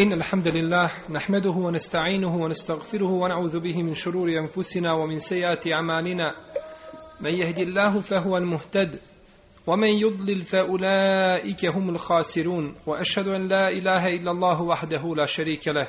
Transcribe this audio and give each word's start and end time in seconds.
إن 0.00 0.12
الحمد 0.12 0.48
لله 0.48 0.90
نحمده 1.10 1.50
ونستعينه 1.50 2.36
ونستغفره 2.36 3.10
ونعوذ 3.10 3.60
به 3.60 3.82
من 3.82 3.94
شرور 3.94 4.28
أنفسنا 4.28 4.92
ومن 4.92 5.18
سيئات 5.18 5.68
أعمالنا. 5.68 6.34
من 7.20 7.30
يهدي 7.30 7.62
الله 7.62 8.00
فهو 8.00 8.36
المهتد 8.36 9.00
ومن 9.66 9.88
يضلل 9.88 10.42
فأولئك 10.42 11.66
هم 11.66 11.90
الخاسرون. 11.90 12.74
وأشهد 12.86 13.28
أن 13.28 13.48
لا 13.48 13.68
إله 13.68 14.08
إلا 14.08 14.30
الله 14.30 14.62
وحده 14.62 15.14
لا 15.16 15.24
شريك 15.24 15.68
له. 15.68 15.88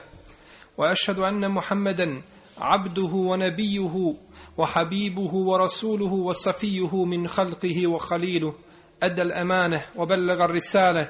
وأشهد 0.78 1.20
أن 1.20 1.52
محمدا 1.52 2.22
عبده 2.58 3.14
ونبيه 3.14 4.16
وحبيبه 4.58 5.34
ورسوله 5.36 6.14
وصفيه 6.14 7.06
من 7.06 7.28
خلقه 7.28 7.88
وخليله. 7.88 8.54
أدى 9.04 9.22
الأمانة 9.22 9.82
وبلغ 9.96 10.46
الرسالة 10.46 11.10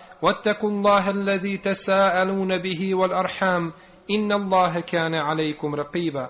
واتقوا 0.21 0.69
الله 0.69 1.09
الذي 1.09 1.57
تساءلون 1.57 2.61
به 2.61 2.95
والأرحام 2.95 3.73
إن 4.11 4.31
الله 4.31 4.79
كان 4.79 5.15
عليكم 5.15 5.75
رقيبا. 5.75 6.29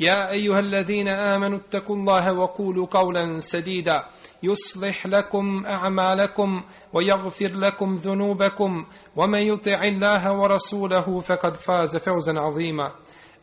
يا 0.00 0.30
أيها 0.30 0.58
الذين 0.58 1.08
آمنوا 1.08 1.58
اتقوا 1.58 1.96
الله 1.96 2.32
وقولوا 2.32 2.86
قولا 2.86 3.38
سديدا. 3.38 4.02
يصلح 4.42 5.06
لكم 5.06 5.66
أعمالكم 5.66 6.62
ويغفر 6.92 7.52
لكم 7.54 7.94
ذنوبكم. 7.94 8.84
ومن 9.16 9.38
يطع 9.38 9.82
الله 9.84 10.32
ورسوله 10.32 11.20
فقد 11.20 11.54
فاز 11.54 11.96
فوزا 11.96 12.32
عظيما. 12.32 12.90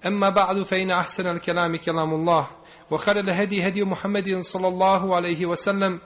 أما 0.08 0.30
بعد 0.30 0.64
فإن 0.64 0.92
أحسن 0.92 1.28
الكلام 1.28 1.76
كلام 1.76 2.14
الله 2.14 2.48
وخير 2.92 3.20
الهدي 3.20 3.68
هدي 3.68 3.84
محمد 3.84 4.38
صلى 4.40 4.68
الله 4.68 5.16
عليه 5.16 5.46
وسلم 5.46 6.00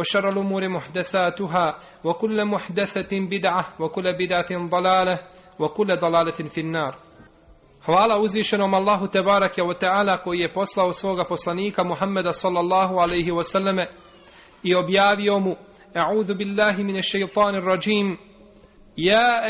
وشر 0.00 0.28
الأمور 0.28 0.68
محدثاتها 0.68 1.66
وكل 2.04 2.44
محدثة 2.44 3.12
بدعة 3.12 3.64
وكل 3.80 4.12
بدعة 4.12 4.50
ضلالة 4.68 5.18
وكل 5.58 5.88
ضلالة 5.96 6.38
في 6.54 6.60
النار 6.60 6.94
Hvala 7.86 8.18
uzvišenom 8.18 8.74
Allahu 8.74 9.08
Tebarake 9.08 9.62
wa 9.62 9.74
ta'ala 9.78 10.16
koji 10.16 10.40
je 10.40 10.52
poslao 10.52 10.92
svoga 10.92 11.24
poslanika 11.24 11.84
Muhammeda 11.84 12.32
sallallahu 12.32 12.98
alaihi 12.98 13.30
wasallame 13.30 13.86
i 14.62 14.74
objavio 14.74 15.38
mu 15.38 15.56
A'udhu 15.94 16.34
billahi 16.34 16.84
mine 16.84 17.02
šeitanir 17.02 17.64
rajim 17.64 18.18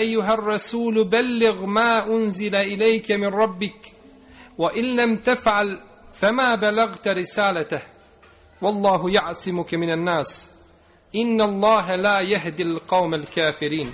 ejuhar 0.01 0.39
rasulu 0.47 1.05
bellig 1.05 1.57
ma 1.67 2.05
unzila 2.09 2.63
ilajke 2.65 3.19
min 3.19 3.31
rabbik 3.31 3.93
wa 4.59 4.71
in 4.75 4.97
lam 4.97 5.17
tef'al 5.17 5.79
fama 6.21 6.57
belagta 6.57 7.13
risaletah 7.15 7.83
Wallahu 8.61 9.09
ja'simuke 9.09 9.77
minan 9.77 10.05
nas. 10.05 10.51
Inna 11.13 11.45
Allahe 11.45 11.97
la 11.97 12.21
jehdi 12.21 12.65
l'qawme 12.65 13.17
l'kafirin. 13.17 13.89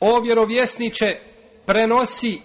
O 0.00 0.20
vjerovjesniče 0.20 1.20
prenosi 1.66 2.40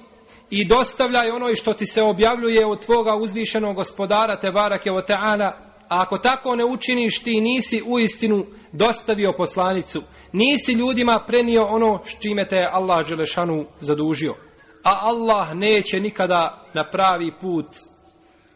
i 0.49 0.65
dostavljaj 0.65 1.29
ono 1.29 1.55
što 1.55 1.73
ti 1.73 1.85
se 1.85 2.01
objavljuje 2.01 2.65
od 2.65 2.85
tvoga 2.85 3.15
uzvišenog 3.15 3.75
gospodara 3.75 4.39
te 4.39 4.51
barake 4.51 4.91
o 4.91 5.01
ta'ala. 5.01 5.51
A 5.89 6.01
ako 6.01 6.17
tako 6.17 6.55
ne 6.55 6.65
učiniš 6.65 7.23
ti 7.23 7.41
nisi 7.41 7.81
u 7.85 7.99
istinu 7.99 8.45
dostavio 8.71 9.33
poslanicu. 9.37 10.03
Nisi 10.31 10.71
ljudima 10.71 11.23
prenio 11.27 11.65
ono 11.65 12.01
s 12.05 12.19
čime 12.19 12.47
te 12.47 12.55
je 12.55 12.69
Allah 12.71 13.09
Đelešanu 13.09 13.65
zadužio. 13.79 14.35
A 14.83 14.99
Allah 15.01 15.53
neće 15.53 15.99
nikada 15.99 16.65
na 16.73 16.83
pravi 16.83 17.31
put 17.41 17.67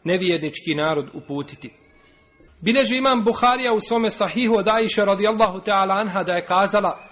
nevjernički 0.08 0.76
narod 0.76 1.10
uputiti 1.14 1.74
bileži 2.62 2.98
imam 2.98 3.24
Buharija 3.24 3.74
u 3.74 3.80
svome 3.80 4.10
sahihu 4.10 4.54
od 4.58 4.68
Aisha 4.68 5.06
radijallahu 5.06 5.60
ta'ala 5.60 6.02
anha 6.02 6.24
da 6.24 6.34
je 6.34 6.46
kazala 6.46 7.08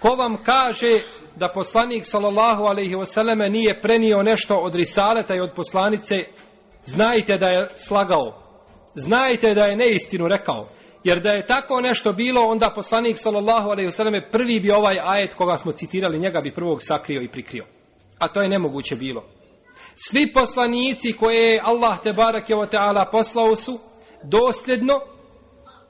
ko 0.00 0.08
vam 0.08 0.42
kaže 0.42 1.00
da 1.36 1.52
poslanik 1.54 2.02
sallallahu 2.06 2.64
alaihi 2.64 2.94
wasallam 2.94 3.50
nije 3.50 3.80
prenio 3.80 4.22
nešto 4.22 4.54
od 4.54 4.74
risaleta 4.74 5.34
i 5.34 5.40
od 5.40 5.50
poslanice, 5.56 6.24
znajte 6.84 7.36
da 7.36 7.48
je 7.48 7.68
slagao. 7.76 8.42
Znajte 8.94 9.54
da 9.54 9.64
je 9.64 9.76
neistinu 9.76 10.28
rekao. 10.28 10.68
Jer 11.04 11.20
da 11.20 11.30
je 11.30 11.46
tako 11.46 11.80
nešto 11.80 12.12
bilo, 12.12 12.40
onda 12.40 12.72
poslanik 12.74 13.18
sallallahu 13.18 13.68
alaihi 13.68 13.90
wasallam 13.90 14.30
prvi 14.32 14.60
bi 14.60 14.70
ovaj 14.70 14.96
ajet 15.02 15.34
koga 15.34 15.56
smo 15.56 15.72
citirali, 15.72 16.18
njega 16.18 16.40
bi 16.40 16.54
prvog 16.54 16.78
sakrio 16.82 17.22
i 17.22 17.28
prikrio. 17.28 17.64
A 18.18 18.28
to 18.28 18.40
je 18.40 18.48
nemoguće 18.48 18.96
bilo. 18.96 19.24
Svi 20.08 20.32
poslanici 20.32 21.12
koje 21.12 21.52
je 21.52 21.60
Allah 21.64 22.00
te 22.02 22.12
barake 22.12 22.54
o 22.54 22.66
ta'ala 22.66 23.10
poslao 23.12 23.56
su 23.56 23.78
dosljedno 24.24 24.94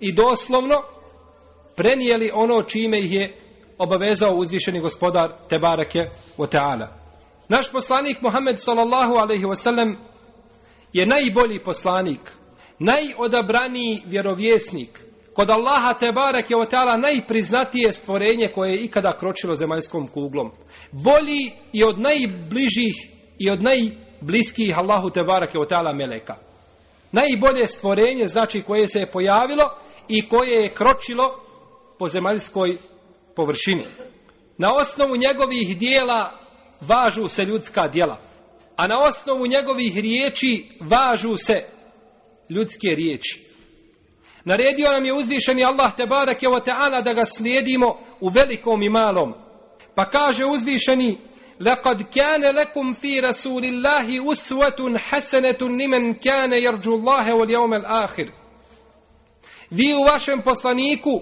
i 0.00 0.12
doslovno 0.12 0.82
prenijeli 1.76 2.30
ono 2.34 2.62
čime 2.62 2.98
ih 2.98 3.12
je 3.12 3.36
obavezao 3.78 4.34
uzvišeni 4.34 4.80
gospodar 4.80 5.32
Tebareke 5.48 5.98
o 6.36 6.46
Teala. 6.46 6.88
Naš 7.48 7.72
poslanik 7.72 8.22
Muhammed 8.22 8.56
sallallahu 8.58 9.14
alaihi 9.14 9.44
wasallam 9.44 9.96
je 10.92 11.06
najbolji 11.06 11.58
poslanik, 11.58 12.20
najodabraniji 12.78 14.02
vjerovjesnik, 14.06 15.00
kod 15.34 15.50
Allaha 15.50 15.94
Tebareke 15.94 16.56
o 16.56 16.64
Teala 16.64 16.96
najpriznatije 16.96 17.92
stvorenje 17.92 18.48
koje 18.54 18.70
je 18.70 18.84
ikada 18.84 19.18
kročilo 19.18 19.54
zemaljskom 19.54 20.08
kuglom. 20.08 20.50
Bolji 20.92 21.52
i 21.72 21.84
od 21.84 22.00
najbližih 22.00 23.19
i 23.40 23.50
od 23.50 23.62
najbliskijih 23.62 24.78
Allahu 24.78 25.10
Tebareke 25.10 25.58
o 25.58 25.64
Teala 25.64 25.92
meleka. 25.92 26.36
Najbolje 27.12 27.66
stvorenje 27.66 28.28
znači 28.28 28.62
koje 28.62 28.88
se 28.88 28.98
je 28.98 29.10
pojavilo 29.10 29.70
i 30.08 30.28
koje 30.28 30.62
je 30.62 30.74
kročilo 30.74 31.44
po 31.98 32.08
zemaljskoj 32.08 32.76
površini. 33.36 33.84
Na 34.58 34.74
osnovu 34.74 35.16
njegovih 35.16 35.78
dijela 35.78 36.38
važu 36.80 37.28
se 37.28 37.44
ljudska 37.44 37.88
dijela. 37.88 38.20
A 38.76 38.86
na 38.86 38.94
osnovu 38.98 39.46
njegovih 39.46 39.98
riječi 39.98 40.66
važu 40.80 41.36
se 41.36 41.54
ljudske 42.48 42.88
riječi. 42.88 43.44
Naredio 44.44 44.92
nam 44.92 45.04
je 45.04 45.12
uzvišeni 45.12 45.64
Allah 45.64 45.96
te 45.96 46.06
barak 46.06 46.42
je 46.42 46.48
o 46.48 46.60
ta'ala 46.60 47.02
da 47.02 47.12
ga 47.12 47.24
slijedimo 47.24 47.98
u 48.20 48.28
velikom 48.28 48.82
i 48.82 48.88
malom. 48.88 49.34
Pa 49.94 50.10
kaže 50.10 50.44
uzvišeni 50.44 51.18
لقد 51.59 52.01
كان 52.01 52.41
لكم 52.55 52.93
في 52.93 53.19
رسول 53.19 53.65
الله 53.65 54.31
أسوة 54.31 54.97
حسنة 54.97 55.57
لمن 55.61 56.13
كان 56.13 56.53
يرجو 56.53 56.95
الله 56.95 57.35
واليوم 57.35 57.73
الآخر 57.73 58.31
Vi 59.71 59.93
u 59.93 60.03
vašem 60.03 60.41
poslaniku 60.41 61.21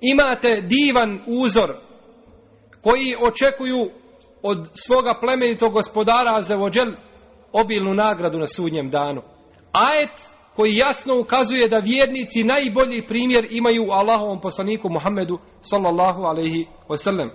imate 0.00 0.60
divan 0.60 1.20
uzor 1.26 1.74
koji 2.82 3.16
očekuju 3.26 3.90
od 4.42 4.68
svoga 4.74 5.14
plemenitog 5.20 5.72
gospodara 5.72 6.42
za 6.42 6.54
vođel 6.54 6.92
obilnu 7.52 7.94
nagradu 7.94 8.38
na 8.38 8.46
sudnjem 8.46 8.90
danu. 8.90 9.22
Ajet 9.72 10.10
koji 10.56 10.76
jasno 10.76 11.20
ukazuje 11.20 11.68
da 11.68 11.78
vjernici 11.78 12.44
najbolji 12.44 13.02
primjer 13.02 13.46
imaju 13.50 13.86
u 13.86 13.90
Allahovom 13.90 14.40
poslaniku 14.40 14.88
Muhammedu 14.90 15.38
sallallahu 15.60 16.22
alaihi 16.22 16.66
wasallam. 16.88 17.30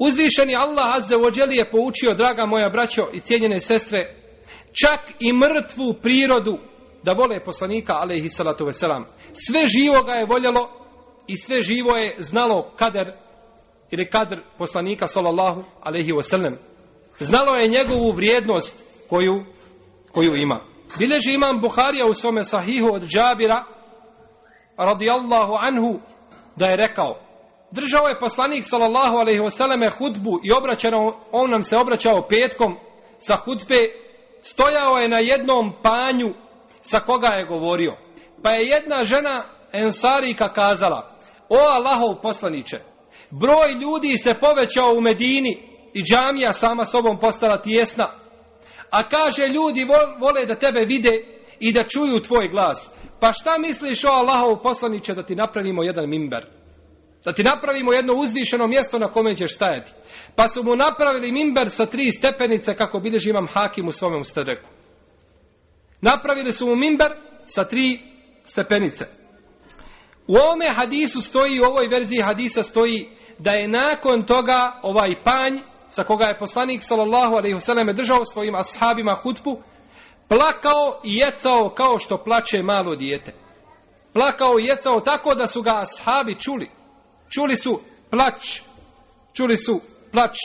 Uzvišeni 0.00 0.56
Allah 0.56 0.96
azza 0.96 1.16
vođel 1.16 1.52
je 1.52 1.70
poučio, 1.70 2.14
draga 2.14 2.46
moja 2.46 2.68
braćo 2.68 3.08
i 3.12 3.20
cijenjene 3.20 3.60
sestre, 3.60 3.98
čak 4.72 5.00
i 5.18 5.32
mrtvu 5.32 5.94
prirodu 6.02 6.58
da 7.02 7.12
vole 7.12 7.44
poslanika 7.44 7.92
alaihi 7.92 8.28
salatu 8.28 8.64
wasalam. 8.64 9.04
Sve 9.32 9.66
živo 9.66 10.02
ga 10.02 10.12
je 10.12 10.26
voljelo 10.26 10.68
i 11.26 11.36
sve 11.36 11.62
živo 11.62 11.96
je 11.96 12.14
znalo 12.18 12.72
kader 12.76 13.12
ili 13.90 14.10
kadr 14.10 14.38
poslanika 14.58 15.06
sallallahu 15.06 15.64
alaihi 15.80 16.12
wasallam. 16.12 16.56
Znalo 17.18 17.56
je 17.56 17.68
njegovu 17.68 18.12
vrijednost 18.12 18.78
koju, 19.08 19.44
koju 20.12 20.32
ima. 20.36 20.60
Bileži 20.98 21.32
imam 21.34 21.60
Buharija 21.60 22.06
u 22.06 22.14
svome 22.14 22.44
sahihu 22.44 22.88
od 22.92 23.02
Džabira 23.02 23.64
radijallahu 24.76 25.52
anhu 25.60 26.00
da 26.56 26.66
je 26.66 26.76
rekao 26.76 27.29
držao 27.70 28.08
je 28.08 28.18
poslanik 28.18 28.64
sallallahu 28.66 29.16
alaihi 29.16 29.40
wasallam 29.40 29.90
hudbu 29.98 30.40
i 30.44 30.52
obraćano, 30.52 31.20
on 31.32 31.50
nam 31.50 31.62
se 31.62 31.76
obraćao 31.76 32.28
petkom 32.28 32.76
sa 33.18 33.36
hudbe 33.36 33.78
stojao 34.42 34.98
je 34.98 35.08
na 35.08 35.18
jednom 35.18 35.72
panju 35.82 36.34
sa 36.82 36.98
koga 37.00 37.26
je 37.26 37.46
govorio. 37.46 37.96
Pa 38.42 38.50
je 38.50 38.66
jedna 38.66 39.04
žena 39.04 39.44
ensarika 39.72 40.52
kazala 40.52 41.10
O 41.50 41.58
Allahov 41.58 42.22
poslaniće, 42.22 42.78
broj 43.30 43.72
ljudi 43.80 44.16
se 44.16 44.34
povećao 44.34 44.92
u 44.92 45.00
Medini 45.00 45.62
i 45.92 46.02
džamija 46.02 46.52
sama 46.52 46.84
sobom 46.84 47.18
postala 47.18 47.56
tijesna. 47.56 48.06
A 48.90 49.08
kaže 49.08 49.48
ljudi 49.48 49.86
vole 50.20 50.46
da 50.46 50.54
tebe 50.54 50.84
vide 50.84 51.24
i 51.60 51.72
da 51.72 51.84
čuju 51.88 52.22
tvoj 52.22 52.48
glas. 52.48 52.90
Pa 53.20 53.32
šta 53.32 53.58
misliš 53.58 54.04
o 54.04 54.08
Allahov 54.08 54.62
poslaniće 54.62 55.14
da 55.14 55.22
ti 55.22 55.34
napravimo 55.34 55.82
jedan 55.82 56.08
mimber? 56.08 56.59
Da 57.24 57.32
ti 57.32 57.42
napravimo 57.42 57.92
jedno 57.92 58.14
uzvišeno 58.14 58.66
mjesto 58.66 58.98
na 58.98 59.08
kome 59.08 59.36
ćeš 59.36 59.54
stajati. 59.54 59.92
Pa 60.36 60.48
su 60.48 60.62
mu 60.62 60.76
napravili 60.76 61.32
mimber 61.32 61.70
sa 61.70 61.86
tri 61.86 62.12
stepenice 62.12 62.74
kako 62.74 63.00
bilježi 63.00 63.30
imam 63.30 63.46
hakim 63.46 63.88
u 63.88 63.92
svome 63.92 64.16
ustadeku. 64.16 64.68
Napravili 66.00 66.52
su 66.52 66.66
mu 66.66 66.76
mimber 66.76 67.12
sa 67.46 67.64
tri 67.64 68.00
stepenice. 68.44 69.06
U 70.26 70.36
ovome 70.36 70.68
hadisu 70.68 71.20
stoji, 71.20 71.60
u 71.60 71.64
ovoj 71.64 71.88
verziji 71.88 72.22
hadisa 72.22 72.62
stoji 72.62 73.08
da 73.38 73.50
je 73.50 73.68
nakon 73.68 74.22
toga 74.22 74.80
ovaj 74.82 75.22
panj 75.24 75.58
sa 75.90 76.04
koga 76.04 76.24
je 76.24 76.38
poslanik 76.38 76.82
sallallahu 76.82 77.34
alejhi 77.34 77.56
ve 77.86 77.92
držao 77.92 78.24
svojim 78.24 78.54
ashabima 78.54 79.14
hutbu 79.14 79.62
plakao 80.28 81.00
i 81.04 81.16
jecao 81.16 81.72
kao 81.76 81.98
što 81.98 82.24
plače 82.24 82.62
malo 82.62 82.96
dijete. 82.96 83.34
Plakao 84.12 84.58
i 84.60 84.64
jecao 84.64 85.00
tako 85.00 85.34
da 85.34 85.46
su 85.46 85.62
ga 85.62 85.82
ashabi 85.82 86.34
čuli. 86.38 86.79
Čuli 87.30 87.56
su 87.56 87.80
plać. 88.10 88.62
Čuli 89.32 89.56
su 89.56 89.80
plać 90.12 90.36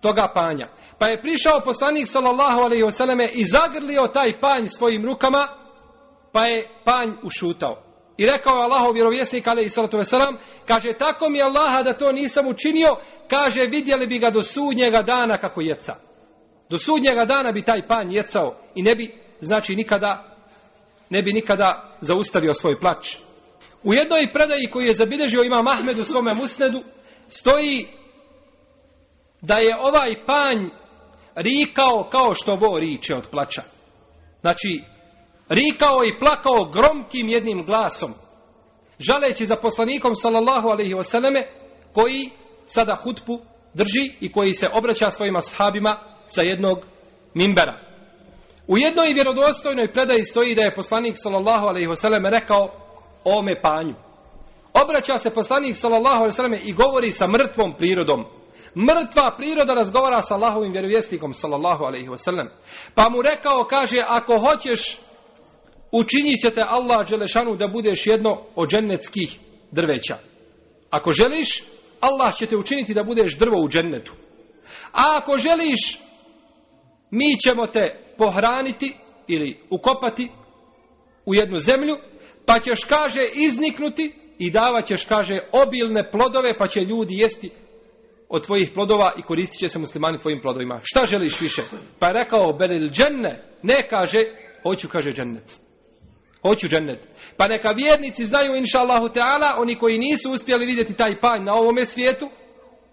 toga 0.00 0.28
panja. 0.34 0.68
Pa 0.98 1.06
je 1.06 1.20
prišao 1.20 1.60
poslanik 1.60 2.08
sallallahu 2.08 2.60
alejhi 2.60 2.84
ve 3.18 3.28
i 3.32 3.44
zagrlio 3.44 4.06
taj 4.06 4.40
panj 4.40 4.66
svojim 4.68 5.04
rukama, 5.04 5.44
pa 6.32 6.42
je 6.42 6.68
panj 6.84 7.10
ušutao. 7.22 7.82
I 8.16 8.26
rekao 8.26 8.56
je 8.56 8.64
Allahov 8.64 8.92
vjerovjesnik 8.92 9.46
alejhi 9.46 9.68
salatu 9.68 9.96
vesselam, 9.96 10.36
kaže 10.66 10.92
tako 10.92 11.28
mi 11.30 11.42
Allaha 11.42 11.82
da 11.82 11.92
to 11.92 12.12
nisam 12.12 12.48
učinio, 12.48 12.96
kaže 13.28 13.66
vidjeli 13.66 14.06
bi 14.06 14.18
ga 14.18 14.30
do 14.30 14.42
sudnjega 14.42 15.02
dana 15.02 15.36
kako 15.36 15.60
jeca. 15.60 15.94
Do 16.70 16.78
sudnjega 16.78 17.24
dana 17.24 17.52
bi 17.52 17.64
taj 17.64 17.86
panj 17.86 18.16
jecao 18.16 18.56
i 18.74 18.82
ne 18.82 18.94
bi 18.94 19.14
znači 19.40 19.76
nikada 19.76 20.36
ne 21.10 21.22
bi 21.22 21.32
nikada 21.32 21.96
zaustavio 22.00 22.54
svoj 22.54 22.80
plać. 22.80 23.18
U 23.84 23.94
jednoj 23.94 24.32
predaji 24.32 24.70
koju 24.72 24.86
je 24.86 24.94
zabilježio 24.94 25.42
ima 25.42 25.64
Ahmed 25.66 25.98
u 25.98 26.04
svome 26.04 26.34
musnedu 26.34 26.82
stoji 27.28 27.86
da 29.40 29.56
je 29.56 29.76
ovaj 29.80 30.26
panj 30.26 30.68
rikao 31.34 32.08
kao 32.10 32.34
što 32.34 32.54
vo 32.54 32.78
riče 32.78 33.14
od 33.14 33.30
plaća. 33.30 33.62
Znači, 34.40 34.82
rikao 35.48 36.04
i 36.04 36.18
plakao 36.18 36.70
gromkim 36.72 37.28
jednim 37.28 37.64
glasom, 37.64 38.14
žaleći 38.98 39.46
za 39.46 39.56
poslanikom 39.62 40.14
sallallahu 40.14 40.68
alaihi 40.68 40.94
wasallame, 40.94 41.42
koji 41.92 42.30
sada 42.66 42.94
hutpu 42.94 43.38
drži 43.74 44.12
i 44.20 44.32
koji 44.32 44.54
se 44.54 44.68
obraća 44.72 45.10
svojima 45.10 45.40
sahabima 45.40 45.98
sa 46.26 46.42
jednog 46.42 46.78
mimbera. 47.34 47.78
U 48.66 48.78
jednoj 48.78 49.12
vjerodostojnoj 49.14 49.92
predaji 49.92 50.24
stoji 50.24 50.54
da 50.54 50.62
je 50.62 50.74
poslanik 50.74 51.14
sallallahu 51.16 51.66
alaihi 51.66 51.88
wasallam 51.88 52.30
rekao 52.30 52.83
ome 53.24 53.62
panju. 53.62 53.94
Obraća 54.72 55.18
se 55.18 55.30
poslanik 55.30 55.76
sallallahu 55.76 56.24
wasallam 56.24 56.58
i 56.64 56.72
govori 56.72 57.12
sa 57.12 57.26
mrtvom 57.26 57.74
prirodom. 57.78 58.24
Mrtva 58.76 59.34
priroda 59.36 59.74
razgovara 59.74 60.22
sa 60.22 60.34
Allahovim 60.34 60.72
vjerovjesnikom 60.72 61.32
sallallahu 61.32 61.84
wasallam. 61.84 62.48
Pa 62.94 63.08
mu 63.08 63.22
rekao, 63.22 63.64
kaže, 63.64 64.04
ako 64.08 64.38
hoćeš 64.38 64.98
učinit 65.92 66.40
ćete 66.40 66.64
Allah 66.68 67.08
Đelešanu 67.10 67.56
da 67.56 67.68
budeš 67.68 68.06
jedno 68.06 68.42
od 68.54 68.70
džennetskih 68.70 69.38
drveća. 69.70 70.18
Ako 70.90 71.12
želiš, 71.12 71.64
Allah 72.00 72.36
će 72.36 72.46
te 72.46 72.56
učiniti 72.56 72.94
da 72.94 73.04
budeš 73.04 73.38
drvo 73.38 73.60
u 73.60 73.68
džennetu. 73.68 74.12
A 74.92 75.02
ako 75.16 75.38
želiš, 75.38 75.98
mi 77.10 77.40
ćemo 77.40 77.66
te 77.66 78.14
pohraniti 78.18 78.96
ili 79.26 79.60
ukopati 79.70 80.30
u 81.26 81.34
jednu 81.34 81.58
zemlju, 81.58 81.96
pa 82.46 82.60
ćeš, 82.60 82.84
kaže, 82.88 83.28
izniknuti 83.34 84.14
i 84.38 84.50
davat 84.50 84.86
ćeš, 84.86 85.04
kaže, 85.04 85.38
obilne 85.52 86.10
plodove, 86.10 86.58
pa 86.58 86.66
će 86.66 86.80
ljudi 86.80 87.14
jesti 87.14 87.50
od 88.28 88.46
tvojih 88.46 88.70
plodova 88.74 89.12
i 89.18 89.22
koristit 89.22 89.60
će 89.60 89.68
se 89.68 89.78
muslimani 89.78 90.18
tvojim 90.18 90.40
plodovima. 90.40 90.80
Šta 90.82 91.04
želiš 91.04 91.40
više? 91.40 91.62
Pa 91.98 92.06
je 92.06 92.12
rekao, 92.12 92.52
belil 92.52 92.90
dženne, 92.90 93.44
ne 93.62 93.88
kaže, 93.88 94.24
hoću, 94.62 94.88
kaže, 94.88 95.12
džennet. 95.12 95.60
Hoću 96.42 96.68
džennet. 96.68 97.08
Pa 97.36 97.48
neka 97.48 97.70
vjernici 97.70 98.24
znaju, 98.24 98.56
inša 98.56 98.78
Allahu 98.78 99.08
Teala, 99.08 99.54
oni 99.58 99.78
koji 99.78 99.98
nisu 99.98 100.30
uspjeli 100.30 100.66
vidjeti 100.66 100.94
taj 100.94 101.20
panj 101.20 101.44
na 101.44 101.54
ovome 101.54 101.84
svijetu, 101.84 102.30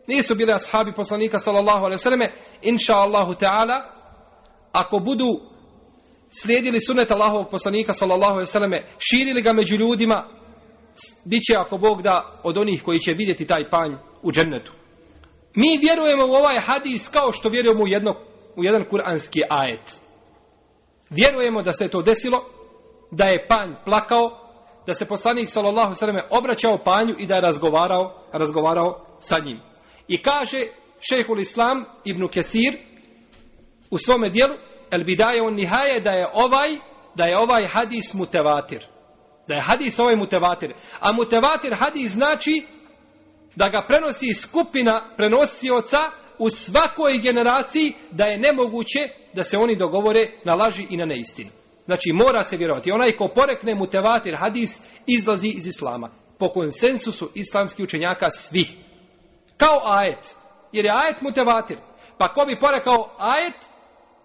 nisu 0.07 0.35
bili 0.35 0.53
ashabi 0.53 0.93
poslanika 0.93 1.39
sallallahu 1.39 1.79
alaihi 1.85 1.97
vseleme, 1.97 2.31
inša 2.61 2.93
Allahu 2.93 3.33
Teala, 3.33 3.81
ako 4.71 4.99
budu 4.99 5.50
slijedili 6.31 6.79
sunet 6.81 7.11
Allahovog 7.11 7.49
poslanika 7.49 7.93
sallallahu 7.93 8.33
alaihi 8.33 8.45
vseleme, 8.47 8.85
širili 8.99 9.41
ga 9.41 9.53
među 9.53 9.75
ljudima, 9.75 10.27
bit 11.25 11.41
će 11.43 11.53
ako 11.57 11.77
Bog 11.77 12.01
da 12.01 12.39
od 12.43 12.57
onih 12.57 12.83
koji 12.83 12.99
će 12.99 13.13
vidjeti 13.13 13.47
taj 13.47 13.69
panj 13.69 13.93
u 14.21 14.31
džennetu. 14.31 14.71
Mi 15.55 15.77
vjerujemo 15.81 16.25
u 16.25 16.31
ovaj 16.31 16.59
hadis 16.59 17.07
kao 17.07 17.31
što 17.31 17.49
vjerujemo 17.49 17.83
u, 17.83 17.87
jedno, 17.87 18.15
u 18.55 18.63
jedan 18.63 18.85
kuranski 18.89 19.39
ajet. 19.49 19.99
Vjerujemo 21.09 21.61
da 21.61 21.73
se 21.73 21.87
to 21.87 22.01
desilo, 22.01 22.43
da 23.11 23.25
je 23.25 23.47
panj 23.47 23.73
plakao, 23.85 24.41
da 24.87 24.93
se 24.93 25.05
poslanik 25.05 25.49
sallallahu 25.49 25.95
sallam 25.95 26.17
obraćao 26.29 26.77
panju 26.77 27.15
i 27.19 27.27
da 27.27 27.35
je 27.35 27.41
razgovarao, 27.41 28.23
razgovarao 28.33 29.05
sa 29.19 29.39
njim. 29.39 29.59
I 30.07 30.21
kaže 30.21 30.65
šehhul 30.99 31.39
islam 31.39 31.85
ibn 32.05 32.27
Kethir 32.27 32.77
u 33.91 33.97
svome 33.97 34.29
dijelu 34.29 34.53
El 34.91 35.03
bidaje 35.03 35.41
on 35.41 35.53
nihaje 35.53 35.99
da 35.99 36.11
je 36.11 36.27
ovaj 36.33 36.69
da 37.15 37.23
je 37.23 37.37
ovaj 37.37 37.67
hadis 37.67 38.13
mutevatir. 38.13 38.87
Da 39.47 39.55
je 39.55 39.61
hadis 39.61 39.99
ovaj 39.99 40.15
mutevatir. 40.15 40.73
A 40.99 41.13
mutevatir 41.13 41.75
hadis 41.75 42.11
znači 42.11 42.67
da 43.55 43.69
ga 43.69 43.85
prenosi 43.87 44.33
skupina 44.33 45.13
prenosioca 45.17 45.99
u 46.37 46.49
svakoj 46.49 47.17
generaciji 47.17 47.93
da 48.11 48.25
je 48.25 48.39
nemoguće 48.39 49.09
da 49.33 49.43
se 49.43 49.57
oni 49.57 49.75
dogovore 49.75 50.27
na 50.43 50.55
laži 50.55 50.87
i 50.89 50.97
na 50.97 51.05
neistinu. 51.05 51.49
Znači 51.85 52.11
mora 52.13 52.43
se 52.43 52.57
vjerovati. 52.57 52.91
Onaj 52.91 53.11
ko 53.11 53.27
porekne 53.35 53.75
mutevatir 53.75 54.35
hadis 54.35 54.79
izlazi 55.07 55.47
iz 55.47 55.67
islama. 55.67 56.09
Po 56.39 56.47
konsensusu 56.47 57.29
islamskih 57.35 57.83
učenjaka 57.83 58.29
svih. 58.29 58.73
Kao 59.57 59.81
ajet. 59.83 60.35
Jer 60.71 60.85
je 60.85 60.91
ajet 60.91 61.21
mutevatir. 61.21 61.77
Pa 62.17 62.33
ko 62.33 62.45
bi 62.45 62.59
porekao 62.59 63.15
ajet 63.17 63.70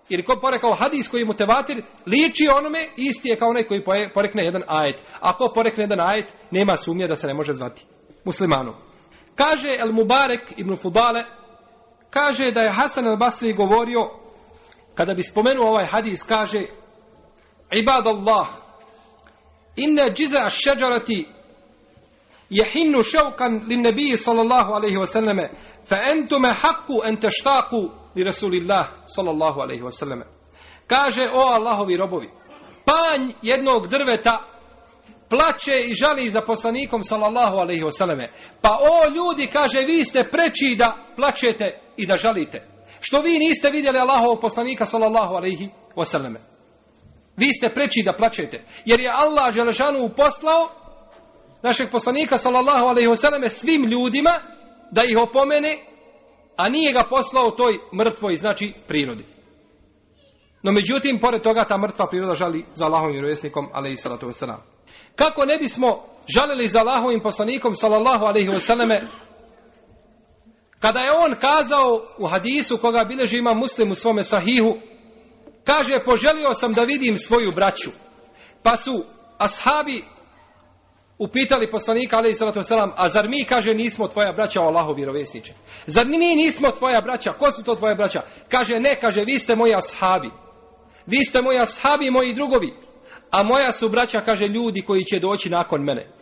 ili 0.08 0.23
ko 0.23 0.37
porekao 0.41 0.75
hadis 0.75 1.08
koji 1.08 1.20
je 1.20 1.25
mutevatir, 1.25 1.83
liči 2.07 2.49
onome 2.57 2.87
isti 2.97 3.28
je 3.28 3.37
kao 3.37 3.49
onaj 3.49 3.62
koji 3.62 3.85
porekne 4.14 4.45
jedan 4.45 4.62
ajet. 4.66 5.02
A 5.21 5.33
ko 5.33 5.52
porekne 5.54 5.85
jedan 5.85 6.00
ajet, 6.00 6.35
nema 6.50 6.76
sumnje 6.76 7.07
da 7.09 7.16
se 7.16 7.26
ne 7.26 7.35
može 7.35 7.52
zvati 7.52 7.87
muslimanu. 8.25 8.75
Kaže 9.35 9.76
El 9.78 9.92
Mubarek 9.92 10.52
ibn 10.57 10.76
Fudale, 10.76 11.25
kaže 12.11 12.50
da 12.50 12.61
je 12.61 12.73
Hasan 12.73 13.07
al 13.07 13.16
Basri 13.16 13.52
govorio, 13.52 14.11
kada 14.95 15.14
bi 15.14 15.23
spomenuo 15.23 15.69
ovaj 15.69 15.87
hadis, 15.87 16.23
kaže, 16.23 16.62
Ibad 17.73 18.07
Allah, 18.07 18.47
inne 19.76 20.11
džiza 20.14 20.50
šeđarati 20.50 21.28
jehinnu 22.50 23.02
šaukan 23.02 23.64
li 23.69 23.76
nebiji 23.76 24.16
sallallahu 24.16 24.73
alaihi 24.73 24.97
wasallame, 24.97 25.49
fa 25.88 25.97
entume 26.12 26.54
haku 26.54 27.00
en 27.04 27.16
teštaku 27.16 27.90
li 28.16 28.25
Rasulillah 28.25 28.87
sallallahu 29.06 29.61
alaihi 29.61 29.82
wasallame. 29.82 30.25
Kaže, 30.87 31.28
o 31.32 31.40
Allahovi 31.40 31.96
robovi, 31.96 32.30
panj 32.85 33.32
jednog 33.42 33.88
drveta 33.88 34.32
plaće 35.30 35.82
i 35.85 35.94
žali 35.94 36.30
za 36.30 36.40
poslanikom 36.40 37.04
sallallahu 37.04 37.56
alaihi 37.56 37.82
wasallame. 37.82 38.30
Pa 38.62 38.70
o 38.70 39.08
ljudi, 39.08 39.46
kaže, 39.46 39.87
vi 39.87 40.04
ste 40.04 40.28
preči 40.30 40.76
da 40.78 40.96
plaćete 41.16 41.80
i 41.96 42.06
da 42.06 42.16
žalite. 42.16 42.68
Što 43.00 43.20
vi 43.20 43.38
niste 43.38 43.70
vidjeli 43.70 43.99
Allahovog 43.99 44.40
poslanika 44.40 44.87
sallallahu 44.87 45.35
alaihi 45.35 45.70
wasallame. 45.96 46.38
Vi 47.37 47.52
ste 47.52 47.68
preči 47.75 48.02
da 48.04 48.12
plaćete. 48.12 48.64
Jer 48.85 49.00
je 49.00 49.12
Allah 49.14 49.46
Želešanu 49.52 50.11
poslao 50.16 50.68
našeg 51.62 51.90
poslanika 51.90 52.38
sallallahu 52.38 52.87
alaihi 52.87 53.08
wasallame 53.08 53.49
svim 53.49 53.85
ljudima 53.85 54.32
da 54.90 55.04
ih 55.04 55.18
opomene, 55.28 55.76
a 56.56 56.68
nije 56.68 56.92
ga 56.92 57.02
poslao 57.10 57.50
toj 57.50 57.78
mrtvoj, 57.94 58.36
znači, 58.36 58.72
prirodi. 58.86 59.25
No 60.62 60.72
međutim, 60.72 61.18
pored 61.20 61.42
toga, 61.42 61.64
ta 61.64 61.78
mrtva 61.78 62.08
priroda 62.10 62.34
žali 62.34 62.64
za 62.75 62.84
Allahovim 62.84 63.12
vjerovjesnikom, 63.12 63.68
alaihi 63.72 63.96
salatu 63.96 64.26
wasallam. 64.26 64.58
Kako 65.16 65.44
ne 65.44 65.58
bismo 65.58 66.04
žalili 66.26 66.68
za 66.68 66.78
Allahovim 66.78 67.20
poslanikom 67.20 67.75
sallallahu 67.75 68.25
alejhi 68.25 68.48
ve 68.48 68.60
selleme 68.60 69.00
kada 70.80 71.00
je 71.00 71.12
on 71.12 71.34
kazao 71.40 72.02
u 72.18 72.26
hadisu 72.26 72.78
koga 72.78 73.04
bilježi 73.04 73.38
ima 73.38 73.54
muslim 73.54 73.90
u 73.90 73.94
svome 73.94 74.22
sahihu 74.22 74.76
kaže 75.64 76.04
poželio 76.04 76.54
sam 76.54 76.72
da 76.72 76.82
vidim 76.82 77.18
svoju 77.18 77.52
braću 77.52 77.90
pa 78.62 78.76
su 78.76 79.04
ashabi 79.38 80.04
upitali 81.18 81.70
poslanika, 81.70 82.16
ali 82.16 82.35
salatu 82.35 82.61
wasalam, 82.61 82.92
a 82.96 83.08
zar 83.08 83.28
mi, 83.28 83.44
kaže, 83.44 83.75
nismo 83.75 84.08
tvoja 84.08 84.32
braća, 84.32 84.61
o 84.61 84.64
Allahu 84.64 84.92
vjerovjesniče? 84.94 85.52
Zar 85.87 86.06
mi 86.06 86.18
nismo 86.18 86.70
tvoja 86.70 87.00
braća? 87.00 87.32
Ko 87.32 87.50
su 87.50 87.64
to 87.64 87.75
tvoja 87.75 87.94
braća? 87.94 88.23
Kaže, 88.49 88.80
ne, 88.80 88.96
kaže, 89.00 89.25
vi 89.25 89.38
ste 89.38 89.54
moji 89.54 89.75
ashabi. 89.75 90.30
Vi 91.06 91.25
ste 91.25 91.42
moji 91.42 91.58
ashabi 91.58 92.11
moji 92.11 92.35
drugovi. 92.35 92.75
A 93.30 93.42
moja 93.42 93.73
su 93.73 93.88
braća, 93.88 94.20
kaže, 94.20 94.49
ljudi 94.49 94.82
koji 94.82 95.04
će 95.04 95.18
doći 95.18 95.50
nakon 95.50 95.85
mene. 95.85 96.12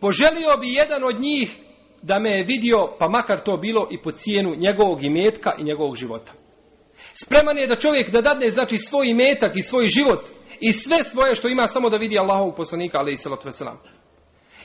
Poželio 0.00 0.56
bi 0.60 0.72
jedan 0.72 1.04
od 1.04 1.20
njih 1.20 1.56
da 2.02 2.18
me 2.18 2.30
je 2.30 2.44
vidio, 2.44 2.96
pa 2.98 3.08
makar 3.08 3.40
to 3.40 3.56
bilo 3.56 3.88
i 3.90 4.02
po 4.02 4.10
cijenu 4.10 4.54
njegovog 4.56 5.04
imetka 5.04 5.50
i 5.58 5.64
njegovog 5.64 5.96
života. 5.96 6.32
Spreman 7.14 7.58
je 7.58 7.66
da 7.66 7.74
čovjek 7.74 8.10
da 8.10 8.20
dadne, 8.20 8.50
znači, 8.50 8.78
svoj 8.78 9.08
imetak 9.08 9.56
i 9.56 9.62
svoj 9.62 9.86
život 9.86 10.28
i 10.60 10.72
sve 10.72 11.04
svoje 11.04 11.34
što 11.34 11.48
ima 11.48 11.66
samo 11.66 11.90
da 11.90 11.96
vidi 11.96 12.18
Allahovog 12.18 12.56
poslanika, 12.56 12.98
ali 12.98 13.12
i 13.12 13.16
salatu. 13.16 13.48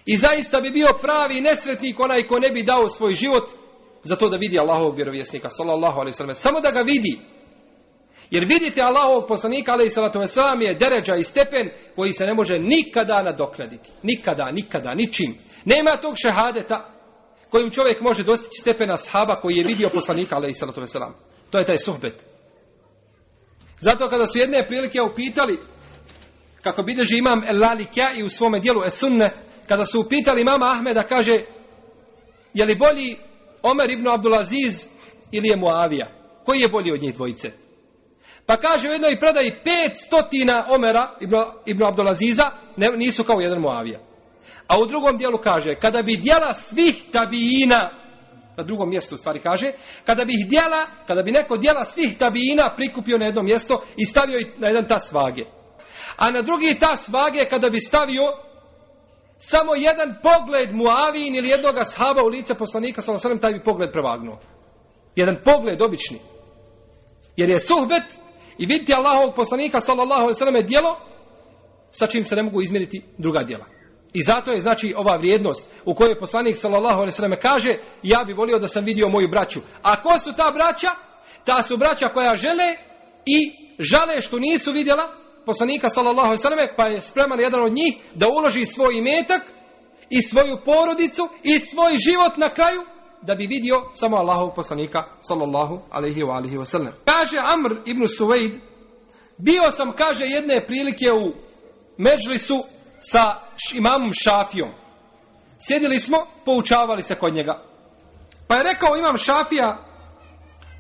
I 0.06 0.18
zaista 0.18 0.62
bi 0.62 0.70
bio 0.70 0.88
pravi 1.02 1.42
nesretnik 1.42 2.00
onaj 2.00 2.24
ko 2.24 2.40
ne 2.40 2.50
bi 2.50 2.64
dao 2.64 2.88
svoj 2.88 3.12
život 3.12 3.50
za 4.04 4.16
to 4.16 4.30
da 4.30 4.38
vidi 4.38 4.60
Allahovog 4.60 4.96
vjerovjesnika, 4.96 5.50
sallallahu 5.50 6.00
alaihi 6.00 6.14
sallam. 6.14 6.36
Samo 6.36 6.62
da 6.62 6.72
ga 6.72 6.82
vidi. 6.82 7.20
Jer 8.32 8.46
vidite 8.46 8.82
Allahovog 8.82 9.28
poslanika, 9.28 9.74
alaihi 9.74 9.90
sallatu 9.90 10.20
wasalam, 10.20 10.62
je 10.62 10.74
deređa 10.74 11.16
i 11.16 11.24
stepen 11.24 11.70
koji 11.96 12.14
se 12.14 12.26
ne 12.26 12.34
može 12.34 12.60
nikada 12.60 13.24
nadoknaditi. 13.24 13.90
Nikada, 14.04 14.52
nikada, 14.52 14.94
ničim. 14.94 15.36
Nema 15.66 15.98
tog 15.98 16.14
šehadeta 16.18 16.90
kojim 17.50 17.72
čovjek 17.72 18.02
može 18.02 18.24
dostići 18.24 18.62
stepena 18.62 18.98
sahaba 18.98 19.36
koji 19.36 19.56
je 19.56 19.68
vidio 19.68 19.90
poslanika, 19.94 20.36
alaihi 20.36 20.54
sallatu. 20.54 20.82
To 21.50 21.58
je 21.58 21.66
taj 21.66 21.78
suhbet. 21.78 22.24
Zato 23.80 24.10
kada 24.10 24.28
su 24.28 24.40
jedne 24.40 24.64
prilike 24.68 25.02
upitali 25.02 25.60
kako 26.62 26.84
bideži 26.84 27.18
imam 27.18 27.44
El 27.48 27.62
Lalikja 27.62 28.12
i 28.16 28.24
u 28.24 28.30
svome 28.30 28.60
dijelu 28.60 28.84
Esunne, 28.86 29.30
kada 29.68 29.86
su 29.86 30.00
upitali 30.00 30.42
imama 30.42 30.72
Ahmeda, 30.72 31.04
kaže, 31.04 31.42
je 32.54 32.66
li 32.66 32.76
bolji 32.76 33.18
Omer 33.62 33.90
ibn 33.90 34.08
Abdulaziz 34.08 34.88
ili 35.32 35.48
je 35.48 35.56
Muavija? 35.56 36.08
Koji 36.46 36.60
je 36.60 36.68
bolji 36.68 36.92
od 36.92 37.02
njih 37.02 37.16
dvojice? 37.16 37.52
Pa 38.46 38.58
kaže 38.58 38.90
u 38.90 38.92
jednoj 38.92 39.20
predaji 39.20 39.52
pet 39.52 39.98
stotina 39.98 40.66
Omera 40.70 41.18
ibn, 41.22 41.36
ibn 41.66 41.84
Abdulaziza 41.84 42.52
ne, 42.78 42.88
nisu 42.98 43.24
kao 43.24 43.40
jedan 43.40 43.60
Muavija. 43.60 44.00
A 44.68 44.80
u 44.80 44.86
drugom 44.86 45.18
dijelu 45.18 45.38
kaže, 45.38 45.76
kada 45.76 46.02
bi 46.02 46.18
dijela 46.18 46.54
svih 46.54 47.04
tabijina, 47.12 47.90
na 48.58 48.64
drugom 48.64 48.90
mjestu 48.90 49.18
stvari 49.18 49.40
kaže, 49.40 49.72
kada 50.06 50.26
bi 50.26 50.34
ih 50.34 50.50
dijela, 50.50 50.86
kada 51.08 51.24
bi 51.24 51.32
neko 51.32 51.58
dijela 51.58 51.86
svih 51.86 52.18
tabijina 52.18 52.74
prikupio 52.76 53.18
na 53.18 53.26
jedno 53.26 53.44
mjesto 53.44 53.84
i 53.98 54.06
stavio 54.06 54.40
na 54.58 54.68
jedan 54.68 54.88
tas 54.88 55.12
vage. 55.12 55.44
A 56.18 56.32
na 56.32 56.42
drugi 56.42 56.80
tas 56.80 57.10
vage 57.10 57.46
kada 57.46 57.70
bi 57.70 57.80
stavio 57.80 58.24
samo 59.50 59.76
jedan 59.76 60.16
pogled 60.24 60.74
Muavin 60.74 61.36
ili 61.36 61.50
jednog 61.50 61.78
ashaba 61.78 62.24
u 62.24 62.28
lice 62.28 62.54
poslanika 62.54 63.02
sallallahu 63.02 63.40
taj 63.40 63.54
bi 63.54 63.64
pogled 63.64 63.92
prevagnuo. 63.92 64.40
Jedan 65.16 65.38
pogled 65.46 65.82
obični. 65.82 66.20
Jer 67.36 67.50
je 67.50 67.60
suhbet 67.60 68.04
i 68.58 68.66
vidite 68.66 68.94
Allahovog 68.94 69.36
poslanika 69.36 69.82
sallallahu 69.82 70.22
alejhi 70.22 70.36
ve 70.36 70.40
selleme 70.40 70.62
djelo 70.62 70.98
sa 71.92 72.08
čim 72.08 72.24
se 72.24 72.36
ne 72.36 72.44
mogu 72.44 72.62
izmjeriti 72.62 73.04
druga 73.18 73.44
djela. 73.44 73.66
I 74.14 74.24
zato 74.24 74.52
je 74.52 74.60
znači 74.60 74.94
ova 74.98 75.18
vrijednost 75.18 75.68
u 75.86 75.96
kojoj 75.96 76.20
poslanik 76.20 76.58
sallallahu 76.58 76.96
alejhi 76.96 77.08
ve 77.08 77.16
selleme 77.16 77.36
kaže 77.36 77.76
ja 78.04 78.24
bih 78.24 78.38
volio 78.38 78.60
da 78.60 78.68
sam 78.68 78.86
vidio 78.86 79.10
moju 79.10 79.28
braću. 79.28 79.60
A 79.82 80.02
ko 80.02 80.20
su 80.20 80.34
ta 80.34 80.52
braća? 80.52 80.90
Ta 81.46 81.64
su 81.64 81.78
braća 81.78 82.08
koja 82.14 82.36
žele 82.36 82.76
i 83.26 83.52
žale 83.80 84.22
što 84.22 84.40
nisu 84.40 84.72
vidjela 84.72 85.23
poslanika 85.46 85.90
sallallahu 85.90 86.28
alejhi 86.28 86.56
ve 86.56 86.76
pa 86.76 86.88
je 86.88 87.02
spreman 87.02 87.40
jedan 87.40 87.64
od 87.64 87.74
njih 87.74 87.96
da 88.16 88.28
uloži 88.28 88.66
svoj 88.66 88.98
imetak 88.98 89.42
i 90.10 90.22
svoju 90.22 90.58
porodicu 90.66 91.30
i 91.44 91.60
svoj 91.60 91.98
život 91.98 92.38
na 92.38 92.50
kraju 92.50 92.82
da 93.22 93.36
bi 93.36 93.48
vidio 93.48 93.82
samo 93.94 94.18
Allahov 94.18 94.54
poslanika 94.56 95.04
sallallahu 95.20 95.80
alejhi 95.90 96.24
ve 96.24 96.32
alihi 96.32 96.58
ve 96.58 96.66
sellem. 96.66 96.94
Kaže 97.06 97.38
Amr 97.38 97.82
ibn 97.86 98.08
Suvejd 98.08 98.60
bio 99.38 99.72
sam 99.72 99.92
kaže 99.92 100.26
jedne 100.26 100.66
prilike 100.66 101.12
u 101.12 101.34
Međlisu 101.98 102.64
sa 103.00 103.36
imamom 103.76 104.12
Šafijom. 104.14 104.70
Sjedili 105.68 106.00
smo, 106.00 106.18
poučavali 106.46 107.04
se 107.04 107.16
kod 107.16 107.34
njega. 107.34 107.62
Pa 108.48 108.56
je 108.56 108.64
rekao 108.64 108.98
imam 108.98 109.18
Šafija 109.18 109.78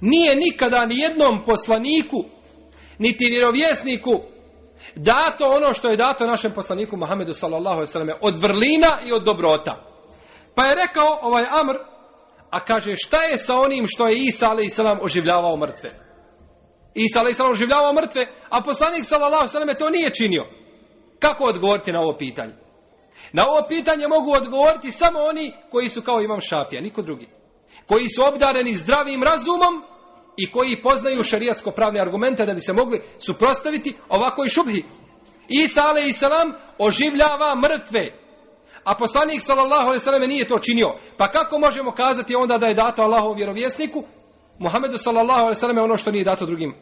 nije 0.01 0.35
nikada 0.35 0.85
ni 0.85 0.99
jednom 0.99 1.45
poslaniku 1.45 2.23
niti 2.97 3.25
vjerovjesniku 3.25 4.21
dato 4.95 5.49
ono 5.49 5.73
što 5.73 5.89
je 5.89 5.97
dato 5.97 6.25
našem 6.25 6.51
poslaniku 6.51 6.97
Muhammedu 6.97 7.33
sallallahu 7.33 7.81
alejhi 7.95 8.19
od 8.21 8.41
vrlina 8.41 8.91
i 9.05 9.13
od 9.13 9.23
dobrota. 9.23 9.83
Pa 10.55 10.65
je 10.65 10.75
rekao 10.75 11.19
ovaj 11.21 11.45
Amr, 11.51 11.75
a 12.49 12.59
kaže 12.59 12.95
šta 12.95 13.23
je 13.23 13.37
sa 13.37 13.55
onim 13.55 13.85
što 13.87 14.07
je 14.07 14.17
Isa 14.17 14.49
alejhi 14.49 14.71
oživljavao 15.01 15.57
mrtve? 15.57 15.89
Isa 16.93 17.19
alejhi 17.19 17.41
oživljavao 17.51 17.93
mrtve, 17.93 18.27
a 18.49 18.61
poslanik 18.61 19.05
sallallahu 19.05 19.47
alejhi 19.55 19.77
to 19.79 19.89
nije 19.89 20.13
činio. 20.13 20.45
Kako 21.19 21.43
odgovoriti 21.43 21.91
na 21.91 21.99
ovo 21.99 22.17
pitanje? 22.17 22.53
Na 23.33 23.43
ovo 23.47 23.67
pitanje 23.67 24.07
mogu 24.07 24.31
odgovoriti 24.31 24.91
samo 24.91 25.19
oni 25.19 25.53
koji 25.71 25.89
su 25.89 26.01
kao 26.01 26.21
imam 26.21 26.39
šafija, 26.39 26.81
niko 26.81 27.01
drugi. 27.01 27.27
Koji 27.87 28.09
su 28.09 28.23
obdareni 28.23 28.75
zdravim 28.75 29.23
razumom 29.23 29.92
i 30.37 30.51
koji 30.51 30.81
poznaju 30.81 31.23
šarijatsko 31.23 31.71
pravne 31.71 32.01
argumente 32.01 32.45
da 32.45 32.53
bi 32.53 32.59
se 32.59 32.73
mogli 32.73 33.01
suprostaviti 33.19 33.95
ovakoj 34.09 34.49
šubhi. 34.49 34.83
Isa 35.47 35.83
i 36.07 36.13
salam 36.13 36.53
oživljava 36.77 37.55
mrtve. 37.55 38.23
A 38.83 38.95
poslanik 38.95 39.41
sallallahu 39.41 39.89
alejhi 39.89 40.27
nije 40.27 40.47
to 40.47 40.59
činio. 40.59 40.87
Pa 41.17 41.31
kako 41.31 41.59
možemo 41.59 41.91
kazati 41.91 42.35
onda 42.35 42.57
da 42.57 42.67
je 42.67 42.73
dato 42.73 43.01
Allahovom 43.01 43.37
vjerovjesniku 43.37 44.03
Muhammedu 44.59 44.97
sallallahu 44.97 45.45
alejhi 45.45 45.79
ono 45.79 45.97
što 45.97 46.11
nije 46.11 46.23
dato 46.23 46.45
drugim 46.45 46.75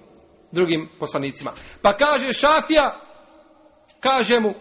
drugim 0.51 0.89
poslanicima. 0.99 1.51
Pa 1.81 1.93
kaže 1.93 2.33
Šafija 2.33 2.99
kaže 3.99 4.39
mu 4.39 4.53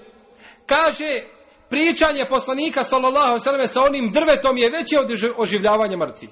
kaže 0.67 1.23
pričanje 1.71 2.25
poslanika 2.29 2.83
sallallahu 2.83 3.39
alejhi 3.47 3.67
sa 3.67 3.83
onim 3.83 4.11
drvetom 4.11 4.57
je 4.57 4.71
veće 4.71 4.99
od 4.99 5.11
oživljavanja 5.37 5.97
mrtvih. 5.97 6.31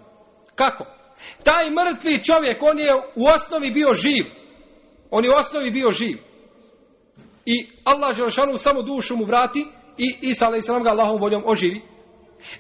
Kako? 0.55 0.98
Taj 1.45 1.71
mrtvi 1.71 2.25
čovjek, 2.25 2.63
on 2.63 2.79
je 2.79 2.95
u 3.15 3.27
osnovi 3.27 3.71
bio 3.71 3.95
živ. 3.95 4.27
On 5.11 5.25
je 5.25 5.31
u 5.31 5.35
osnovi 5.35 5.71
bio 5.71 5.93
živ. 5.93 6.19
I 7.47 7.69
Allah 7.85 8.17
Đelešanu 8.17 8.59
samo 8.59 8.83
dušu 8.83 9.17
mu 9.17 9.25
vrati 9.25 9.67
i 9.99 10.17
Isa 10.21 10.63
sallam 10.63 10.83
ga 10.83 10.91
Allahom 10.91 11.21
voljom 11.21 11.43
oživi. 11.47 11.81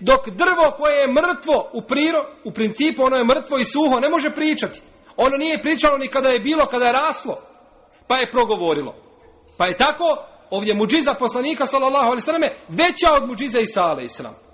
Dok 0.00 0.28
drvo 0.28 0.70
koje 0.76 1.00
je 1.00 1.12
mrtvo 1.12 1.70
u 1.72 1.82
priro, 1.82 2.26
u 2.44 2.52
principu 2.52 3.02
ono 3.02 3.16
je 3.16 3.24
mrtvo 3.24 3.58
i 3.58 3.64
suho, 3.64 4.00
ne 4.00 4.08
može 4.08 4.30
pričati. 4.30 4.80
Ono 5.16 5.36
nije 5.36 5.62
pričalo 5.62 5.98
ni 5.98 6.08
kada 6.08 6.28
je 6.28 6.40
bilo, 6.40 6.66
kada 6.66 6.86
je 6.86 6.92
raslo. 6.92 7.40
Pa 8.06 8.16
je 8.16 8.30
progovorilo. 8.30 8.94
Pa 9.58 9.66
je 9.66 9.76
tako, 9.76 10.04
ovdje 10.50 10.74
muđiza 10.74 11.14
poslanika 11.14 11.66
sallallahu 11.66 12.20
sallam 12.20 12.42
veća 12.68 13.12
od 13.12 13.28
muđiza 13.28 13.60
Isa 13.60 13.80
sallam. 14.08 14.47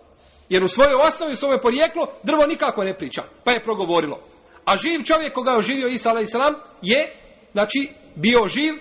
Jer 0.49 0.65
u 0.65 0.69
svojoj 0.69 0.95
osnovi, 0.95 1.33
u 1.33 1.37
svome 1.37 1.61
porijeklu, 1.61 2.07
drvo 2.23 2.47
nikako 2.47 2.85
ne 2.85 2.99
priča. 2.99 3.23
Pa 3.45 3.51
je 3.51 3.63
progovorilo. 3.63 4.21
A 4.65 4.77
živ 4.77 5.03
čovjek 5.03 5.33
koga 5.33 5.51
je 5.51 5.59
oživio 5.59 5.89
Isa 5.89 6.11
a.s. 6.11 6.35
je, 6.83 7.17
znači, 7.53 7.89
bio 8.17 8.47
živ, 8.47 8.75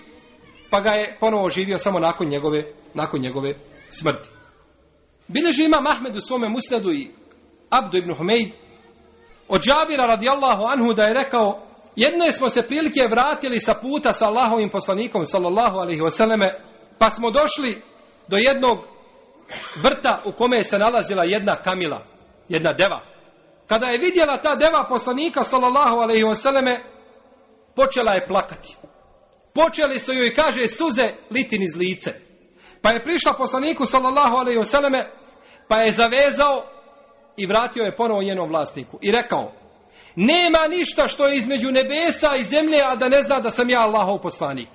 pa 0.70 0.82
ga 0.82 0.90
je 0.90 1.18
ponovo 1.20 1.46
oživio 1.46 1.78
samo 1.78 2.00
nakon 2.00 2.28
njegove, 2.28 2.74
nakon 2.94 3.22
njegove 3.22 3.56
smrti. 3.90 4.30
Bileži 5.28 5.66
ima 5.66 5.82
Mahmed 5.82 6.16
u 6.16 6.22
svome 6.22 6.50
musnadu 6.50 6.92
i 6.92 7.08
Abdu 7.70 7.98
ibn 7.98 8.14
Humeid 8.14 8.54
od 9.48 9.62
Džabira 9.62 10.04
radijallahu 10.04 10.64
anhu 10.64 10.94
da 10.94 11.04
je 11.04 11.14
rekao 11.14 11.62
jedne 11.96 12.32
smo 12.32 12.50
se 12.50 12.62
prilike 12.62 13.08
vratili 13.12 13.60
sa 13.60 13.74
puta 13.74 14.12
sa 14.12 14.26
Allahovim 14.26 14.70
poslanikom 14.70 15.26
sallallahu 15.26 15.78
alaihi 15.78 16.02
wasallame 16.02 16.48
pa 17.00 17.10
smo 17.10 17.32
došli 17.32 17.82
do 18.28 18.38
jednog 18.38 18.78
vrta 19.84 20.22
u 20.26 20.32
kome 20.32 20.64
se 20.64 20.80
nalazila 20.80 21.24
jedna 21.26 21.56
kamila, 21.56 22.06
jedna 22.50 22.74
deva. 22.74 23.02
Kada 23.68 23.88
je 23.88 23.98
vidjela 23.98 24.38
ta 24.38 24.56
deva 24.56 24.86
poslanika, 24.90 25.44
sallallahu 25.44 25.98
alaihi 25.98 26.24
wasallame, 26.24 26.84
počela 27.76 28.14
je 28.14 28.28
plakati. 28.28 28.78
Počeli 29.54 30.00
su 30.00 30.14
joj, 30.14 30.34
kaže, 30.34 30.68
suze 30.68 31.10
litin 31.32 31.62
iz 31.62 31.76
lice. 31.76 32.12
Pa 32.82 32.90
je 32.90 33.04
prišla 33.04 33.34
poslaniku, 33.34 33.86
sallallahu 33.86 34.36
alaihi 34.36 34.60
wasallame, 34.60 35.04
pa 35.68 35.78
je 35.78 35.92
zavezao 35.92 36.64
i 37.38 37.46
vratio 37.46 37.84
je 37.84 37.96
ponovo 37.96 38.22
njenom 38.22 38.50
vlasniku. 38.50 39.00
I 39.02 39.12
rekao, 39.12 39.52
nema 40.16 40.68
ništa 40.70 41.08
što 41.08 41.26
je 41.26 41.38
između 41.38 41.72
nebesa 41.72 42.36
i 42.36 42.44
zemlje, 42.44 42.82
a 42.86 42.96
da 42.96 43.10
ne 43.10 43.24
zna 43.24 43.40
da 43.40 43.52
sam 43.52 43.70
ja 43.70 43.82
Allahov 43.82 44.18
poslanik. 44.22 44.70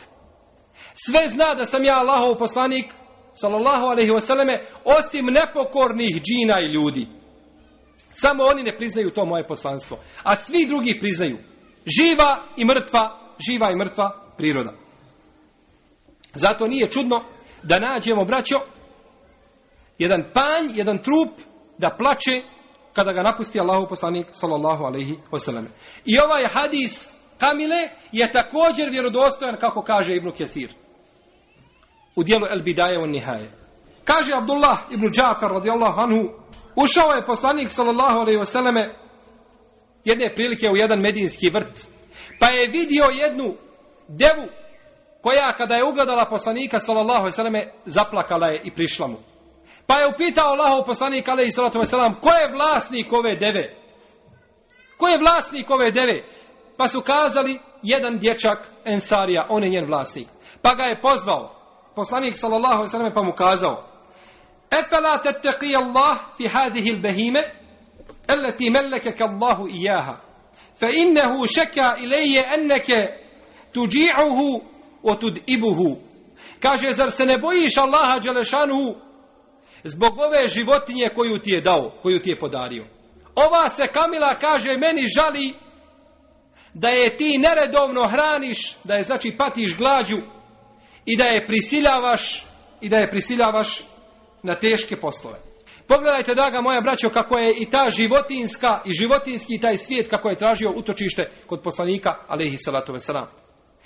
Sve 0.94 1.28
zna 1.28 1.54
da 1.54 1.66
sam 1.66 1.84
ja 1.84 1.98
Allahov 1.98 2.38
poslanik, 2.38 2.94
sallallahu 3.40 3.84
alaihi 3.86 4.10
wasallame, 4.10 4.58
osim 4.84 5.26
nepokornih 5.26 6.22
džina 6.22 6.60
i 6.60 6.72
ljudi. 6.72 7.06
Samo 8.10 8.42
oni 8.44 8.62
ne 8.62 8.76
priznaju 8.76 9.10
to 9.10 9.24
moje 9.24 9.46
poslanstvo. 9.46 9.98
A 10.22 10.36
svi 10.36 10.66
drugi 10.66 10.98
priznaju. 11.00 11.38
Živa 11.98 12.38
i 12.56 12.64
mrtva, 12.64 13.18
živa 13.48 13.70
i 13.70 13.76
mrtva 13.76 14.34
priroda. 14.36 14.72
Zato 16.34 16.66
nije 16.66 16.90
čudno 16.90 17.24
da 17.62 17.78
nađemo, 17.78 18.24
braćo, 18.24 18.60
jedan 19.98 20.24
panj, 20.34 20.78
jedan 20.78 20.98
trup 20.98 21.30
da 21.78 21.90
plače 21.98 22.42
kada 22.92 23.12
ga 23.12 23.22
napusti 23.22 23.60
Allahu 23.60 23.86
poslanik 23.88 24.26
sallallahu 24.32 24.84
alaihi 24.84 25.18
wasallam. 25.30 25.64
I 26.04 26.18
ovaj 26.18 26.44
hadis 26.46 27.18
Kamile 27.38 27.88
je 28.12 28.32
također 28.32 28.90
vjerodostojan 28.90 29.56
kako 29.60 29.82
kaže 29.82 30.16
Ibn 30.16 30.30
Kesir. 30.30 30.74
U 32.18 32.22
dijelu 32.22 32.46
El 32.50 32.62
Bidaje 32.62 32.98
on 32.98 33.10
Nihaje. 33.10 33.50
Kaže 34.04 34.34
Abdullah 34.34 34.78
ibn 34.90 35.10
Džafar 35.10 35.50
radijallahu 35.52 36.00
anhu, 36.00 36.28
ušao 36.76 37.12
je 37.12 37.26
poslanik 37.26 37.70
sallallahu 37.70 38.20
alaihi 38.20 38.38
wasallam 38.38 38.94
jedne 40.04 40.34
prilike 40.34 40.70
u 40.70 40.76
jedan 40.76 41.00
medinski 41.00 41.50
vrt. 41.50 41.88
Pa 42.40 42.46
je 42.46 42.66
vidio 42.66 43.04
jednu 43.04 43.54
devu 44.08 44.48
koja 45.22 45.52
kada 45.52 45.74
je 45.74 45.84
ugledala 45.84 46.24
poslanika 46.24 46.80
sallallahu 46.80 47.20
alejhi 47.20 47.32
ve 47.32 47.32
selleme 47.32 47.72
zaplakala 47.86 48.46
je 48.46 48.60
i 48.64 48.74
prišla 48.74 49.06
mu. 49.06 49.16
Pa 49.86 49.94
je 49.94 50.08
upitao 50.08 50.52
Allahov 50.52 50.84
poslanik 50.86 51.28
alejhi 51.28 51.50
salatu 51.50 51.78
vesselam 51.78 52.14
ko 52.20 52.30
je 52.30 52.52
vlasnik 52.52 53.12
ove 53.12 53.36
deve? 53.36 53.76
Ko 54.96 55.08
je 55.08 55.18
vlasnik 55.18 55.70
ove 55.70 55.90
deve? 55.90 56.24
Pa 56.76 56.88
su 56.88 57.00
kazali 57.00 57.58
jedan 57.82 58.18
dječak 58.18 58.58
Ensarija, 58.84 59.46
on 59.48 59.64
je 59.64 59.70
njen 59.70 59.86
vlasnik. 59.86 60.28
Pa 60.62 60.74
ga 60.74 60.82
je 60.84 61.00
pozvao 61.00 61.57
poslanik 61.98 62.36
sallallahu 62.36 62.82
alejhi 62.82 63.04
ve 63.04 63.14
pa 63.14 63.22
mu 63.22 63.32
kazao: 63.32 63.76
"Efela 64.80 65.14
tattaqi 65.22 65.76
Allah 65.76 66.14
fi 66.36 66.48
hadhihi 66.48 66.90
al-bahima 66.94 67.42
allati 68.28 68.70
malakaka 68.70 69.24
Allah 69.24 69.58
iyaha, 69.68 70.14
fa 70.80 70.88
innahu 71.02 71.46
shaka 71.56 71.96
ilayya 72.04 72.42
annaka 72.54 73.08
tuji'uhu 73.74 74.62
wa 75.02 75.14
tud'ibuhu." 75.22 75.90
Kaže 76.62 76.92
zar 76.92 77.10
se 77.10 77.24
ne 77.26 77.38
bojiš 77.38 77.78
Allaha 77.78 78.20
dželešanu 78.20 78.94
zbog 79.84 80.18
ove 80.18 80.48
životinje 80.48 81.08
koju 81.14 81.38
ti 81.38 81.50
je 81.50 81.60
dao, 81.60 81.92
koju 82.02 82.18
ti 82.22 82.30
je 82.30 82.38
podario? 82.38 82.86
Ova 83.34 83.68
se 83.68 83.86
Kamila 83.86 84.38
kaže 84.38 84.76
meni 84.78 85.04
žali 85.16 85.54
da 86.74 86.88
je 86.88 87.16
ti 87.16 87.38
neredovno 87.38 88.08
hraniš, 88.08 88.76
da 88.84 88.94
je 88.94 89.02
znači 89.02 89.34
patiš 89.38 89.76
glađu, 89.76 90.16
i 91.07 91.17
da 91.17 91.23
je 91.23 91.47
prisiljavaš 91.47 92.45
i 92.81 92.89
da 92.89 92.97
je 92.97 93.09
prisiljavaš 93.09 93.83
na 94.43 94.55
teške 94.55 94.95
poslove. 94.95 95.39
Pogledajte, 95.87 96.35
draga 96.35 96.61
moja 96.61 96.81
braćo, 96.81 97.09
kako 97.09 97.37
je 97.37 97.53
i 97.59 97.69
ta 97.69 97.89
životinska 97.89 98.81
i 98.85 98.93
životinski 98.93 99.59
taj 99.61 99.77
svijet 99.77 100.09
kako 100.09 100.29
je 100.29 100.35
tražio 100.35 100.73
utočište 100.75 101.23
kod 101.45 101.61
poslanika, 101.61 102.15
alaihi 102.27 102.57
salatu 102.57 102.93
wasalam. 102.93 103.25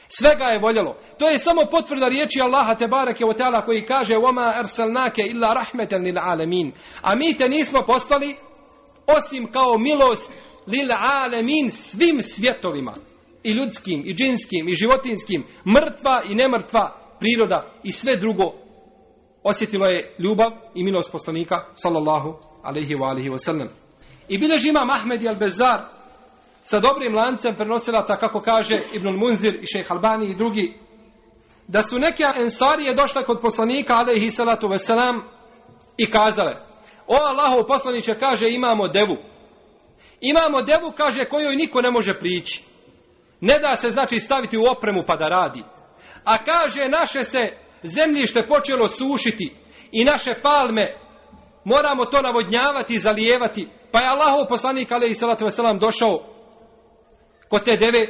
Sve 0.07 0.35
ga 0.35 0.45
je 0.45 0.59
voljelo. 0.59 0.97
To 1.19 1.29
je 1.29 1.39
samo 1.39 1.61
potvrda 1.71 2.07
riječi 2.07 2.41
Allaha 2.41 2.75
te 2.75 2.87
barake 2.87 3.25
o 3.25 3.33
teala 3.33 3.65
koji 3.65 3.85
kaže 3.85 4.15
وَمَا 4.15 4.53
أَرْسَلْنَاكَ 4.59 5.19
إِلَّا 5.19 5.53
رَحْمَةً 5.53 5.89
لِلْعَالَمِينَ 5.91 6.71
A 7.01 7.15
mi 7.15 7.37
te 7.37 7.49
nismo 7.49 7.83
postali 7.87 8.35
osim 9.07 9.51
kao 9.51 9.77
milost 9.77 10.31
lil 10.67 10.89
alemin 11.05 11.69
svim 11.69 12.21
svjetovima 12.21 12.93
i 13.43 13.51
ljudskim, 13.51 14.03
i 14.05 14.13
džinskim, 14.13 14.69
i 14.69 14.73
životinskim, 14.73 15.43
mrtva 15.65 16.23
i 16.29 16.35
nemrtva 16.35 17.00
priroda 17.22 17.72
i 17.82 17.92
sve 17.92 18.16
drugo 18.16 18.52
osjetilo 19.42 19.86
je 19.86 20.14
ljubav 20.18 20.50
i 20.74 20.84
milost 20.84 21.12
poslanika 21.12 21.56
sallallahu 21.74 22.34
alaihi 22.62 22.94
wa 22.94 23.08
alihi 23.10 23.28
wa 23.28 23.38
sallam. 23.38 23.68
I 24.28 24.38
bilježi 24.38 24.68
imam 24.68 24.90
Ahmed 24.90 25.22
i 25.22 25.28
Al-Bezar 25.28 25.80
sa 26.64 26.80
dobrim 26.80 27.14
lancem 27.14 27.54
prenosilaca, 27.54 28.16
kako 28.16 28.40
kaže 28.40 28.80
Ibnul 28.92 29.16
Munzir 29.16 29.54
i 29.54 29.66
šejh 29.66 29.92
Albani 29.92 30.26
i 30.26 30.34
drugi, 30.34 30.78
da 31.68 31.82
su 31.82 31.98
neke 31.98 32.24
ensarije 32.36 32.94
došle 32.94 33.24
kod 33.24 33.40
poslanika 33.40 33.94
alaihi 33.94 34.30
salatu 34.30 34.68
wasalam 34.68 35.20
i 35.96 36.06
kazale, 36.10 36.56
o 37.06 37.14
Allahu 37.14 37.66
poslaniće 37.68 38.14
kaže 38.14 38.50
imamo 38.50 38.88
devu. 38.88 39.16
Imamo 40.20 40.62
devu, 40.62 40.92
kaže, 40.96 41.24
kojoj 41.24 41.56
niko 41.56 41.80
ne 41.80 41.90
može 41.90 42.18
prići. 42.18 42.64
Ne 43.40 43.58
da 43.58 43.76
se 43.76 43.90
znači 43.90 44.18
staviti 44.18 44.58
u 44.58 44.64
opremu 44.76 45.02
pa 45.06 45.16
da 45.16 45.26
radi. 45.28 45.62
A 46.24 46.44
kaže, 46.44 46.88
naše 46.88 47.24
se 47.24 47.52
zemljište 47.82 48.46
počelo 48.46 48.88
sušiti 48.88 49.54
i 49.92 50.04
naše 50.04 50.34
palme 50.42 50.94
moramo 51.64 52.04
to 52.04 52.22
navodnjavati 52.22 52.94
i 52.94 52.98
zalijevati. 52.98 53.68
Pa 53.92 53.98
je 53.98 54.08
Allahov 54.08 54.48
poslanik 54.48 54.92
alejhi 54.92 55.14
salatu 55.14 55.46
došao 55.78 56.32
kod 57.48 57.64
te 57.64 57.76
deve 57.76 58.06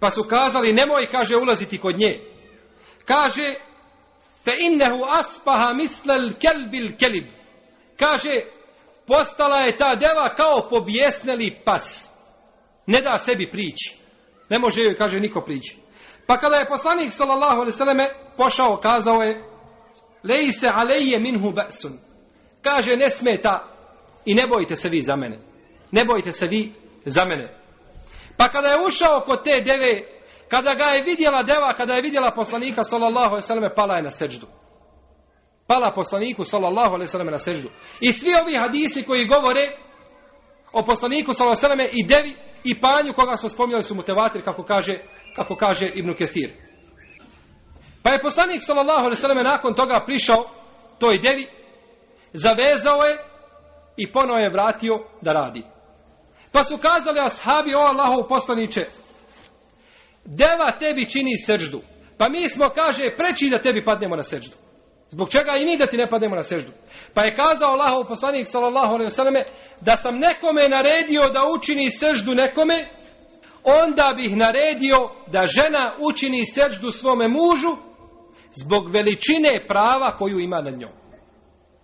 pa 0.00 0.10
su 0.10 0.22
kazali 0.22 0.72
nemoj 0.72 1.06
kaže 1.06 1.36
ulaziti 1.36 1.78
kod 1.78 1.98
nje. 1.98 2.20
Kaže 3.04 3.54
fe 4.44 4.52
innehu 4.60 5.04
aspaha 5.04 5.72
mislel 5.72 6.30
kelbil 6.40 6.96
kelib. 6.98 7.24
Kaže 7.98 8.40
postala 9.06 9.60
je 9.60 9.76
ta 9.76 9.94
deva 9.94 10.28
kao 10.28 10.68
pobjesneli 10.68 11.56
pas. 11.64 12.10
Ne 12.86 13.00
da 13.00 13.18
sebi 13.24 13.50
prići. 13.50 13.96
Ne 14.48 14.58
može 14.58 14.82
joj, 14.82 14.96
kaže, 14.96 15.20
niko 15.20 15.40
prići. 15.40 15.76
Pa 16.30 16.38
kada 16.38 16.56
je 16.56 16.68
poslanik 16.68 17.12
sallallahu 17.12 17.60
alejhi 17.60 17.78
ve 17.98 18.14
pošao, 18.36 18.76
kazao 18.76 19.22
je: 19.22 19.44
"Lejse 20.24 20.70
alejje 20.74 21.18
minhu 21.18 21.52
ba'sun." 21.52 21.98
Kaže 22.62 22.96
ne 22.96 23.10
smeta 23.10 23.64
i 24.24 24.34
ne 24.34 24.46
bojite 24.46 24.76
se 24.76 24.88
vi 24.88 25.02
za 25.02 25.16
mene. 25.16 25.38
Ne 25.90 26.04
bojite 26.04 26.32
se 26.32 26.46
vi 26.46 26.72
za 27.04 27.24
mene. 27.24 27.58
Pa 28.36 28.48
kada 28.48 28.68
je 28.68 28.86
ušao 28.86 29.20
kod 29.20 29.44
te 29.44 29.60
deve, 29.60 30.00
kada 30.48 30.74
ga 30.74 30.84
je 30.84 31.02
vidjela 31.02 31.42
deva, 31.42 31.74
kada 31.76 31.94
je 31.94 32.02
vidjela 32.02 32.30
poslanika 32.30 32.84
sallallahu 32.84 33.34
alejhi 33.34 33.60
ve 33.60 33.74
pala 33.74 33.96
je 33.96 34.02
na 34.02 34.10
sećdu. 34.10 34.46
Pala 35.66 35.90
poslaniku 35.90 36.44
sallallahu 36.44 36.94
alejhi 36.94 37.18
ve 37.18 37.24
na 37.24 37.38
sećdu. 37.38 37.70
I 38.00 38.12
svi 38.12 38.34
ovi 38.42 38.56
hadisi 38.56 39.02
koji 39.02 39.26
govore 39.26 39.68
o 40.72 40.82
poslaniku 40.82 41.34
sallallahu 41.34 41.66
alejhi 41.66 41.90
i 41.92 42.06
devi 42.06 42.34
i 42.64 42.80
panju 42.80 43.12
koga 43.12 43.36
smo 43.36 43.48
spominjali 43.48 43.82
su 43.82 43.94
mutevatir 43.94 44.44
kako 44.44 44.62
kaže 44.62 44.98
kako 45.36 45.56
kaže 45.56 45.86
Ibn 45.94 46.14
Kesir. 46.14 46.50
Pa 48.02 48.10
je 48.10 48.20
poslanik 48.20 48.62
sallallahu 48.62 49.06
alejhi 49.06 49.36
ve 49.36 49.42
nakon 49.42 49.74
toga 49.74 50.00
prišao 50.06 50.44
toj 50.98 51.18
devi, 51.18 51.46
zavezao 52.32 53.02
je 53.02 53.18
i 53.96 54.12
ponovo 54.12 54.38
je 54.38 54.50
vratio 54.50 55.04
da 55.22 55.32
radi. 55.32 55.62
Pa 56.52 56.64
su 56.64 56.78
kazali 56.78 57.20
ashabi 57.20 57.74
o 57.74 57.78
Allahov 57.78 58.28
poslanice 58.28 58.80
Deva 60.24 60.78
tebi 60.78 61.08
čini 61.08 61.38
seždu. 61.46 61.80
Pa 62.18 62.28
mi 62.28 62.48
smo, 62.48 62.68
kaže, 62.68 63.16
preći 63.16 63.48
da 63.48 63.58
tebi 63.58 63.84
padnemo 63.84 64.16
na 64.16 64.22
seždu. 64.22 64.56
Zbog 65.10 65.30
čega 65.30 65.56
i 65.56 65.64
mi 65.64 65.76
da 65.76 65.86
ti 65.86 65.96
ne 65.96 66.08
padnemo 66.10 66.36
na 66.36 66.42
seždu. 66.42 66.70
Pa 67.14 67.22
je 67.22 67.34
kazao 67.34 67.72
Allahov 67.72 68.08
poslanik 68.08 68.48
sallallahu 68.48 68.94
alejhi 68.94 69.12
ve 69.34 69.44
da 69.80 69.96
sam 69.96 70.18
nekome 70.18 70.68
naredio 70.68 71.28
da 71.28 71.40
učini 71.56 71.90
seždu 71.90 72.34
nekome, 72.34 72.88
onda 73.64 74.14
bih 74.16 74.36
naredio 74.36 75.10
da 75.26 75.46
žena 75.46 75.96
učini 75.98 76.46
seždu 76.46 76.92
svome 76.92 77.28
mužu 77.28 77.76
zbog 78.52 78.90
veličine 78.90 79.64
prava 79.68 80.16
koju 80.16 80.38
ima 80.38 80.60
nad 80.60 80.78
njom. 80.78 80.90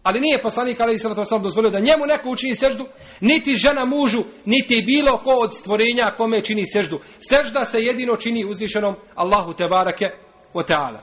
Ali 0.02 0.20
nije 0.20 0.42
poslanik 0.42 0.80
alejhi 0.80 0.98
salatu 0.98 1.20
vesselam 1.20 1.42
dozvolio 1.42 1.70
da 1.70 1.80
njemu 1.80 2.06
neko 2.06 2.30
učini 2.30 2.54
seždu, 2.54 2.86
niti 3.20 3.54
žena 3.54 3.84
mužu, 3.84 4.22
niti 4.44 4.82
bilo 4.82 5.18
ko 5.18 5.30
od 5.30 5.56
stvorenja 5.56 6.10
kome 6.16 6.44
čini 6.44 6.66
seždu. 6.66 7.00
Sežda 7.28 7.64
se 7.64 7.82
jedino 7.82 8.16
čini 8.16 8.44
uzvišenom 8.44 8.94
Allahu 9.14 9.52
te 9.52 9.64
barake 9.70 10.10
ve 10.54 10.66
taala. 10.66 11.00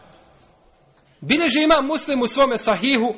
Bileži 1.21 1.63
ima 1.63 1.81
muslim 1.81 2.21
u 2.21 2.27
svome 2.27 2.57
sahihu 2.57 3.13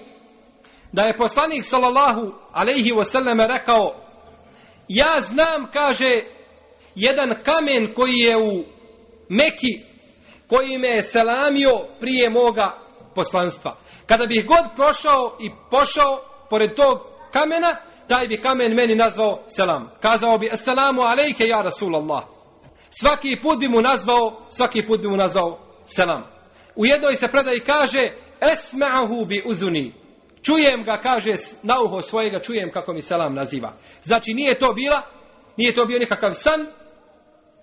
da 0.92 1.02
je 1.02 1.18
poslanik 1.18 1.66
sallallahu 1.66 2.34
alejhi 2.52 2.92
ve 2.92 3.06
selleme 3.06 3.48
rekao 3.48 3.96
ja 4.88 5.22
znam 5.22 5.68
kaže 5.74 6.22
jedan 6.96 7.36
kamen 7.44 7.94
koji 7.94 8.14
je 8.14 8.38
u 8.38 8.64
Meki 9.30 9.96
koji 10.48 10.78
me 10.78 10.88
je 10.88 11.04
selamio 11.04 11.72
prije 12.00 12.30
moga 12.30 12.72
poslanstva. 13.16 13.78
Kada 14.06 14.26
bih 14.26 14.46
god 14.48 14.66
prošao 14.76 15.38
i 15.42 15.50
pošao 15.72 16.22
pored 16.50 16.76
tog 16.76 16.98
kamena, 17.32 17.76
taj 18.08 18.28
bi 18.28 18.42
kamen 18.42 18.74
meni 18.74 18.96
nazvao 18.96 19.44
selam. 19.48 19.90
Kazao 20.02 20.38
bi, 20.38 20.50
assalamu 20.52 21.02
alejke 21.02 21.48
ja 21.48 21.62
Rasulallah. 21.62 22.24
Svaki 22.90 23.38
put 23.42 23.60
bi 23.60 23.68
mu 23.68 23.82
nazvao, 23.82 24.48
svaki 24.50 24.86
put 24.86 25.02
bi 25.02 25.08
mu 25.08 25.18
nazvao 25.18 25.60
selam. 25.86 26.24
U 26.76 26.86
jednoj 26.86 27.16
se 27.16 27.28
predaj 27.28 27.60
kaže, 27.60 28.12
esma'ahu 28.42 29.28
bi 29.28 29.44
uzuni. 29.46 29.94
Čujem 30.42 30.84
ga, 30.84 30.98
kaže, 30.98 31.36
na 31.64 31.82
uho 31.82 32.02
svojega, 32.02 32.40
čujem 32.40 32.72
kako 32.72 32.94
mi 32.94 33.02
selam 33.02 33.36
naziva. 33.36 33.74
Znači, 34.04 34.34
nije 34.34 34.60
to 34.60 34.74
bila, 34.74 35.02
nije 35.58 35.74
to 35.74 35.86
bio 35.86 36.00
nekakav 36.00 36.34
san, 36.34 36.68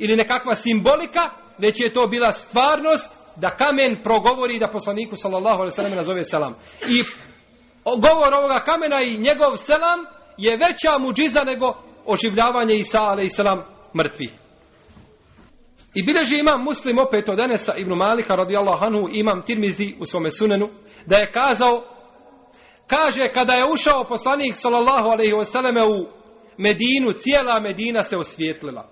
ili 0.03 0.17
nekakva 0.17 0.55
simbolika, 0.55 1.31
već 1.59 1.81
je 1.81 1.93
to 1.93 2.07
bila 2.07 2.33
stvarnost 2.33 3.11
da 3.37 3.51
kamen 3.51 4.03
progovori 4.03 4.59
da 4.59 4.69
poslaniku 4.69 5.17
sallallahu 5.17 5.63
alejhi 5.63 5.91
ve 5.91 5.97
nazove 5.97 6.25
selam. 6.25 6.55
I 6.89 7.03
govor 7.85 8.35
ovoga 8.35 8.61
kamena 8.65 9.03
i 9.03 9.19
njegov 9.19 9.57
selam 9.57 10.01
je 10.39 10.57
veća 10.57 10.99
mudžiza 10.99 11.45
nego 11.45 11.75
oživljavanje 12.07 12.75
Isa 12.75 13.01
alejhi 13.01 13.31
selam 13.31 13.63
mrtvi. 13.97 14.33
I 15.95 16.03
bileži 16.03 16.39
imam 16.39 16.65
muslim 16.65 16.99
opet 16.99 17.29
od 17.29 17.41
Enesa 17.41 17.75
ibn 17.77 17.93
Malika 17.93 18.37
radijallahu 18.37 18.85
anhu 18.85 19.09
imam 19.13 19.43
Tirmizi 19.43 19.95
u 20.01 20.07
svome 20.07 20.31
sunenu 20.31 20.69
da 21.07 21.17
je 21.17 21.33
kazao 21.33 21.93
Kaže, 22.87 23.29
kada 23.29 23.53
je 23.53 23.73
ušao 23.73 24.05
poslanik 24.05 24.57
sallallahu 24.57 25.09
alaihi 25.09 25.33
wasallam 25.33 25.85
u 25.85 26.09
Medinu, 26.59 27.13
cijela 27.13 27.61
Medina 27.61 28.05
se 28.05 28.17
osvijetlila. 28.17 28.92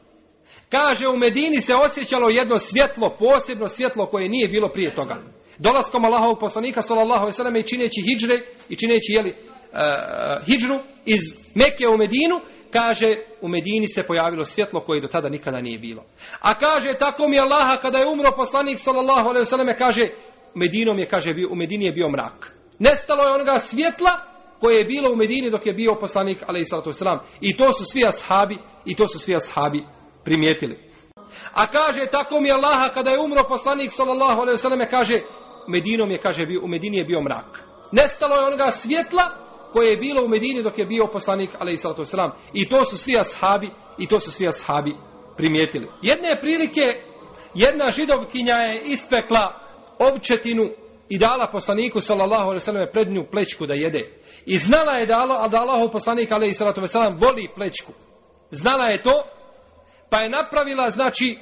Kaže, 0.71 1.09
u 1.09 1.17
Medini 1.17 1.61
se 1.61 1.75
osjećalo 1.75 2.29
jedno 2.29 2.59
svjetlo, 2.59 3.17
posebno 3.19 3.69
svjetlo 3.69 4.07
koje 4.07 4.29
nije 4.29 4.49
bilo 4.49 4.69
prije 4.69 4.95
toga. 4.95 5.17
Dolaskom 5.59 6.05
Allahovog 6.05 6.39
poslanika 6.41 6.83
sallallahu 6.83 7.31
selleme 7.31 7.61
i 7.61 7.67
čineći 7.67 8.03
hidžre 8.03 8.39
i 8.69 8.77
čineći 8.77 9.13
jeli 9.13 9.31
uh, 9.31 10.47
hidžru 10.47 10.79
iz 11.07 11.21
Mekke 11.55 11.89
u 11.89 11.97
Medinu, 11.97 12.41
kaže 12.73 13.17
u 13.41 13.49
Medini 13.49 13.89
se 13.89 14.03
pojavilo 14.03 14.45
svjetlo 14.45 14.81
koje 14.81 15.01
do 15.01 15.09
tada 15.09 15.29
nikada 15.29 15.61
nije 15.61 15.79
bilo. 15.79 16.05
A 16.41 16.59
kaže 16.59 16.95
tako 16.99 17.29
mi 17.29 17.39
Allaha 17.39 17.77
kada 17.77 17.99
je 17.99 18.09
umro 18.09 18.31
poslanik 18.37 18.81
sallallahu 18.81 19.45
selleme 19.45 19.77
kaže 19.77 20.09
Medinom 20.55 20.99
je 20.99 21.07
kaže 21.07 21.35
bio 21.35 21.49
u 21.51 21.55
Medini 21.55 21.85
je 21.85 21.93
bio 21.93 22.09
mrak. 22.09 22.55
Nestalo 22.79 23.23
je 23.23 23.33
onoga 23.33 23.59
svjetla 23.59 24.11
koje 24.61 24.75
je 24.75 24.85
bilo 24.85 25.13
u 25.13 25.17
Medini 25.17 25.51
dok 25.51 25.67
je 25.67 25.73
bio 25.73 25.95
poslanik 25.95 26.39
vesselam 26.87 27.19
i 27.41 27.57
to 27.57 27.73
su 27.73 27.85
svi 27.85 28.07
ashabi 28.07 28.59
i 28.85 28.97
to 28.97 29.09
su 29.09 29.19
svi 29.19 29.37
ashabi 29.37 29.85
primijetili. 30.25 30.91
A 31.53 31.71
kaže 31.71 32.07
tako 32.07 32.41
mi 32.41 32.53
Allaha 32.53 32.89
kada 32.89 33.11
je 33.11 33.21
umro 33.21 33.45
poslanik 33.49 33.93
sallallahu 33.93 34.41
alejhi 34.41 34.55
ve 34.55 34.59
selleme 34.59 34.91
kaže 34.91 35.21
Medinom 35.69 36.11
je, 36.11 36.19
kaže, 36.19 36.47
bio, 36.47 36.61
u 36.63 36.67
Medini 36.67 36.99
je 36.99 37.05
bio 37.05 37.21
mrak. 37.21 37.65
Nestalo 37.93 38.37
je 38.37 38.47
onoga 38.47 38.71
svjetla 38.71 39.25
koje 39.73 39.91
je 39.91 39.97
bilo 39.97 40.25
u 40.25 40.29
Medini 40.29 40.63
dok 40.63 40.79
je 40.79 40.87
bio 40.87 41.07
poslanik, 41.07 41.51
ali 41.59 41.73
i 41.73 41.77
salatu 41.77 42.03
wasalam. 42.03 42.31
I 42.53 42.69
to 42.69 42.85
su 42.85 42.99
svi 42.99 43.19
ashabi, 43.19 43.71
i 43.99 44.07
to 44.07 44.21
su 44.21 44.33
svi 44.33 44.49
ashabi 44.49 44.97
primijetili. 45.37 45.89
Jedne 46.03 46.41
prilike, 46.41 47.01
jedna 47.55 47.91
židovkinja 47.91 48.55
je 48.55 48.81
ispekla 48.85 49.55
ovčetinu 49.99 50.71
i 51.09 51.19
dala 51.19 51.47
poslaniku, 51.47 52.01
sallallahu 52.01 52.45
alaihi 52.45 52.61
sallam, 52.61 52.87
prednju 52.93 53.27
plečku 53.33 53.67
da 53.67 53.75
jede. 53.75 54.23
I 54.47 54.59
znala 54.59 54.93
je 54.93 55.07
da, 55.07 55.49
da 55.51 55.61
Allahov 55.61 55.91
poslanik, 55.91 56.29
ali 56.33 56.49
i 56.49 56.55
salatu 56.55 56.81
wasalam, 56.81 57.21
voli 57.21 57.49
plečku. 57.55 57.93
Znala 58.51 58.85
je 58.85 59.03
to, 59.03 59.13
pa 60.11 60.19
je 60.19 60.29
napravila, 60.29 60.91
znači, 60.91 61.39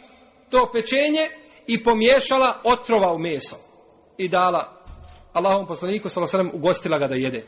to 0.51 0.71
pečenje 0.73 1.29
i 1.67 1.85
pomiješala 1.85 2.61
otrova 2.65 3.13
u 3.13 3.19
meso 3.19 3.57
i 4.17 4.29
dala 4.29 4.79
Allahom 5.33 5.67
poslaniku 5.67 6.09
sallallahu 6.09 6.57
ugostila 6.57 6.99
ga 6.99 7.07
da 7.07 7.15
jede. 7.15 7.45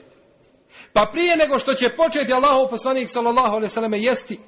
Pa 0.93 1.09
prije 1.13 1.37
nego 1.37 1.59
što 1.59 1.75
će 1.75 1.97
početi 1.97 2.33
Allahov 2.33 2.69
poslanik 2.69 3.11
sallallahu 3.11 3.69
selleme 3.69 4.01
jesti, 4.01 4.39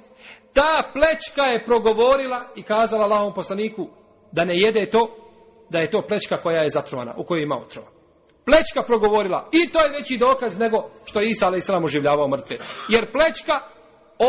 ta 0.53 0.91
plečka 0.93 1.45
je 1.45 1.65
progovorila 1.65 2.45
i 2.57 2.63
kazala 2.63 3.05
Allahom 3.05 3.35
poslaniku 3.35 3.89
da 4.33 4.45
ne 4.45 4.57
jede 4.57 4.91
to, 4.91 5.09
da 5.71 5.79
je 5.79 5.91
to 5.91 6.03
plečka 6.09 6.43
koja 6.43 6.63
je 6.63 6.71
zatrovana, 6.71 7.15
u 7.17 7.25
kojoj 7.25 7.43
ima 7.43 7.57
otrova. 7.57 7.89
Plečka 8.45 8.83
progovorila 8.87 9.49
i 9.53 9.71
to 9.73 9.81
je 9.81 9.91
veći 9.91 10.17
dokaz 10.17 10.59
nego 10.59 10.91
što 11.05 11.21
je 11.21 11.31
Isa 11.31 11.61
selam 11.61 11.85
oživljavao 11.85 12.29
mrtve. 12.29 12.57
Jer 12.89 13.13
plečka 13.13 13.61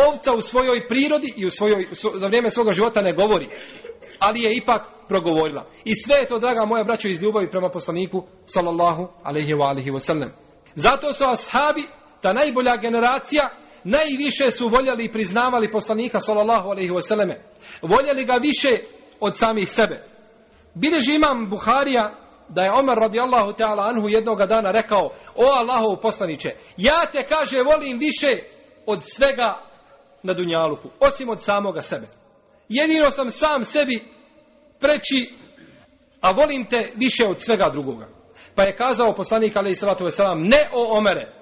ovca 0.07 0.33
u 0.37 0.41
svojoj 0.41 0.87
prirodi 0.87 1.33
i 1.37 1.45
u 1.45 1.49
svojoj 1.49 1.87
za 2.15 2.27
vrijeme 2.27 2.49
svoga 2.49 2.71
života 2.71 3.01
ne 3.01 3.13
govori 3.13 3.47
ali 4.23 4.41
je 4.41 4.55
ipak 4.55 4.81
progovorila. 5.07 5.65
I 5.85 5.95
sve 5.95 6.15
je 6.15 6.27
to, 6.27 6.39
draga 6.39 6.65
moja 6.65 6.83
braćo, 6.83 7.07
iz 7.07 7.23
ljubavi 7.23 7.51
prema 7.51 7.69
poslaniku, 7.69 8.23
sallallahu 8.45 9.07
alaihi 9.23 9.53
wa 9.53 9.67
alihi 9.67 9.91
wa 9.91 9.99
sallam. 9.99 10.31
Zato 10.75 11.13
su 11.13 11.23
ashabi, 11.27 11.83
ta 12.21 12.33
najbolja 12.33 12.77
generacija, 12.77 13.49
najviše 13.83 14.51
su 14.51 14.67
voljeli 14.67 15.03
i 15.03 15.11
priznavali 15.11 15.71
poslanika, 15.71 16.19
sallallahu 16.19 16.69
alaihi 16.69 16.91
wa 16.91 17.01
sallame. 17.07 17.41
Voljeli 17.81 18.25
ga 18.25 18.33
više 18.33 18.69
od 19.19 19.37
samih 19.37 19.69
sebe. 19.69 20.03
Bileži 20.73 21.15
imam 21.15 21.49
Buharija, 21.49 22.15
da 22.49 22.61
je 22.61 22.71
Omer 22.79 22.97
radijallahu 22.97 23.51
ta'ala 23.51 23.89
anhu 23.89 24.09
jednoga 24.09 24.45
dana 24.45 24.71
rekao, 24.71 25.09
o 25.35 25.45
Allahov 25.53 26.01
poslaniće, 26.01 26.49
ja 26.77 27.05
te 27.11 27.23
kaže 27.23 27.63
volim 27.63 27.97
više 27.97 28.37
od 28.85 29.03
svega 29.15 29.72
na 30.23 30.33
dunjaluku, 30.33 30.89
osim 30.99 31.29
od 31.29 31.43
samoga 31.43 31.81
sebe. 31.81 32.07
Jedino 32.69 33.11
sam 33.11 33.29
sam 33.29 33.65
sebi 33.65 34.03
preći, 34.79 35.33
a 36.21 36.31
volim 36.31 36.65
te 36.69 36.91
više 36.95 37.25
od 37.27 37.41
svega 37.41 37.69
drugoga. 37.69 38.07
Pa 38.55 38.63
je 38.63 38.75
kazao 38.75 39.15
poslanik 39.15 39.55
alaih 39.55 39.77
sallatu 39.79 40.05
wasalam, 40.05 40.49
ne 40.49 40.69
o 40.73 40.97
omere, 40.97 41.33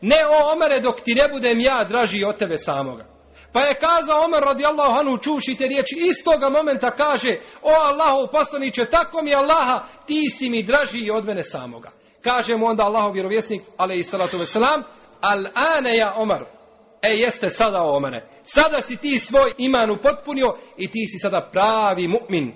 ne 0.00 0.16
o 0.26 0.52
omere 0.52 0.80
dok 0.80 1.00
ti 1.00 1.14
ne 1.14 1.28
budem 1.32 1.60
ja 1.60 1.84
draži 1.84 2.24
od 2.24 2.38
tebe 2.38 2.58
samoga. 2.58 3.20
Pa 3.52 3.60
je 3.60 3.74
kazao 3.74 4.24
Omer 4.24 4.42
radijallahu 4.42 4.98
anhu 4.98 5.18
čuši 5.18 5.56
te 5.56 5.66
riječi, 5.68 5.96
istoga 6.10 6.48
momenta 6.48 6.90
kaže, 6.90 7.36
o 7.62 7.70
Allahu 7.70 8.28
poslaniće, 8.32 8.84
tako 8.84 9.22
mi 9.22 9.34
Allaha, 9.34 9.84
ti 10.06 10.20
si 10.38 10.50
mi 10.50 10.62
draži 10.62 11.10
od 11.14 11.24
mene 11.24 11.42
samoga. 11.42 11.90
Kaže 12.22 12.56
mu 12.56 12.66
onda 12.66 12.84
Allahov 12.84 13.12
vjerovjesnik, 13.12 13.62
alaih 13.76 14.06
sallatu 14.06 14.38
wasalam, 14.38 14.82
al 15.20 15.46
ane 15.54 15.96
ja 15.96 16.14
Omer, 16.16 16.44
E 17.02 17.16
jeste 17.16 17.50
sada 17.50 17.82
o 17.82 18.00
mene. 18.00 18.28
Sada 18.42 18.82
si 18.82 18.96
ti 18.96 19.18
svoj 19.18 19.52
iman 19.58 19.90
upotpunio 19.90 20.56
i 20.76 20.88
ti 20.88 21.06
si 21.06 21.18
sada 21.18 21.48
pravi 21.52 22.08
mu'min. 22.08 22.52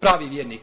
Pravi 0.00 0.28
vjernik. 0.28 0.62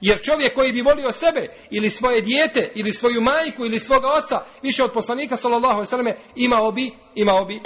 Jer 0.00 0.22
čovjek 0.22 0.54
koji 0.54 0.72
bi 0.72 0.80
volio 0.80 1.12
sebe 1.12 1.48
ili 1.70 1.90
svoje 1.90 2.20
dijete 2.20 2.72
ili 2.74 2.92
svoju 2.92 3.20
majku 3.20 3.64
ili 3.64 3.78
svoga 3.78 4.08
oca 4.08 4.40
više 4.62 4.84
od 4.84 4.92
poslanika 4.92 5.36
sallallahu 5.36 5.82
alejhi 5.92 6.18
imao 6.36 6.72
bi 6.72 6.90
imao 7.14 7.44
bi 7.44 7.60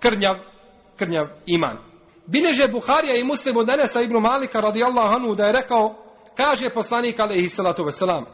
krnjav 0.00 0.34
krnjav 0.96 1.26
iman. 1.46 1.78
Bileže 2.26 2.68
Buharija 2.68 3.14
i 3.14 3.24
Muslim 3.24 3.56
od 3.56 3.70
Anasa 3.70 4.02
ibn 4.02 4.16
Malika 4.20 4.60
radijallahu 4.60 5.14
anhu 5.16 5.34
da 5.34 5.44
je 5.44 5.52
rekao 5.52 5.94
kaže 6.36 6.70
poslanik 6.70 7.20
alejhi 7.20 7.48
salatu 7.48 7.84
vesselam 7.84 8.24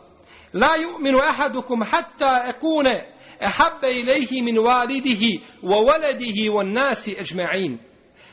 La 0.52 0.76
yu'minu 0.76 1.20
ahadukum 1.28 1.82
hatta 1.82 2.44
akune 2.46 3.17
ehabbe 3.40 4.00
ilaihi 4.00 4.42
min 4.42 4.58
walidihi 4.58 5.40
wa 5.62 5.80
waladihi 5.80 6.48
wa 6.48 6.64
nasi 6.64 7.14
ejma'in. 7.14 7.78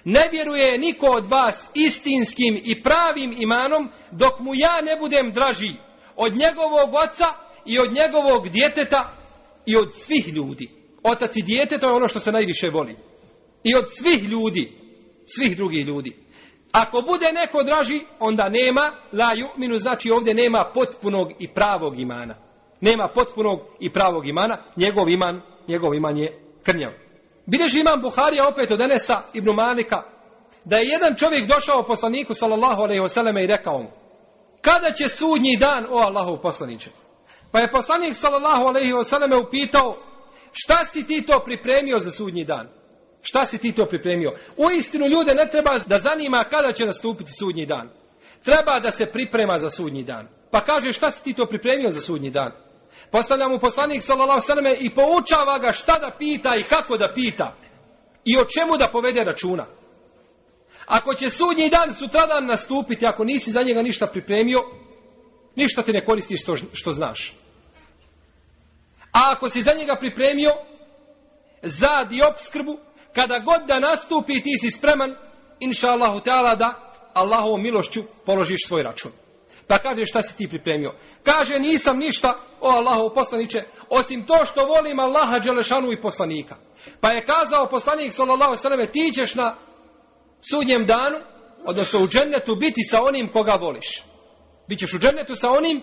Ne 0.05 0.29
vjeruje 0.31 0.77
niko 0.77 1.05
od 1.05 1.25
vas 1.25 1.69
istinskim 1.73 2.61
i 2.63 2.83
pravim 2.83 3.35
imanom 3.39 3.89
dok 4.11 4.39
mu 4.39 4.55
ja 4.55 4.81
ne 4.81 4.95
budem 4.99 5.31
draži 5.31 5.73
od 6.15 6.35
njegovog 6.35 6.93
oca 6.93 7.33
i 7.65 7.79
od 7.79 7.93
njegovog 7.93 8.49
djeteta 8.49 9.17
i 9.65 9.75
od 9.75 9.91
svih 9.95 10.27
ljudi. 10.27 10.69
Otac 11.03 11.35
i 11.35 11.41
djete 11.41 11.77
to 11.77 11.87
je 11.87 11.93
ono 11.93 12.07
što 12.07 12.19
se 12.19 12.31
najviše 12.31 12.69
voli. 12.69 12.95
I 13.63 13.75
od 13.75 13.85
svih 13.97 14.23
ljudi, 14.23 14.71
svih 15.25 15.57
drugih 15.57 15.85
ljudi. 15.85 16.15
Ako 16.71 17.01
bude 17.01 17.31
neko 17.31 17.63
draži, 17.63 17.99
onda 18.19 18.49
nema, 18.49 18.91
la 19.13 19.31
znači 19.77 20.11
ovdje 20.11 20.33
nema 20.33 20.71
potpunog 20.73 21.31
i 21.39 21.53
pravog 21.53 21.99
imana 21.99 22.44
nema 22.81 23.07
potpunog 23.07 23.59
i 23.79 23.93
pravog 23.93 24.27
imana, 24.27 24.63
njegov 24.75 25.09
iman, 25.09 25.41
njegov 25.67 25.95
iman 25.95 26.17
je 26.17 26.39
krnjav. 26.63 26.91
Bileži 27.45 27.79
imam 27.79 28.01
Buharija 28.01 28.47
opet 28.47 28.71
od 28.71 28.81
Enesa 28.81 29.21
ibn 29.33 29.55
Malika, 29.55 30.03
da 30.65 30.77
je 30.77 30.87
jedan 30.87 31.15
čovjek 31.15 31.47
došao 31.47 31.83
poslaniku 31.83 32.33
sallallahu 32.33 32.81
alaihi 32.81 33.01
wasallam 33.01 33.43
i 33.43 33.47
rekao 33.47 33.81
mu, 33.81 33.91
kada 34.61 34.91
će 34.91 35.09
sudnji 35.09 35.57
dan 35.57 35.85
o 35.89 35.97
Allahov 35.97 36.41
poslaniče? 36.41 36.89
Pa 37.51 37.59
je 37.59 37.71
poslanik 37.71 38.15
sallallahu 38.15 38.65
alaihi 38.65 38.93
wasallam 38.93 39.47
upitao, 39.47 39.97
šta 40.51 40.85
si 40.85 41.05
ti 41.05 41.21
to 41.21 41.41
pripremio 41.45 41.99
za 41.99 42.11
sudnji 42.11 42.43
dan? 42.43 42.67
Šta 43.21 43.45
si 43.45 43.57
ti 43.57 43.71
to 43.71 43.85
pripremio? 43.85 44.33
U 44.57 44.71
istinu 44.71 45.07
ljude 45.07 45.35
ne 45.35 45.49
treba 45.49 45.79
da 45.87 45.99
zanima 45.99 46.43
kada 46.43 46.71
će 46.71 46.85
nastupiti 46.85 47.31
sudnji 47.39 47.65
dan. 47.65 47.89
Treba 48.43 48.79
da 48.79 48.91
se 48.91 49.05
priprema 49.05 49.59
za 49.59 49.69
sudnji 49.69 50.03
dan. 50.03 50.27
Pa 50.51 50.61
kaže 50.61 50.93
šta 50.93 51.11
si 51.11 51.23
ti 51.23 51.33
to 51.33 51.45
pripremio 51.45 51.89
za 51.89 52.01
sudnji 52.01 52.29
dan? 52.29 52.51
Postavlja 53.11 53.47
mu 53.47 53.59
poslanik 53.59 54.03
sallallahu 54.03 54.41
sallam 54.41 54.65
i 54.79 54.89
poučava 54.95 55.59
ga 55.59 55.71
šta 55.71 55.99
da 55.99 56.11
pita 56.17 56.55
i 56.55 56.63
kako 56.63 56.97
da 56.97 57.13
pita. 57.13 57.55
I 58.25 58.37
o 58.37 58.45
čemu 58.45 58.77
da 58.77 58.91
povede 58.91 59.23
računa. 59.23 59.65
Ako 60.85 61.13
će 61.13 61.29
sudnji 61.29 61.69
dan 61.69 61.93
sutradan 61.93 62.45
nastupiti, 62.45 63.05
ako 63.05 63.23
nisi 63.23 63.51
za 63.51 63.61
njega 63.61 63.81
ništa 63.81 64.07
pripremio, 64.07 64.61
ništa 65.55 65.83
ti 65.83 65.91
ne 65.91 66.05
koristiš 66.05 66.41
što, 66.41 66.55
što 66.73 66.91
znaš. 66.91 67.35
A 69.11 69.31
ako 69.31 69.49
si 69.49 69.61
za 69.61 69.73
njega 69.73 69.95
pripremio, 69.95 70.51
zad 71.63 72.11
i 72.11 72.21
kada 73.13 73.39
god 73.39 73.67
da 73.67 73.79
nastupi, 73.79 74.43
ti 74.43 74.51
si 74.61 74.71
spreman, 74.71 75.15
inša 75.59 75.87
Allahu 75.87 76.21
da 76.57 76.91
Allahovom 77.13 77.61
milošću 77.61 78.03
položiš 78.25 78.67
svoj 78.67 78.83
račun. 78.83 79.11
Pa 79.67 79.77
kaže 79.77 80.05
šta 80.05 80.21
si 80.21 80.37
ti 80.37 80.47
pripremio? 80.47 80.93
Kaže 81.23 81.59
nisam 81.59 81.97
ništa, 81.97 82.33
o 82.61 82.69
Allahov 82.69 83.13
poslaniće, 83.13 83.63
osim 83.89 84.25
to 84.25 84.45
što 84.45 84.65
volim 84.65 84.99
Allaha 84.99 85.39
Đelešanu 85.39 85.91
i 85.91 86.01
poslanika. 86.01 86.55
Pa 87.01 87.09
je 87.09 87.25
kazao 87.25 87.69
poslanik 87.69 88.13
sallallahu 88.13 88.57
sallam, 88.57 88.87
ti 88.87 89.11
ćeš 89.15 89.35
na 89.35 89.55
sudnjem 90.49 90.85
danu, 90.85 91.17
odnosno 91.65 91.99
u 91.99 92.07
džennetu 92.07 92.55
biti 92.55 92.83
sa 92.83 93.03
onim 93.03 93.27
koga 93.27 93.55
voliš. 93.55 94.03
Bićeš 94.69 94.93
u 94.93 94.99
džennetu 94.99 95.35
sa 95.35 95.51
onim 95.51 95.81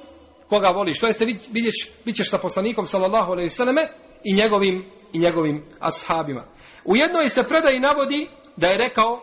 koga 0.48 0.68
voliš. 0.68 1.00
To 1.00 1.06
jeste 1.06 1.24
vidješ, 1.24 1.90
bit 2.04 2.16
ćeš 2.16 2.30
sa 2.30 2.38
poslanikom 2.38 2.86
sallallahu 2.86 3.32
alaihi 3.32 3.50
sallam 3.50 3.76
i 4.24 4.34
njegovim, 4.34 4.84
i 5.12 5.18
njegovim 5.18 5.64
ashabima. 5.80 6.44
U 6.84 6.96
jednoj 6.96 7.28
se 7.28 7.42
predaji 7.42 7.80
navodi 7.80 8.28
da 8.56 8.66
je 8.66 8.78
rekao, 8.78 9.20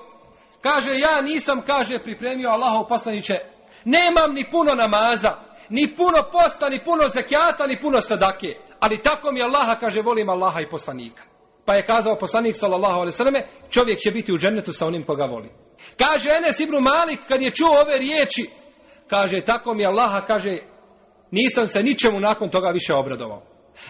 kaže 0.61 0.97
ja 0.97 1.21
nisam, 1.21 1.61
kaže, 1.61 1.99
pripremio 1.99 2.49
Allahov 2.51 2.87
poslaniće 2.87 3.39
Nemam 3.85 4.33
ni 4.33 4.49
puno 4.51 4.75
namaza, 4.75 5.35
ni 5.69 5.95
puno 5.95 6.23
posta, 6.31 6.69
ni 6.69 6.83
puno 6.83 7.09
zekijata, 7.13 7.67
ni 7.67 7.79
puno 7.79 8.01
sadake. 8.01 8.55
ali 8.79 9.01
tako 9.01 9.31
mi 9.31 9.41
Allaha, 9.41 9.75
kaže, 9.75 10.01
volim 10.01 10.29
Allaha 10.29 10.61
i 10.61 10.69
poslanika. 10.69 11.23
Pa 11.65 11.73
je 11.73 11.85
kazao 11.85 12.17
poslanik, 12.17 12.55
sallallahu 12.57 12.93
alaihi 12.93 13.11
sallame, 13.11 13.47
čovjek 13.69 13.99
će 13.99 14.11
biti 14.11 14.33
u 14.33 14.37
džennetu 14.37 14.73
sa 14.73 14.87
onim 14.87 15.03
koga 15.03 15.25
voli. 15.25 15.49
Kaže 15.97 16.29
Enes 16.29 16.59
ibn 16.59 16.75
Malik, 16.75 17.19
kad 17.27 17.41
je 17.41 17.51
čuo 17.51 17.81
ove 17.81 17.97
riječi, 17.97 18.49
kaže, 19.07 19.43
tako 19.45 19.73
mi 19.73 19.85
Allaha, 19.85 20.21
kaže, 20.21 20.57
nisam 21.31 21.65
se 21.65 21.83
ničemu 21.83 22.19
nakon 22.19 22.49
toga 22.49 22.69
više 22.69 22.93
obradovao. 22.93 23.41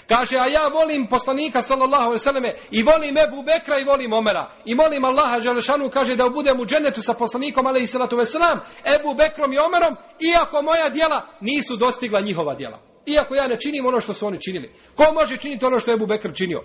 Kaže, 0.07 0.37
a 0.37 0.47
ja 0.47 0.67
volim 0.67 1.07
poslanika 1.07 1.61
sallallahu 1.61 2.17
selleme 2.17 2.55
i 2.71 2.83
volim 2.83 3.17
Ebu 3.17 3.43
Bekra 3.43 3.79
i 3.79 3.83
volim 3.83 4.13
Omera. 4.13 4.51
I 4.65 4.75
molim 4.75 5.05
Allaha 5.05 5.39
dželešanu 5.39 5.89
kaže 5.89 6.15
da 6.15 6.29
budem 6.29 6.59
u 6.59 6.65
džennetu 6.65 7.01
sa 7.01 7.13
poslanikom 7.13 7.67
alejhi 7.67 7.87
salatu 7.87 8.17
vesselam, 8.17 8.59
Ebu 8.95 9.13
Bekrom 9.13 9.53
i 9.53 9.57
Omerom, 9.57 9.95
iako 10.19 10.61
moja 10.61 10.89
djela 10.89 11.27
nisu 11.41 11.75
dostigla 11.75 12.21
njihova 12.21 12.55
djela. 12.55 12.79
Iako 13.05 13.35
ja 13.35 13.47
ne 13.47 13.59
činim 13.59 13.85
ono 13.85 14.01
što 14.01 14.13
su 14.13 14.27
oni 14.27 14.41
činili. 14.41 14.73
Ko 14.95 15.13
može 15.13 15.37
činiti 15.37 15.65
ono 15.65 15.79
što 15.79 15.91
je 15.91 15.95
Ebu 15.95 16.05
Bekr 16.05 16.33
činio? 16.33 16.63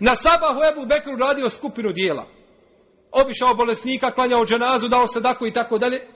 Na 0.00 0.14
sabahu 0.14 0.60
Ebu 0.72 0.86
Bekr 0.86 1.10
radio 1.20 1.50
skupinu 1.50 1.88
dijela. 1.88 2.26
Obišao 3.12 3.54
bolesnika, 3.54 4.10
klanjao 4.10 4.44
dženazu, 4.44 4.88
dao 4.88 5.06
sadaku 5.06 5.46
i 5.46 5.52
tako 5.52 5.78
dalje. 5.78 6.08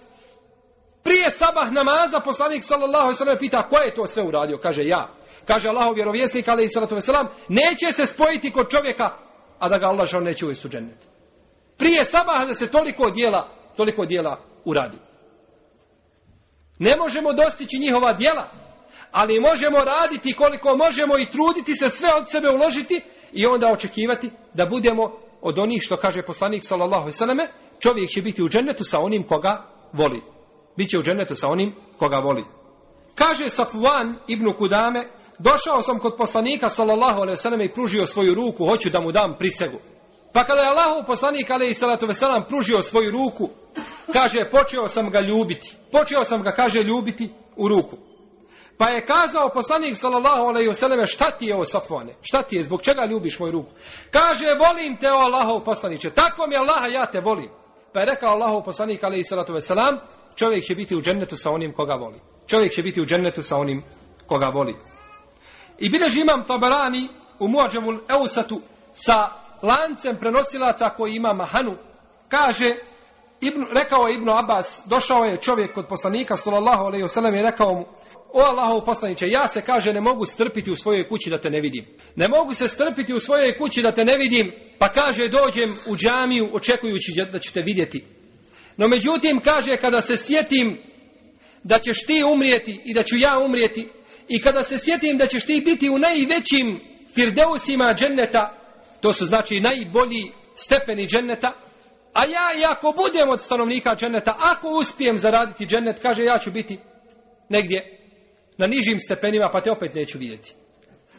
Prije 1.05 1.31
sabah 1.31 1.73
namaza 1.73 2.21
poslanik 2.21 2.65
sallallahu 2.65 3.13
alejhi 3.21 3.39
pita 3.39 3.69
ko 3.69 3.79
je 3.79 3.95
to 3.95 4.07
sve 4.07 4.23
uradio? 4.23 4.59
Kaže 4.59 4.83
ja. 4.85 5.18
Kaže 5.49 5.69
Allahov 5.69 5.95
vjerovjesnik 5.95 6.49
alejhi 6.49 6.69
salatu 6.69 6.95
vesselam, 6.95 7.27
neće 7.49 7.93
se 7.93 8.07
spojiti 8.07 8.51
kod 8.51 8.71
čovjeka 8.71 9.29
a 9.59 9.69
da 9.69 9.79
ga 9.79 9.87
Allah 9.87 10.09
žao 10.09 10.21
neće 10.21 10.45
uvesti 10.45 10.67
u 10.67 10.71
džennet. 10.71 11.09
Prije 11.79 12.05
sabaha 12.05 12.45
da 12.45 12.55
se 12.55 12.71
toliko 12.71 13.11
dijela, 13.11 13.49
toliko 13.77 14.05
dijela 14.05 14.41
uradi. 14.65 14.97
Ne 16.79 16.97
možemo 16.97 17.33
dostići 17.33 17.79
njihova 17.79 18.13
dijela, 18.13 18.51
ali 19.11 19.41
možemo 19.41 19.79
raditi 19.79 20.33
koliko 20.33 20.77
možemo 20.77 21.19
i 21.19 21.27
truditi 21.27 21.75
se 21.75 21.91
sve 21.91 22.09
od 22.15 22.31
sebe 22.31 22.49
uložiti 22.51 23.01
i 23.33 23.47
onda 23.47 23.73
očekivati 23.73 24.31
da 24.55 24.67
budemo 24.67 25.13
od 25.41 25.59
onih 25.59 25.83
što 25.83 25.97
kaže 25.97 26.23
poslanik 26.23 26.65
sallallahu 26.65 27.13
selleme, 27.13 27.49
čovjek 27.79 28.11
će 28.11 28.23
biti 28.23 28.43
u 28.43 28.49
džennetu 28.49 28.85
sa 28.85 28.99
onim 29.01 29.23
koga 29.23 29.67
voli. 29.93 30.23
Biće 30.77 30.99
u 30.99 31.03
džennetu 31.03 31.35
sa 31.35 31.49
onim 31.49 31.75
koga 31.99 32.17
voli. 32.17 32.45
Kaže 33.15 33.45
Safwan 33.45 34.15
ibn 34.27 34.53
Kudame, 34.59 35.09
došao 35.39 35.83
sam 35.83 35.99
kod 35.99 36.17
poslanika 36.17 36.69
sallallahu 36.69 37.21
alejhi 37.21 37.33
ve 37.33 37.37
selleme 37.43 37.65
i 37.65 37.73
pružio 37.73 38.07
svoju 38.07 38.35
ruku, 38.35 38.67
hoću 38.67 38.91
da 38.91 39.01
mu 39.01 39.13
dam 39.13 39.35
prisegu. 39.39 39.79
Pa 40.33 40.45
kada 40.45 40.61
je 40.61 40.69
Allahov 40.69 41.07
poslanik 41.07 41.51
alejhi 41.51 41.75
salatu 41.75 42.07
ve 42.07 42.15
selam 42.15 42.45
pružio 42.49 42.83
svoju 42.83 43.11
ruku, 43.11 43.49
kaže 44.13 44.51
počeo 44.51 44.87
sam 44.89 45.11
ga 45.11 45.21
ljubiti. 45.21 45.77
Počeo 45.93 46.25
sam 46.25 46.43
ga 46.43 46.53
kaže 46.53 46.79
ljubiti 46.79 47.35
u 47.57 47.69
ruku. 47.69 47.97
Pa 48.79 48.89
je 48.89 49.07
kazao 49.07 49.51
poslanik 49.55 49.97
sallallahu 49.97 50.45
alejhi 50.45 50.69
ve 50.69 50.75
selleme 50.75 51.07
šta 51.07 51.31
ti 51.31 51.47
je 51.47 51.57
o 51.57 51.65
Safvane? 51.65 52.15
Šta 52.21 52.43
ti 52.43 52.57
je 52.57 52.63
zbog 52.63 52.83
čega 52.83 53.05
ljubiš 53.05 53.39
moju 53.39 53.53
ruku? 53.53 53.71
Kaže 54.11 54.47
volim 54.47 54.97
te 54.97 55.13
o 55.13 55.17
Allahov 55.17 55.65
poslanice. 55.65 56.11
Tako 56.11 56.47
mi 56.47 56.57
Allaha 56.57 56.87
ja 56.87 57.07
te 57.07 57.21
volim. 57.21 57.51
Pa 57.93 58.01
je 58.01 58.07
rekao 58.07 58.31
Allahov 58.31 58.63
poslanik 58.65 59.05
alejhi 59.05 59.25
salatu 59.25 59.53
ve 59.53 59.61
selam 59.61 59.99
čovjek 60.35 60.65
će 60.65 60.75
biti 60.75 60.97
u 60.97 61.03
džennetu 61.03 61.37
sa 61.37 61.51
onim 61.51 61.73
koga 61.73 61.95
voli. 61.95 62.21
Čovjek 62.47 62.73
će 62.73 62.83
biti 62.83 63.01
u 63.01 63.07
džennetu 63.07 63.43
sa 63.43 63.57
onim 63.57 63.83
koga 64.27 64.49
voli. 64.49 64.77
I 65.79 65.89
bileži 65.89 66.21
imam 66.21 66.45
Tabarani 66.47 67.09
u 67.39 67.49
Muadžemul 67.49 67.99
Eusatu 68.09 68.61
sa 68.93 69.29
lancem 69.63 70.17
prenosilaca 70.19 70.89
koji 70.89 71.15
ima 71.15 71.33
Mahanu. 71.33 71.77
Kaže, 72.29 72.75
Ibn, 73.41 73.67
rekao 73.83 74.07
je 74.07 74.15
Ibn 74.15 74.29
Abbas, 74.29 74.83
došao 74.87 75.25
je 75.25 75.37
čovjek 75.37 75.75
kod 75.75 75.87
poslanika, 75.89 76.37
sallallahu 76.37 76.85
alaihi 76.85 77.05
wasallam, 77.05 77.39
i 77.39 77.43
rekao 77.43 77.75
mu, 77.75 77.87
o 78.33 78.41
Allahov 78.41 78.85
poslaniče, 78.85 79.27
ja 79.29 79.49
se, 79.49 79.61
kaže, 79.61 79.93
ne 79.93 80.01
mogu 80.01 80.27
strpiti 80.27 80.71
u 80.71 80.77
svojoj 80.77 81.09
kući 81.09 81.31
da 81.31 81.41
te 81.41 81.51
ne 81.51 81.61
vidim. 81.61 81.85
Ne 82.17 82.29
mogu 82.29 82.55
se 82.55 82.69
strpiti 82.69 83.15
u 83.15 83.21
svojoj 83.21 83.59
kući 83.59 83.83
da 83.83 83.93
te 83.93 84.05
ne 84.05 84.17
vidim, 84.17 84.53
pa 84.79 84.89
kaže, 84.89 85.29
dođem 85.29 85.77
u 85.89 85.97
džamiju 85.97 86.51
očekujući 86.53 87.13
da 87.33 87.39
ću 87.39 87.53
te 87.53 87.61
vidjeti. 87.61 88.05
No 88.77 88.89
međutim, 88.89 89.41
kaže, 89.41 89.77
kada 89.77 90.01
se 90.01 90.17
sjetim 90.17 90.79
da 91.65 91.79
ćeš 91.79 92.07
ti 92.07 92.25
umrijeti 92.35 92.81
i 92.85 92.95
da 92.95 93.03
ću 93.03 93.17
ja 93.17 93.39
umrijeti, 93.39 93.89
i 94.29 94.41
kada 94.41 94.65
se 94.65 94.79
sjetim 94.79 95.19
da 95.19 95.27
ćeš 95.27 95.47
ti 95.47 95.63
biti 95.65 95.91
u 95.91 95.99
najvećim 95.99 96.81
firdeusima 97.15 97.95
dženneta, 97.95 98.55
to 99.01 99.13
su 99.13 99.27
znači 99.27 99.61
najbolji 99.61 100.33
stepeni 100.55 101.07
dženneta, 101.07 101.53
a 102.13 102.25
ja 102.25 102.61
i 102.61 102.65
ako 102.65 102.93
budem 102.97 103.29
od 103.29 103.43
stanovnika 103.43 103.97
dženneta, 103.97 104.37
ako 104.39 104.69
uspijem 104.69 105.19
zaraditi 105.19 105.67
džennet, 105.67 106.03
kaže 106.03 106.25
ja 106.25 106.39
ću 106.39 106.51
biti 106.51 106.79
negdje 107.49 107.99
na 108.59 108.67
nižim 108.67 108.99
stepenima, 109.01 109.51
pa 109.53 109.61
te 109.61 109.71
opet 109.71 109.95
neću 109.95 110.19
vidjeti. 110.19 110.55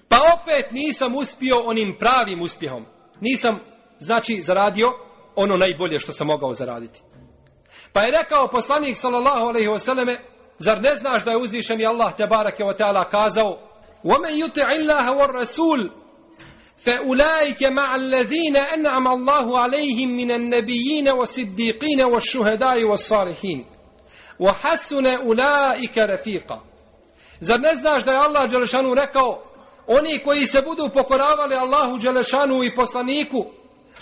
Pa 0.09 0.17
opet 0.41 0.71
nisam 0.71 1.15
uspio 1.15 1.61
onim 1.65 1.95
pravim 1.99 2.41
uspjehom. 2.41 2.85
Nisam, 3.21 3.59
znači, 3.99 4.41
zaradio 4.41 4.91
ono 5.35 5.57
najbolje 5.57 5.99
što 5.99 6.11
sam 6.11 6.27
mogao 6.27 6.53
zaraditi. 6.53 7.01
Pa 7.93 8.01
je 8.01 8.11
rekao 8.11 8.49
poslanik 8.49 8.97
sallallahu 8.97 9.79
selleme 9.79 10.17
zar 10.59 10.81
ne 10.81 10.95
znaš 10.95 11.25
da 11.25 11.31
je 11.31 11.37
uzvišeni 11.37 11.85
Allah 11.85 12.15
te 12.15 12.27
bareke 12.29 12.63
ve 12.63 12.75
taala 12.75 13.09
kazao: 13.09 13.57
"Wa 14.03 14.17
men 14.21 14.39
yuti' 14.39 14.63
Allaha 14.63 15.11
war 15.11 15.33
rasul 15.33 15.89
fa 16.85 17.01
ulaika 17.05 17.71
ma'a 17.71 17.93
alladhina 17.93 18.59
an'ama 18.73 19.09
Allahu 19.09 19.51
alayhim 19.53 20.15
min 20.15 20.31
an-nabiyyin 20.31 21.07
was-siddiqin 21.11 22.03
wash-shuhada'i 22.13 22.85
was-salihin 22.85 23.65
wa 24.39 24.53
hasuna 24.53 25.19
ulaika 25.19 26.07
rafiqa." 26.07 26.59
Zar 27.41 27.59
ne 27.59 27.75
znaš 27.75 28.03
da 28.03 28.11
je 28.11 28.17
Allah 28.17 28.49
dželešanu 28.49 28.93
rekao 28.93 29.43
oni 29.87 30.19
koji 30.19 30.45
se 30.45 30.61
budu 30.61 30.89
pokoravali 30.93 31.55
Allahu 31.55 31.99
dželešanu 31.99 32.63
i 32.63 32.75
poslaniku 32.75 33.45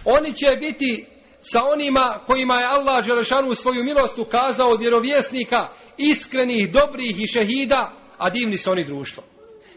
oni 0.05 0.33
će 0.33 0.57
biti 0.59 1.05
sa 1.41 1.63
onima 1.71 2.19
kojima 2.27 2.59
je 2.59 2.65
Allah 2.65 3.05
Želešanu 3.05 3.55
svoju 3.55 3.83
milost 3.83 4.17
ukazao 4.17 4.69
od 4.69 4.81
vjerovjesnika, 4.81 5.67
iskrenih, 5.97 6.71
dobrih 6.71 7.19
i 7.19 7.27
šehida, 7.27 7.91
a 8.17 8.29
divni 8.29 8.57
su 8.57 8.71
oni 8.71 8.83
društvo. 8.83 9.23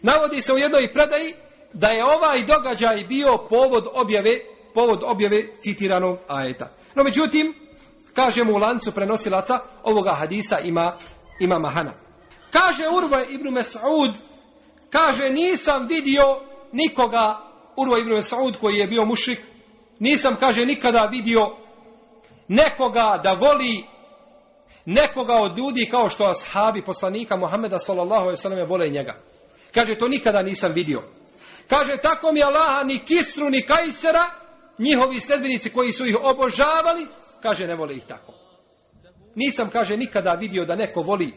Navodi 0.03 0.43
se 0.43 0.53
u 0.53 0.59
jednoj 0.59 0.93
predaji 0.93 1.35
da 1.73 1.89
je 1.89 2.05
ovaj 2.05 2.45
događaj 2.45 3.05
bio 3.09 3.39
povod 3.49 3.87
objave, 3.95 4.39
povod 4.75 5.03
objave 5.05 5.47
citiranog 5.61 6.19
ajeta. 6.29 6.69
No 6.95 7.05
međutim, 7.05 7.55
kažemo 8.15 8.53
u 8.53 8.57
lancu 8.57 8.93
prenosilaca, 8.93 9.59
ovoga 9.83 10.11
hadisa 10.11 10.59
ima, 10.59 10.97
ima 11.41 11.59
mahana. 11.59 11.93
Kaže 12.51 12.89
Urva 12.89 13.25
ibn 13.31 13.49
Mas'ud, 13.49 14.15
kaže 14.91 15.31
nisam 15.31 15.87
vidio 15.89 16.23
nikoga, 16.73 17.41
Urva 17.77 17.99
ibn 17.99 18.11
Mas'ud 18.11 18.57
koji 18.61 18.77
je 18.77 18.87
bio 18.87 19.05
mušrik, 19.05 19.39
nisam, 20.01 20.37
kaže, 20.41 20.67
nikada 20.67 21.09
vidio 21.13 21.57
nekoga 22.49 23.21
da 23.23 23.33
voli 23.33 23.85
nekoga 24.91 25.35
od 25.35 25.59
ljudi 25.59 25.89
kao 25.91 26.11
što 26.11 26.25
ashabi 26.25 26.83
poslanika 26.83 27.37
ve 28.27 28.37
selleme 28.37 28.65
vole 28.65 28.89
njega. 28.89 29.15
Kaže 29.75 29.95
to 29.95 30.09
nikada 30.09 30.43
nisam 30.43 30.73
vidio. 30.73 31.03
Kaže 31.69 31.97
tako 31.97 32.33
mi 32.33 32.43
Allaha 32.43 32.85
ni 32.85 32.99
Kisru 32.99 33.51
ni 33.51 33.67
Kajsera, 33.67 34.25
njihovi 34.79 35.21
sledbenici 35.21 35.71
koji 35.71 35.93
su 35.93 36.07
ih 36.07 36.17
obožavali, 36.23 37.07
kaže 37.43 37.67
ne 37.67 37.77
vole 37.77 37.95
ih 37.95 38.05
tako. 38.05 38.33
Nisam 39.35 39.71
kaže 39.71 39.97
nikada 39.97 40.33
vidio 40.33 40.65
da 40.65 40.77
neko 40.77 41.03
voli 41.03 41.33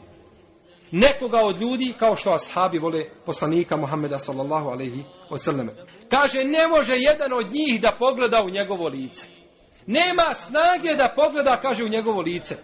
nekoga 0.92 1.39
od 1.44 1.62
ljudi 1.62 1.94
kao 2.00 2.16
što 2.16 2.34
ashabi 2.34 2.80
vole 2.80 3.10
poslanika 3.26 3.78
Muhammeda 3.78 4.20
sallallahu 4.20 4.70
alejhi 4.70 5.04
ve 5.32 5.38
selleme. 5.38 5.74
Kaže 6.10 6.44
ne 6.44 6.68
može 6.68 6.94
jedan 6.96 7.34
od 7.34 7.52
njih 7.54 7.82
da 7.82 7.92
pogleda 8.00 8.44
u 8.44 8.50
njegovo 8.50 8.88
lice. 8.88 9.26
Nema 9.88 10.36
snage 10.48 10.96
da 10.96 11.13
pogleda, 11.16 11.58
kaže, 11.62 11.84
u 11.84 11.88
njegovo 11.88 12.22
lice. 12.22 12.56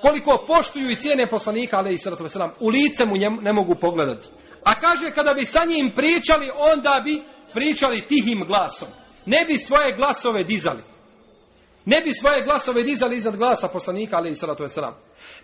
Koliko 0.00 0.44
poštuju 0.46 0.90
i 0.90 0.96
cijene 0.96 1.26
poslanika, 1.26 1.78
ali 1.78 1.94
i 1.94 1.98
sratu 1.98 2.24
u 2.60 2.68
lice 2.68 3.06
mu 3.06 3.16
ne 3.40 3.52
mogu 3.52 3.74
pogledati. 3.74 4.28
A 4.64 4.80
kaže, 4.80 5.10
kada 5.10 5.34
bi 5.34 5.44
sa 5.44 5.64
njim 5.64 5.92
pričali, 5.96 6.50
onda 6.74 7.02
bi 7.04 7.22
pričali 7.54 8.06
tihim 8.06 8.44
glasom. 8.46 8.88
Ne 9.26 9.44
bi 9.44 9.58
svoje 9.58 9.96
glasove 9.96 10.44
dizali. 10.44 10.82
Ne 11.84 12.00
bi 12.00 12.14
svoje 12.14 12.42
glasove 12.44 12.82
dizali 12.82 13.16
iznad 13.16 13.36
glasa 13.36 13.68
poslanika, 13.68 14.16
ali 14.16 14.30
i 14.30 14.36
sratu 14.36 14.62
veselam. 14.62 14.94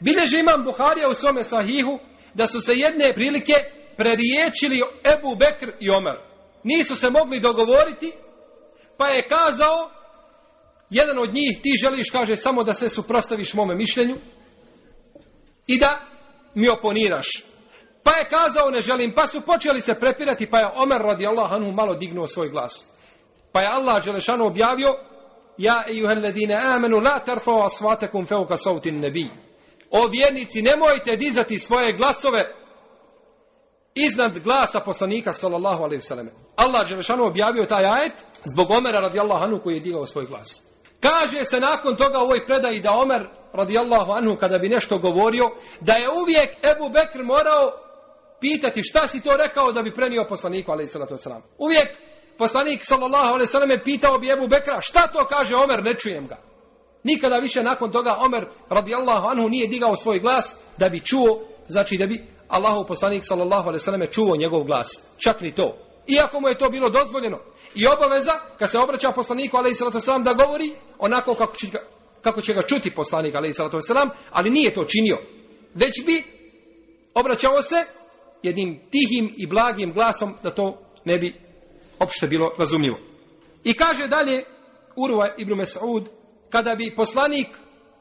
Bileže 0.01 0.41
imam 0.41 0.65
Buharija 0.65 1.09
u 1.09 1.15
svome 1.15 1.45
sahihu, 1.45 1.99
da 2.35 2.47
su 2.47 2.61
se 2.61 2.73
jedne 2.75 3.15
prilike 3.15 3.53
preriječili 3.97 4.83
Ebu 5.17 5.37
Bekr 5.37 5.73
i 5.81 5.91
Omer. 5.91 6.17
Nisu 6.65 6.97
se 6.97 7.11
mogli 7.11 7.41
dogovoriti, 7.41 8.13
pa 8.97 9.09
je 9.09 9.29
kazao, 9.29 9.91
jedan 10.91 11.19
od 11.19 11.35
njih 11.35 11.61
ti 11.63 11.71
želiš, 11.81 12.11
kaže, 12.11 12.37
samo 12.37 12.65
da 12.65 12.75
se 12.75 12.89
suprostaviš 12.89 13.55
mome 13.55 13.75
mišljenju 13.75 14.17
i 15.67 15.79
da 15.79 15.99
mi 16.55 16.69
oponiraš. 16.69 17.27
Pa 18.03 18.11
je 18.11 18.29
kazao 18.29 18.71
ne 18.71 18.81
želim, 18.81 19.13
pa 19.15 19.27
su 19.27 19.41
počeli 19.41 19.81
se 19.81 19.95
prepirati, 19.95 20.51
pa 20.51 20.59
je 20.59 20.73
Omer 20.77 21.01
radi 21.01 21.27
Allah 21.27 21.53
anhu 21.53 21.73
malo 21.73 21.95
dignuo 21.95 22.27
svoj 22.27 22.49
glas. 22.49 22.87
Pa 23.53 23.61
je 23.61 23.69
Allah 23.73 24.05
Đelešanu 24.05 24.47
objavio, 24.47 24.91
Ja 25.59 25.85
ejuhel 25.89 26.23
ladine 26.23 26.55
amenu 26.55 27.01
la 27.01 27.19
tarfao 27.19 27.65
asvatekum 27.65 28.27
feuka 28.27 28.57
sautin 28.57 29.01
nebi. 29.01 29.31
O 29.91 30.09
vjernici, 30.09 30.63
nemojte 30.63 31.17
dizati 31.17 31.59
svoje 31.59 31.93
glasove 31.93 32.45
iznad 33.95 34.39
glasa 34.39 34.81
poslanika 34.85 35.33
sallallahu 35.33 35.83
alaihi 35.83 36.01
vseleme. 36.01 36.31
Allah 36.57 36.89
Đelešanu 36.89 37.27
objavio 37.27 37.65
taj 37.65 37.85
ajet 37.85 38.13
zbog 38.45 38.71
Omera 38.71 39.01
radijallahu 39.01 39.45
anhu 39.45 39.61
koji 39.63 39.75
je 39.75 39.81
digao 39.81 40.07
svoj 40.07 40.27
glas. 40.27 40.63
Kaže 41.01 41.45
se 41.45 41.61
nakon 41.61 41.97
toga 41.97 42.19
u 42.19 42.23
ovoj 42.23 42.47
predaji 42.47 42.81
da 42.81 42.93
Omer 42.93 43.29
radijallahu 43.57 44.13
anhu 44.13 44.37
kada 44.37 44.59
bi 44.59 44.69
nešto 44.69 44.99
govorio, 44.99 45.51
da 45.81 45.93
je 45.93 46.09
uvijek 46.23 46.51
Ebu 46.51 46.89
Bekr 46.89 47.25
morao 47.25 47.73
pitati 48.41 48.83
šta 48.83 49.07
si 49.07 49.21
to 49.21 49.37
rekao 49.37 49.73
da 49.73 49.83
bi 49.83 49.95
prenio 49.95 50.27
poslaniku 50.29 50.73
alaihi 50.73 50.89
sallatu 50.89 51.15
wasalam. 51.15 51.41
Uvijek 51.59 51.89
poslanik 52.39 52.81
sallallahu 52.85 53.35
alaihi 53.35 53.47
sallam 53.47 53.79
pitao 53.85 54.19
bi 54.19 54.31
Ebu 54.31 54.49
Bekra 54.49 54.81
šta 54.81 55.07
to 55.07 55.27
kaže 55.27 55.57
Omer, 55.57 55.85
ne 55.85 55.95
čujem 55.95 56.27
ga. 56.27 56.37
Nikada 57.05 57.37
više 57.37 57.63
nakon 57.63 57.93
toga 57.93 58.17
Omer 58.19 58.47
radijallahu 58.69 59.29
anhu 59.29 59.49
nije 59.49 59.67
digao 59.67 59.97
svoj 59.97 60.19
glas 60.19 60.57
da 60.79 60.89
bi 60.89 61.01
čuo, 61.01 61.41
znači 61.67 61.97
da 61.97 62.07
bi 62.07 62.27
Allahov 62.49 62.87
poslanik 62.87 63.25
sallallahu 63.25 63.69
alejhi 63.69 63.81
ve 63.81 63.85
selleme 63.85 64.07
čuo 64.07 64.37
njegov 64.37 64.65
glas. 64.65 65.03
Čak 65.19 65.41
ni 65.41 65.53
to. 65.55 65.77
Iako 66.07 66.41
mu 66.41 66.49
je 66.49 66.59
to 66.59 66.71
bilo 66.71 66.89
dozvoljeno 66.89 67.39
i 67.75 67.87
obaveza 67.87 68.33
kad 68.59 68.71
se 68.71 68.79
obraća 68.79 69.13
poslaniku 69.13 69.57
salatu 69.75 69.97
vesselam 69.97 70.23
da 70.23 70.33
govori 70.33 70.73
onako 70.99 71.35
kako 71.35 71.55
kako 72.27 72.41
će 72.41 72.55
ga 72.55 72.63
čuti 72.63 72.91
poslanik 72.91 73.35
alejhi 73.35 73.53
salatu 73.53 73.77
vesselam, 73.77 74.09
ali 74.31 74.51
nije 74.51 74.75
to 74.75 74.85
činio. 74.85 75.19
Već 75.75 76.07
bi 76.07 76.25
obraćao 77.15 77.63
se 77.63 77.85
jednim 78.43 78.81
tihim 78.91 79.35
i 79.37 79.47
blagim 79.47 79.93
glasom 79.93 80.35
da 80.43 80.51
to 80.51 80.79
ne 81.05 81.19
bi 81.19 81.35
opšte 81.99 82.27
bilo 82.27 82.51
razumljivo. 82.59 82.99
I 83.65 83.75
kaže 83.75 84.07
dalje 84.09 84.45
Urva 84.97 85.35
ibn 85.39 85.53
Mas'ud 85.53 86.05
kada 86.51 86.75
bi 86.75 86.95
poslanik 86.97 87.47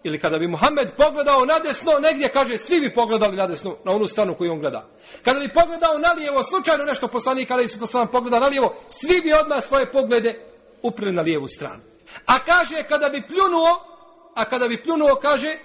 ili 0.03 0.19
kada 0.19 0.38
bi 0.38 0.47
Muhammed 0.47 0.91
pogledao 0.97 1.45
na 1.45 1.59
desno, 1.59 1.91
negdje 1.99 2.29
kaže 2.29 2.57
svi 2.57 2.79
bi 2.79 2.93
pogledali 2.93 3.38
na 3.38 3.47
desno, 3.47 3.77
na 3.85 3.91
onu 3.91 4.07
stranu 4.07 4.35
koju 4.38 4.51
on 4.51 4.59
gleda. 4.59 4.89
Kada 5.23 5.39
bi 5.39 5.53
pogledao 5.53 5.97
na 5.97 6.11
lijevo, 6.11 6.43
slučajno 6.43 6.83
nešto 6.83 7.07
poslanik, 7.07 7.51
ali 7.51 7.67
se 7.67 7.79
to 7.79 7.85
sam 7.85 8.07
pogleda 8.11 8.39
na 8.39 8.47
lijevo, 8.47 8.75
svi 8.88 9.21
bi 9.21 9.33
odmah 9.33 9.63
svoje 9.63 9.91
poglede 9.91 10.45
uprili 10.81 11.11
na 11.11 11.21
lijevu 11.21 11.47
stranu. 11.47 11.81
A 12.25 12.39
kaže 12.39 12.83
kada 12.89 13.09
bi 13.09 13.27
pljunuo, 13.27 13.94
a 14.35 14.45
kada 14.45 14.67
bi 14.67 14.83
pljunuo 14.83 15.15
kaže, 15.21 15.57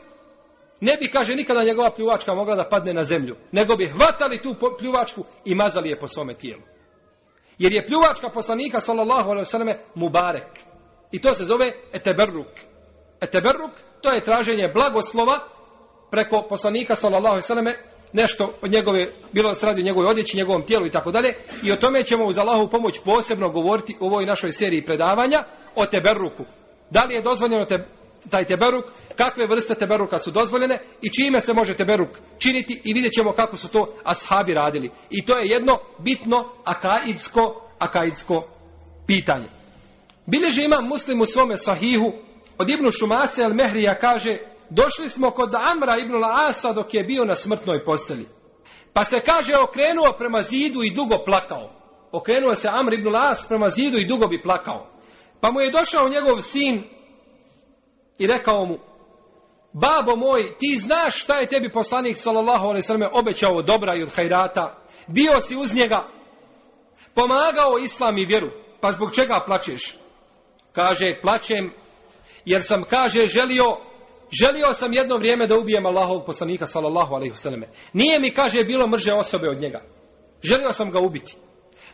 ne 0.81 0.97
bi 1.01 1.11
kaže 1.11 1.35
nikada 1.35 1.65
njegova 1.65 1.91
pljuvačka 1.91 2.35
mogla 2.35 2.57
da 2.57 2.69
padne 2.69 2.95
na 2.95 3.05
zemlju, 3.05 3.37
nego 3.53 3.77
bi 3.77 3.87
hvatali 3.87 4.43
tu 4.43 4.55
pljuvačku 4.79 5.25
i 5.45 5.55
mazali 5.55 5.89
je 5.89 5.99
po 5.99 6.09
svome 6.09 6.35
tijelu. 6.35 6.63
Jer 7.59 7.73
je 7.73 7.87
pljuvačka 7.87 8.29
poslanika 8.29 8.81
sallallahu 8.81 9.31
alejhi 9.31 9.41
ve 9.41 9.45
selleme 9.45 9.79
mubarek. 9.95 10.47
I 11.13 11.23
to 11.23 11.35
se 11.35 11.45
zove 11.45 11.73
eteberruk. 11.93 12.47
Eteberruk 13.21 13.71
to 14.03 14.13
je 14.13 14.25
traženje 14.25 14.71
blagoslova 14.75 15.39
preko 16.11 16.47
poslanika 16.49 16.97
sallallahu 16.97 17.33
alejhi 17.35 17.45
ve 17.45 17.55
selleme 17.55 17.77
nešto 18.13 18.53
od 18.63 18.71
njegove 18.71 19.07
bilo 19.33 19.55
se 19.55 19.67
radi 19.67 19.83
o 19.83 19.85
njegovoj 19.85 20.11
odjeći, 20.11 20.37
njegovom 20.37 20.67
tijelu 20.67 20.87
i 20.87 20.91
tako 20.91 21.11
dalje 21.11 21.35
i 21.63 21.73
o 21.73 21.77
tome 21.77 22.03
ćemo 22.03 22.25
uz 22.25 22.39
Allahovu 22.39 22.69
pomoć 22.69 23.01
posebno 23.05 23.49
govoriti 23.49 23.97
u 24.01 24.07
ovoj 24.07 24.27
našoj 24.27 24.53
seriji 24.53 24.85
predavanja 24.85 25.45
o 25.77 25.87
teberruku. 25.87 26.45
Da 26.91 27.05
li 27.05 27.15
je 27.15 27.23
dozvoljeno 27.23 27.65
te, 27.65 27.87
taj 28.31 28.45
teberuk, 28.45 28.85
kakve 29.17 29.47
vrste 29.47 29.75
teberuka 29.75 30.19
su 30.19 30.31
dozvoljene 30.31 30.79
i 31.03 31.11
čime 31.11 31.41
se 31.41 31.53
može 31.53 31.75
teberuk 31.75 32.09
činiti 32.39 32.81
i 32.85 32.93
vidjet 32.93 33.13
ćemo 33.13 33.33
kako 33.33 33.57
su 33.57 33.69
to 33.69 33.95
ashabi 34.05 34.55
radili. 34.55 34.91
I 35.11 35.25
to 35.25 35.39
je 35.39 35.51
jedno 35.51 35.77
bitno 35.99 36.53
akaidsko, 36.65 37.71
akaidsko 37.79 38.49
pitanje. 39.07 39.49
Bileže 40.27 40.65
imam 40.65 40.87
muslim 40.89 41.21
u 41.21 41.27
svome 41.27 41.57
sahihu 41.57 42.13
od 42.59 42.71
Ibnu 42.71 42.91
Šumase 42.91 43.45
al 43.45 43.55
Mehrija 43.55 43.95
kaže 43.95 44.39
došli 44.71 45.09
smo 45.09 45.31
kod 45.31 45.55
Amra 45.55 45.97
Ibnu 45.99 46.19
Laasa 46.19 46.73
dok 46.73 46.95
je 46.95 47.05
bio 47.05 47.25
na 47.25 47.35
smrtnoj 47.35 47.85
posteli. 47.85 48.29
Pa 48.93 49.05
se 49.05 49.21
kaže 49.21 49.57
okrenuo 49.57 50.13
prema 50.19 50.41
zidu 50.43 50.83
i 50.83 50.91
dugo 50.91 51.25
plakao. 51.25 51.71
Okrenuo 52.13 52.55
se 52.55 52.69
Amr 52.73 52.93
Ibnu 52.93 53.11
Laas 53.11 53.49
prema 53.49 53.69
zidu 53.69 53.99
i 53.99 54.07
dugo 54.07 54.27
bi 54.27 54.43
plakao. 54.43 54.87
Pa 55.41 55.51
mu 55.51 55.61
je 55.61 55.71
došao 55.71 56.09
njegov 56.09 56.43
sin 56.43 56.83
i 58.21 58.27
rekao 58.27 58.67
mu 58.67 58.79
Babo 59.73 60.17
moj, 60.17 60.43
ti 60.59 60.79
znaš 60.79 61.23
šta 61.23 61.39
je 61.39 61.47
tebi 61.47 61.73
poslanik 61.73 62.17
sallallahu 62.19 62.65
alejhi 62.65 62.79
ve 62.79 62.83
selleme 62.83 63.09
obećao 63.13 63.63
dobra 63.63 63.97
i 63.97 64.03
od 64.03 64.09
hajrata. 64.15 64.77
Bio 65.07 65.41
si 65.41 65.57
uz 65.57 65.75
njega. 65.75 66.09
Pomagao 67.15 67.79
islam 67.79 68.19
i 68.19 68.25
vjeru. 68.25 68.51
Pa 68.81 68.91
zbog 68.91 69.15
čega 69.15 69.41
plačeš? 69.47 69.97
Kaže, 70.73 71.21
plačem 71.23 71.73
jer 72.45 72.63
sam, 72.63 72.83
kaže, 72.83 73.27
želio, 73.27 73.77
želio 74.43 74.75
sam 74.75 74.93
jedno 74.93 75.17
vrijeme 75.17 75.47
da 75.47 75.59
ubijem 75.59 75.87
Allahovog 75.87 76.27
poslanika, 76.27 76.67
sallallahu 76.67 77.15
alaihi 77.15 77.33
vseleme. 77.33 77.69
Nije 77.93 78.19
mi, 78.19 78.31
kaže, 78.31 78.65
bilo 78.65 78.89
mrže 78.89 79.13
osobe 79.13 79.49
od 79.49 79.61
njega. 79.61 79.81
Želio 80.43 80.73
sam 80.73 80.91
ga 80.91 80.99
ubiti. 80.99 81.37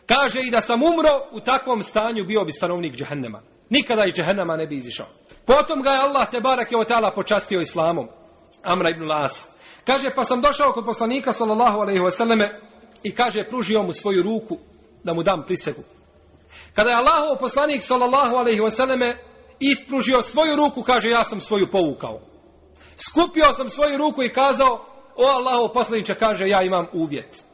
Kaže 0.06 0.40
i 0.40 0.50
da 0.50 0.60
sam 0.60 0.82
umro 0.82 1.10
u 1.32 1.40
takvom 1.40 1.82
stanju 1.82 2.24
bio 2.24 2.44
bi 2.44 2.52
stanovnik 2.52 2.94
džehennema. 2.94 3.42
Nikada 3.70 4.04
iz 4.06 4.14
džehennema 4.14 4.56
ne 4.56 4.66
bi 4.66 4.76
izišao. 4.76 5.06
Potom 5.46 5.82
ga 5.82 5.90
je 5.90 5.98
Allah 5.98 6.30
te 6.30 6.40
barak 6.40 6.72
je 6.72 6.78
otala 6.78 7.10
počastio 7.10 7.60
islamom. 7.60 8.08
Amra 8.62 8.90
ibn 8.90 9.04
Lasa. 9.04 9.44
Kaže 9.84 10.10
pa 10.14 10.24
sam 10.24 10.40
došao 10.40 10.72
kod 10.72 10.84
poslanika 10.84 11.32
sallallahu 11.32 11.80
alejhi 11.80 12.00
ve 12.04 12.10
selleme 12.10 12.60
i 13.02 13.14
kaže 13.14 13.48
pružio 13.48 13.82
mu 13.82 13.92
svoju 13.92 14.22
ruku 14.22 14.58
da 15.04 15.14
mu 15.14 15.22
dam 15.22 15.44
prisegu. 15.46 15.82
Kada 16.74 16.90
je 16.90 16.96
Allahov 16.96 17.38
poslanik 17.40 17.82
sallallahu 17.82 18.36
alejhi 18.36 18.60
ve 18.60 18.70
selleme 18.70 19.16
ispružio 19.60 20.22
svoju 20.22 20.56
ruku, 20.56 20.82
kaže 20.82 21.08
ja 21.08 21.24
sam 21.24 21.40
svoju 21.40 21.70
povukao. 21.70 22.20
Skupio 23.08 23.52
sam 23.52 23.68
svoju 23.68 23.98
ruku 23.98 24.22
i 24.22 24.32
kazao, 24.32 24.86
o 25.16 25.24
Allahov 25.24 25.72
poslaniče, 25.72 26.14
kaže 26.14 26.48
ja 26.48 26.62
imam 26.62 26.86
uvjet. 26.92 27.44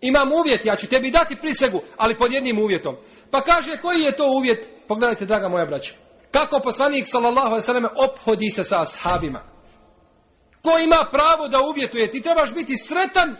Imam 0.00 0.32
uvjet, 0.32 0.66
ja 0.66 0.76
ću 0.76 0.86
tebi 0.86 1.10
dati 1.10 1.36
prisegu, 1.36 1.80
ali 1.96 2.16
pod 2.16 2.32
jednim 2.32 2.58
uvjetom. 2.58 2.96
Pa 3.30 3.40
kaže, 3.40 3.76
koji 3.82 4.00
je 4.00 4.16
to 4.16 4.24
uvjet? 4.30 4.68
Pogledajte, 4.88 5.26
draga 5.26 5.48
moja 5.48 5.66
braća. 5.66 5.94
Kako 6.30 6.60
poslanik, 6.60 7.06
sallallahu 7.06 7.46
alaihi 7.46 7.62
sallam, 7.62 7.86
ophodi 7.96 8.50
se 8.50 8.64
sa 8.64 8.82
ashabima. 8.82 9.42
Ko 10.62 10.78
ima 10.78 11.04
pravo 11.10 11.48
da 11.48 11.60
uvjetuje? 11.60 12.10
Ti 12.10 12.22
trebaš 12.22 12.54
biti 12.54 12.76
sretan 12.76 13.36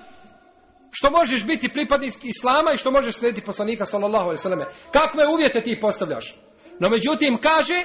što 0.91 1.11
možeš 1.11 1.47
biti 1.47 1.69
pripadnik 1.69 2.15
islama 2.23 2.73
i 2.73 2.77
što 2.77 2.91
možeš 2.91 3.15
slediti 3.15 3.47
poslanika, 3.47 3.87
sallallahu 3.87 4.25
alaihi 4.25 4.43
sallam. 4.43 4.61
Kakve 4.93 5.27
uvjete 5.29 5.63
ti 5.63 5.81
postavljaš? 5.81 6.39
No 6.79 6.89
međutim 6.89 7.39
kaže, 7.41 7.85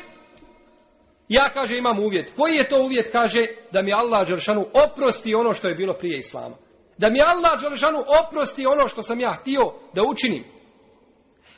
ja 1.29 1.49
kaže 1.49 1.77
imam 1.77 1.99
uvjet. 1.99 2.33
Koji 2.37 2.55
je 2.55 2.69
to 2.69 2.83
uvjet? 2.83 3.11
Kaže 3.11 3.45
da 3.71 3.81
mi 3.81 3.93
Allah 3.93 4.27
Đeršanu 4.27 4.65
oprosti 4.73 5.35
ono 5.35 5.53
što 5.53 5.67
je 5.67 5.75
bilo 5.75 5.93
prije 5.93 6.19
Islama. 6.19 6.55
Da 6.97 7.09
mi 7.09 7.21
Allah 7.21 7.61
Đeršanu 7.61 8.03
oprosti 8.25 8.65
ono 8.65 8.87
što 8.87 9.03
sam 9.03 9.19
ja 9.19 9.33
htio 9.33 9.73
da 9.93 10.01
učinim. 10.11 10.43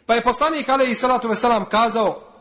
Pa 0.05 0.13
je 0.13 0.23
poslanik 0.23 0.69
alaihi 0.69 0.95
salatu 0.95 1.27
veselam 1.27 1.69
kazao, 1.69 2.32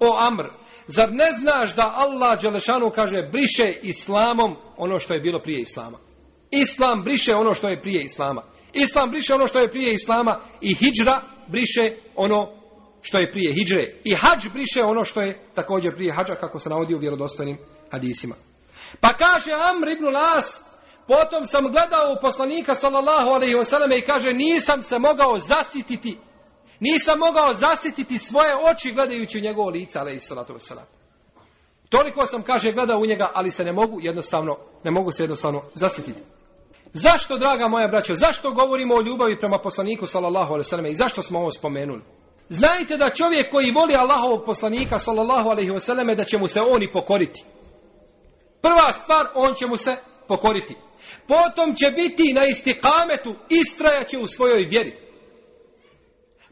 o 0.00 0.16
Amr, 0.18 0.44
zar 0.86 1.12
ne 1.12 1.32
znaš 1.40 1.74
da 1.74 1.92
Allah 1.96 2.42
Đelešanu 2.42 2.90
kaže 2.90 3.28
briše 3.32 3.78
Islamom 3.82 4.56
ono 4.76 4.98
što 4.98 5.14
je 5.14 5.20
bilo 5.20 5.38
prije 5.38 5.60
Islama. 5.60 5.98
Islam 6.50 7.02
briše 7.02 7.34
ono 7.34 7.54
što 7.54 7.68
je 7.68 7.80
prije 7.80 8.04
Islama. 8.04 8.42
Islam 8.72 9.10
briše 9.10 9.34
ono 9.34 9.46
što 9.46 9.58
je 9.58 9.70
prije 9.70 9.94
Islama 9.94 10.40
i 10.60 10.74
hijđra 10.74 11.22
briše 11.48 11.96
ono 12.14 12.48
što 13.02 13.18
je 13.18 13.32
prije 13.32 13.52
hijđre. 13.52 13.92
I 14.04 14.14
hađ 14.14 14.48
briše 14.52 14.82
ono 14.82 15.04
što 15.04 15.20
je 15.20 15.50
također 15.54 15.94
prije 15.94 16.12
hađa, 16.12 16.34
kako 16.34 16.58
se 16.58 16.68
navodi 16.68 16.94
u 16.94 16.98
vjerodostojnim 16.98 17.58
hadisima. 17.90 18.34
Pa 19.00 19.08
kaže 19.08 19.50
Amr 19.52 19.88
ibn 19.88 20.04
Las, 20.04 20.62
potom 21.06 21.46
sam 21.46 21.64
gledao 21.64 22.12
u 22.12 22.20
poslanika 22.20 22.74
sallallahu 22.74 23.30
alaihi 23.30 23.54
i 23.98 24.06
kaže 24.06 24.32
nisam 24.32 24.82
se 24.82 24.98
mogao 24.98 25.38
zasititi, 25.38 26.18
nisam 26.80 27.18
mogao 27.18 27.54
zasititi 27.54 28.18
svoje 28.18 28.56
oči 28.56 28.92
gledajući 28.92 29.38
u 29.38 29.42
njegovo 29.42 29.70
lice, 29.70 29.98
alaihi 29.98 30.20
sallatu 30.20 30.54
wasallam. 30.54 30.84
Toliko 31.88 32.26
sam, 32.26 32.42
kaže, 32.42 32.72
gledao 32.72 32.98
u 32.98 33.06
njega, 33.06 33.30
ali 33.34 33.50
se 33.50 33.64
ne 33.64 33.72
mogu 33.72 33.98
jednostavno, 34.00 34.56
ne 34.84 34.90
mogu 34.90 35.12
se 35.12 35.22
jednostavno 35.22 35.62
zasititi. 35.74 36.20
Zašto, 36.92 37.36
draga 37.36 37.68
moja 37.68 37.88
braćo, 37.88 38.14
zašto 38.14 38.50
govorimo 38.50 38.94
o 38.94 39.00
ljubavi 39.00 39.38
prema 39.38 39.58
poslaniku 39.62 40.06
sallallahu 40.06 40.54
alaihi 40.54 40.68
wasallam 40.68 40.90
i 40.90 40.94
zašto 40.94 41.22
smo 41.22 41.38
ovo 41.38 41.50
spomenuli? 41.50 42.02
Znajte 42.48 42.96
da 42.96 43.10
čovjek 43.10 43.50
koji 43.50 43.70
voli 43.70 43.94
Allahovog 43.94 44.44
poslanika 44.46 44.98
sallallahu 44.98 45.48
alejhi 45.48 45.70
ve 45.70 45.80
selleme 45.80 46.14
da 46.14 46.24
će 46.24 46.38
mu 46.38 46.48
se 46.48 46.60
oni 46.60 46.92
pokoriti. 46.92 47.44
Prva 48.62 48.92
stvar 48.92 49.26
on 49.34 49.54
će 49.54 49.66
mu 49.66 49.76
se 49.76 49.96
pokoriti. 50.28 50.76
Potom 51.28 51.74
će 51.74 51.90
biti 51.90 52.32
na 52.32 52.46
istikametu, 52.46 53.34
istrajaće 53.48 54.18
u 54.18 54.26
svojoj 54.26 54.64
vjeri. 54.64 55.05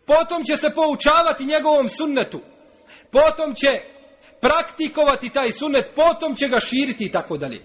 Potom 0.06 0.44
će 0.44 0.56
se 0.56 0.70
poučavati 0.70 1.44
njegovom 1.44 1.88
sunnetu. 1.88 2.40
Potom 3.10 3.54
će 3.54 3.80
praktikovati 4.40 5.30
taj 5.30 5.52
sunnet, 5.52 5.92
potom 5.94 6.36
će 6.36 6.48
ga 6.48 6.60
širiti 6.60 7.04
i 7.04 7.12
tako 7.12 7.36
dalje. 7.36 7.64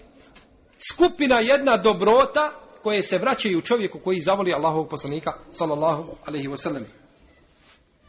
Skupina 0.92 1.40
jedna 1.40 1.76
dobrota 1.76 2.52
koje 2.82 3.02
se 3.02 3.18
vraćaju 3.18 3.60
čovjeku 3.60 3.98
koji 3.98 4.20
zavoli 4.20 4.52
Allahovog 4.52 4.88
poslanika 4.88 5.32
sallallahu 5.52 6.16
alejhi 6.24 6.48
ve 6.48 6.56
selleme. 6.56 6.86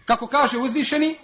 Kako 0.05 0.27
kaže 0.27 0.57
uzvišeni, 0.57 1.15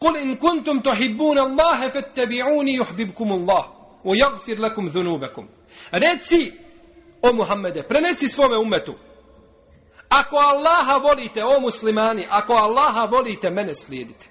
Kul 0.00 0.16
in 0.16 0.36
kuntum 0.36 0.80
tuhibbun 0.82 1.38
Allahe 1.38 1.90
fattabi'uni 1.90 2.78
yuhibbukum 2.78 3.32
Allah 3.32 3.68
wa 4.04 4.16
yaghfir 4.16 4.58
lakum 4.58 4.88
dhunubakum. 4.88 5.48
Reci 5.92 6.52
o 7.22 7.32
Muhammede, 7.32 7.82
preneci 7.82 8.28
svome 8.28 8.56
umetu. 8.56 8.94
Ako 10.10 10.36
Allaha 10.36 10.98
volite, 10.98 11.44
o 11.44 11.60
muslimani, 11.60 12.26
ako 12.30 12.52
Allaha 12.52 13.06
volite, 13.06 13.50
mene 13.50 13.74
slijedite. 13.74 14.26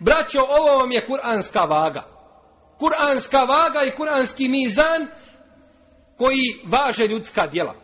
Braćo, 0.00 0.38
ovo 0.48 0.78
vam 0.78 0.92
je 0.92 1.06
kuranska 1.06 1.60
vaga. 1.60 2.02
Kuranska 2.78 3.40
vaga 3.40 3.82
i 3.82 3.96
kuranski 3.96 4.48
mizan 4.48 5.06
koji 6.18 6.60
važe 6.66 7.06
ljudska 7.06 7.46
djela. 7.46 7.74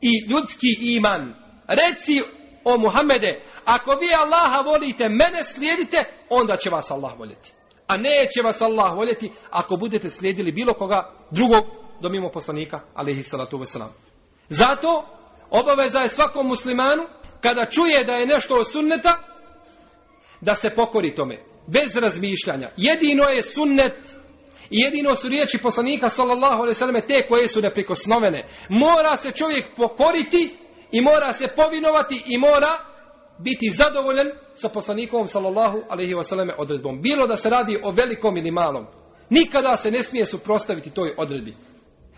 I 0.00 0.30
ljudski 0.30 0.66
iman. 0.80 1.34
Reci 1.68 2.22
o 2.64 2.78
Muhammede, 2.78 3.40
ako 3.64 3.90
vi 4.00 4.14
Allaha 4.14 4.60
volite, 4.60 5.08
mene 5.08 5.44
slijedite, 5.44 6.04
onda 6.30 6.56
će 6.56 6.70
vas 6.70 6.90
Allah 6.90 7.18
voljeti. 7.18 7.52
A 7.86 7.96
neće 7.96 8.42
vas 8.42 8.62
Allah 8.62 8.94
voljeti 8.94 9.32
ako 9.50 9.76
budete 9.76 10.10
slijedili 10.10 10.52
bilo 10.52 10.74
koga 10.74 11.10
drugog 11.30 11.64
do 12.00 12.08
mimo 12.08 12.30
poslanika, 12.30 12.80
alaihi 12.94 13.22
salatu 13.22 13.58
wasalam. 13.58 13.88
Zato 14.48 15.04
obaveza 15.52 15.98
je 15.98 16.08
svakom 16.08 16.46
muslimanu 16.46 17.02
kada 17.40 17.66
čuje 17.70 18.04
da 18.04 18.16
je 18.16 18.26
nešto 18.26 18.54
od 18.54 18.70
sunneta, 18.70 19.14
da 20.40 20.54
se 20.54 20.70
pokori 20.70 21.14
tome. 21.14 21.38
Bez 21.66 21.96
razmišljanja. 21.96 22.70
Jedino 22.76 23.24
je 23.24 23.42
sunnet 23.42 23.94
i 24.70 24.78
jedino 24.78 25.16
su 25.16 25.28
riječi 25.28 25.58
poslanika 25.58 26.08
sallallahu 26.10 26.62
alaihi 26.62 26.74
sallam 26.74 27.00
te 27.08 27.26
koje 27.28 27.48
su 27.48 27.60
neprikosnovene. 27.60 28.44
Mora 28.68 29.16
se 29.16 29.30
čovjek 29.30 29.76
pokoriti 29.76 30.56
i 30.92 31.00
mora 31.00 31.32
se 31.32 31.48
povinovati 31.56 32.22
i 32.26 32.38
mora 32.38 32.78
biti 33.38 33.70
zadovoljen 33.70 34.26
sa 34.54 34.68
poslanikom 34.68 35.28
sallallahu 35.28 35.82
alaihi 35.88 36.14
wasallam 36.14 36.54
odredbom. 36.58 37.02
Bilo 37.02 37.26
da 37.26 37.36
se 37.36 37.50
radi 37.50 37.80
o 37.84 37.90
velikom 37.90 38.36
ili 38.36 38.50
malom. 38.50 38.86
Nikada 39.30 39.76
se 39.76 39.90
ne 39.90 40.02
smije 40.02 40.26
suprostaviti 40.26 40.90
toj 40.90 41.14
odredbi. 41.16 41.54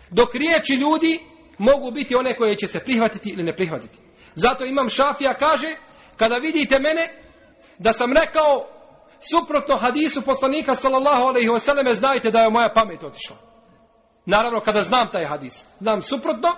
Dok 0.09 0.35
riječi 0.35 0.73
ljudi 0.73 1.19
mogu 1.57 1.91
biti 1.91 2.15
one 2.15 2.37
koje 2.37 2.55
će 2.55 2.67
se 2.67 2.79
prihvatiti 2.79 3.29
ili 3.29 3.43
ne 3.43 3.55
prihvatiti. 3.55 3.99
Zato 4.35 4.65
imam 4.65 4.89
šafija 4.89 5.33
kaže, 5.33 5.75
kada 6.17 6.37
vidite 6.37 6.79
mene, 6.79 7.21
da 7.79 7.93
sam 7.93 8.13
rekao 8.13 8.67
suprotno 9.31 9.77
hadisu 9.77 10.21
poslanika 10.21 10.75
sallallahu 10.75 11.23
alaihi 11.23 11.49
wasallam, 11.49 11.95
znajte 11.95 12.31
da 12.31 12.39
je 12.39 12.49
moja 12.49 12.69
pamet 12.69 13.03
otišla. 13.03 13.35
Naravno, 14.25 14.59
kada 14.59 14.83
znam 14.83 15.07
taj 15.11 15.25
hadis, 15.25 15.65
znam 15.79 16.01
suprotno, 16.01 16.49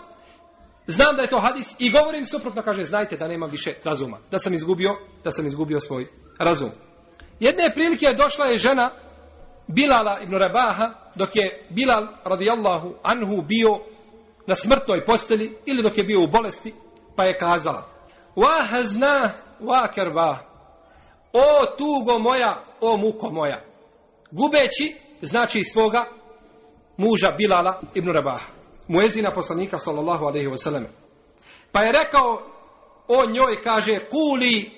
znam 0.87 1.15
da 1.15 1.21
je 1.21 1.27
to 1.27 1.39
hadis 1.39 1.75
i 1.79 1.91
govorim 1.91 2.25
suprotno, 2.25 2.61
kaže, 2.61 2.85
znajte 2.85 3.17
da 3.17 3.27
nema 3.27 3.45
više 3.45 3.73
razuma. 3.83 4.17
Da 4.31 4.39
sam 4.39 4.53
izgubio, 4.53 4.89
da 5.23 5.31
sam 5.31 5.47
izgubio 5.47 5.79
svoj 5.79 6.07
razum. 6.39 6.71
Jedne 7.39 7.73
prilike 7.73 8.05
je 8.05 8.13
došla 8.13 8.45
je 8.45 8.57
žena 8.57 8.89
Bilala 9.67 10.19
ibn 10.21 10.35
Rebaha, 10.35 10.93
dok 11.15 11.35
je 11.35 11.67
Bilal 11.69 12.07
radijallahu 12.23 12.95
anhu 13.03 13.41
bio 13.41 13.69
na 14.47 14.55
smrtnoj 14.55 15.05
posteli 15.05 15.57
ili 15.65 15.83
dok 15.83 15.97
je 15.97 16.03
bio 16.03 16.23
u 16.23 16.27
bolesti, 16.27 16.73
pa 17.15 17.23
je 17.23 17.37
kazala 17.37 17.97
Wahazna 18.35 19.29
wa 19.61 19.87
kerba 19.93 20.37
O 21.33 21.65
tugo 21.77 22.19
moja, 22.19 22.63
o 22.81 22.97
muko 22.97 23.29
moja. 23.31 23.61
Gubeći, 24.31 24.95
znači 25.21 25.63
svoga 25.63 26.05
muža 26.97 27.31
Bilala 27.31 27.81
ibn 27.93 28.11
Rebaha. 28.11 28.45
Muezina 28.87 29.31
poslanika 29.33 29.79
sallallahu 29.79 30.25
alaihi 30.25 30.47
wasallam. 30.47 30.83
Pa 31.71 31.79
je 31.79 31.91
rekao 32.03 32.41
o 33.07 33.25
njoj, 33.25 33.61
kaže, 33.63 33.99
kuli 34.09 34.71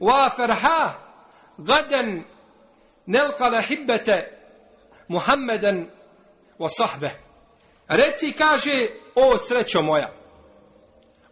wa 0.00 0.36
ferha 0.36 0.94
gaden 1.58 2.24
nelkale 3.06 3.62
hibbete 3.68 4.38
Muhammeden 5.08 5.90
wa 6.58 6.68
sahbe. 6.68 7.25
Reci, 7.88 8.32
kaže, 8.32 8.88
o 9.14 9.38
srećo 9.38 9.82
moja. 9.82 10.12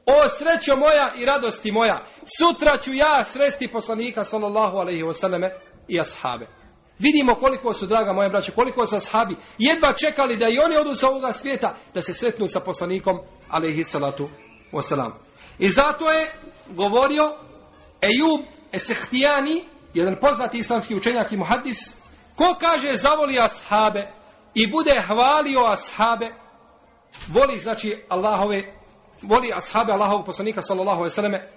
O 0.06 0.28
srećo 0.38 0.76
moja 0.76 1.12
i 1.16 1.24
radosti 1.24 1.72
moja. 1.72 2.06
Sutra 2.38 2.78
ću 2.78 2.94
ja 2.94 3.24
sresti 3.24 3.68
poslanika 3.68 4.24
sallallahu 4.24 4.76
alaihi 4.76 5.02
wasallame 5.02 5.50
i 5.88 6.00
ashabe. 6.00 6.46
Vidimo 6.98 7.34
koliko 7.34 7.72
su, 7.72 7.86
draga 7.86 8.12
moja 8.12 8.28
braća, 8.28 8.52
koliko 8.52 8.86
su 8.86 8.96
ashabi 8.96 9.36
jedva 9.58 9.92
čekali 9.92 10.36
da 10.36 10.48
i 10.48 10.58
oni 10.58 10.76
odu 10.76 10.94
sa 10.94 11.08
ovoga 11.08 11.32
svijeta 11.32 11.74
da 11.94 12.02
se 12.02 12.14
sretnu 12.14 12.48
sa 12.48 12.60
poslanikom 12.60 13.18
alaihi 13.48 13.84
salatu 13.84 14.28
wasalam. 14.72 15.10
I 15.58 15.70
zato 15.70 16.10
je 16.10 16.32
govorio 16.68 17.32
Ejub 18.00 18.46
Esehtijani, 18.72 19.64
jedan 19.94 20.16
poznati 20.20 20.58
islamski 20.58 20.94
učenjak 20.94 21.32
i 21.32 21.36
muhaddis, 21.36 21.78
ko 22.36 22.56
kaže 22.60 22.96
zavoli 22.96 23.38
ashabe 23.40 24.12
i 24.54 24.70
bude 24.70 25.02
hvalio 25.06 25.60
ashabe, 25.60 26.43
voli 27.28 27.58
znači 27.58 28.02
Allahove, 28.08 28.62
voli 29.22 29.52
ashabe 29.54 29.92
Allahovog 29.92 30.26
poslanika 30.26 30.62
sallallahu 30.62 31.02
alejhi 31.02 31.20
ve 31.20 31.48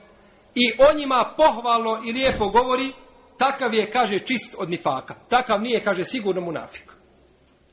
i 0.56 0.72
o 0.80 0.98
njima 0.98 1.34
pohvalno 1.38 2.02
i 2.06 2.12
lijepo 2.12 2.50
govori, 2.50 2.94
takav 3.38 3.74
je 3.74 3.92
kaže 3.92 4.20
čist 4.20 4.56
od 4.58 4.70
nifaka. 4.70 5.16
Takav 5.30 5.62
nije 5.62 5.84
kaže 5.84 6.06
sigurno 6.06 6.42
munafik. 6.42 6.94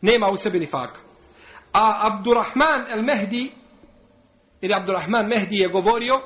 Nema 0.00 0.30
u 0.30 0.36
sebi 0.36 0.58
nifaka. 0.58 1.00
A 1.72 2.10
Abdurrahman 2.12 2.86
el 2.90 3.02
Mehdi 3.02 3.52
ili 4.60 4.74
Abdurrahman 4.74 5.26
Mehdi 5.26 5.56
je 5.56 5.68
govorio 5.68 6.20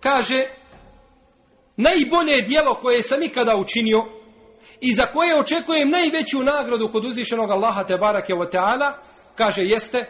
kaže 0.00 0.44
najbolje 1.76 2.42
dijelo 2.42 2.74
koje 2.74 3.02
sam 3.02 3.22
ikada 3.22 3.56
učinio 3.56 3.98
i 4.80 4.94
za 4.94 5.06
koje 5.06 5.40
očekujem 5.40 5.88
najveću 5.88 6.38
nagradu 6.38 6.88
kod 6.92 7.04
uzvišenog 7.04 7.50
Allaha 7.50 7.84
te 7.84 7.96
barake 7.96 8.32
kaže 9.36 9.62
jeste 9.62 10.06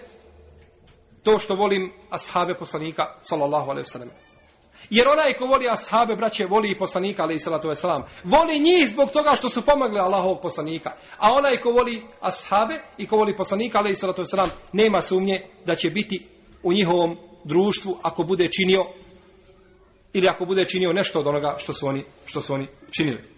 to 1.25 1.39
što 1.39 1.55
volim 1.55 1.93
ashabe 2.11 2.55
poslanika 2.59 3.03
sallallahu 3.21 3.71
alaihi 3.71 3.89
wasallam. 3.89 4.09
Jer 4.91 5.09
onaj 5.09 5.33
ko 5.33 5.47
voli 5.47 5.69
ashabe, 5.69 6.17
braće, 6.17 6.47
voli 6.47 6.71
i 6.71 6.79
poslanika, 6.79 7.23
alaihi 7.23 7.39
sallatu 7.39 7.69
wasallam. 7.69 8.03
Voli 8.25 8.59
njih 8.59 8.89
zbog 8.91 9.11
toga 9.11 9.35
što 9.37 9.49
su 9.49 9.63
pomogli 9.63 9.99
Allahovog 9.99 10.39
poslanika. 10.43 10.93
A 11.19 11.33
onaj 11.33 11.57
ko 11.57 11.71
voli 11.71 12.03
ashabe 12.21 12.75
i 12.99 13.07
ko 13.07 13.17
voli 13.17 13.37
poslanika, 13.37 13.79
alaihi 13.79 13.97
sallatu 13.97 14.23
wasallam, 14.23 14.49
nema 14.73 15.01
sumnje 15.01 15.47
da 15.67 15.75
će 15.75 15.91
biti 15.91 16.27
u 16.63 16.73
njihovom 16.73 17.17
društvu 17.45 17.99
ako 18.03 18.23
bude 18.23 18.45
činio 18.51 18.85
ili 20.13 20.29
ako 20.29 20.45
bude 20.45 20.65
činio 20.65 20.93
nešto 20.93 21.19
od 21.19 21.27
onoga 21.27 21.55
što 21.59 21.73
su 21.73 21.87
oni, 21.87 22.05
što 22.25 22.41
su 22.41 22.55
oni 22.55 22.69
činili. 22.91 23.34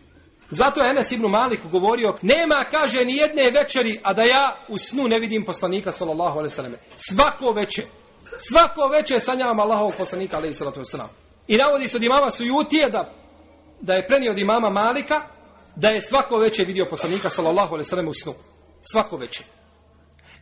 Zato 0.51 0.81
je 0.81 0.91
Enes 0.91 1.13
ibn 1.13 1.31
Malik 1.31 1.61
govorio, 1.71 2.15
nema, 2.23 2.65
kaže, 2.71 3.05
ni 3.05 3.17
jedne 3.17 3.51
večeri, 3.51 4.01
a 4.03 4.13
da 4.13 4.23
ja 4.23 4.57
u 4.69 4.79
snu 4.79 5.09
ne 5.09 5.19
vidim 5.19 5.45
poslanika, 5.45 5.93
sallallahu 5.93 6.39
alaihi 6.39 6.55
sallam. 6.55 6.75
Svako 6.97 7.53
veče, 7.53 7.83
svako 8.39 8.89
veče 8.89 9.21
sanjavam 9.21 9.61
Allahovog 9.61 9.93
poslanika, 9.99 10.37
alaihi 10.37 10.55
sallatu. 10.55 10.81
I 11.49 11.57
navodi 11.57 11.89
se 11.89 11.97
od 11.97 12.03
imama 12.03 12.31
Sujutije 12.31 12.91
da, 12.91 13.13
da 13.81 13.95
je 13.95 14.07
prenio 14.07 14.33
od 14.33 14.39
imama 14.39 14.71
Malika, 14.71 15.21
da 15.77 15.89
je 15.89 16.01
svako 16.01 16.37
veče 16.37 16.65
vidio 16.65 16.87
poslanika, 16.91 17.31
sallallahu 17.31 17.75
alaihi 17.75 17.89
sallam, 17.89 18.09
u 18.09 18.15
snu. 18.15 18.35
Svako 18.93 19.17
veče. 19.17 19.45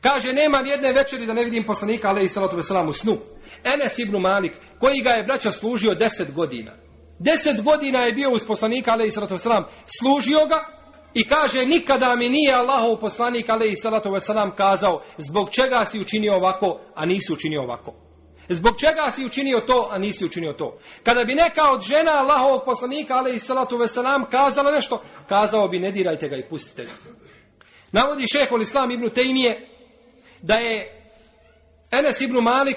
Kaže, 0.01 0.33
nema 0.33 0.63
ni 0.63 0.71
jedne 0.71 0.93
večeri 0.93 1.27
da 1.27 1.33
ne 1.33 1.45
vidim 1.45 1.65
poslanika, 1.67 2.09
alaihi 2.09 2.29
sallatu 2.29 2.57
u 2.89 2.93
snu. 2.93 3.19
Enes 3.65 3.99
ibn 3.99 4.21
Malik, 4.21 4.53
koji 4.79 5.01
ga 5.01 5.11
je 5.11 5.25
braća 5.25 5.51
služio 5.51 5.95
deset 5.95 6.33
godina. 6.33 6.84
Deset 7.19 7.62
godina 7.62 8.01
je 8.01 8.12
bio 8.12 8.31
uz 8.31 8.45
poslanika, 8.47 8.93
alaih 8.93 9.12
sallatu 9.12 9.35
wasalam, 9.35 9.65
služio 9.99 10.47
ga 10.47 10.65
i 11.15 11.25
kaže, 11.25 11.67
nikada 11.67 12.17
mi 12.17 12.29
nije 12.29 12.55
Allahov 12.55 13.01
poslanik, 13.01 13.49
alaih 13.49 13.75
sallatu 13.83 14.09
wasalam, 14.09 14.55
kazao, 14.55 15.03
zbog 15.19 15.51
čega 15.51 15.85
si 15.85 16.01
učinio 16.01 16.37
ovako, 16.37 16.81
a 16.95 17.07
nisi 17.07 17.33
učinio 17.33 17.62
ovako. 17.62 17.95
Zbog 18.49 18.75
čega 18.81 19.11
si 19.15 19.25
učinio 19.25 19.61
to, 19.61 19.89
a 19.91 19.99
nisi 19.99 20.25
učinio 20.25 20.53
to. 20.53 20.79
Kada 21.03 21.25
bi 21.25 21.35
neka 21.35 21.71
od 21.71 21.83
žena 21.83 22.12
Allahovog 22.15 22.62
poslanika, 22.65 23.15
alaih 23.15 23.43
sallatu 23.43 23.77
wasalam, 23.77 24.25
kazala 24.31 24.71
nešto, 24.71 25.03
kazao 25.29 25.69
bi, 25.69 25.79
ne 25.79 25.91
dirajte 25.91 26.29
ga 26.29 26.37
i 26.37 26.49
pustite 26.49 26.85
ga. 26.85 26.93
Navodi 27.93 28.27
šehol 28.33 28.62
Islam 28.62 28.91
ibn 28.91 29.11
Tejmije, 29.11 29.69
da 30.43 30.55
je 30.55 31.01
Enes 31.91 32.21
ibn 32.21 32.37
Malik, 32.43 32.77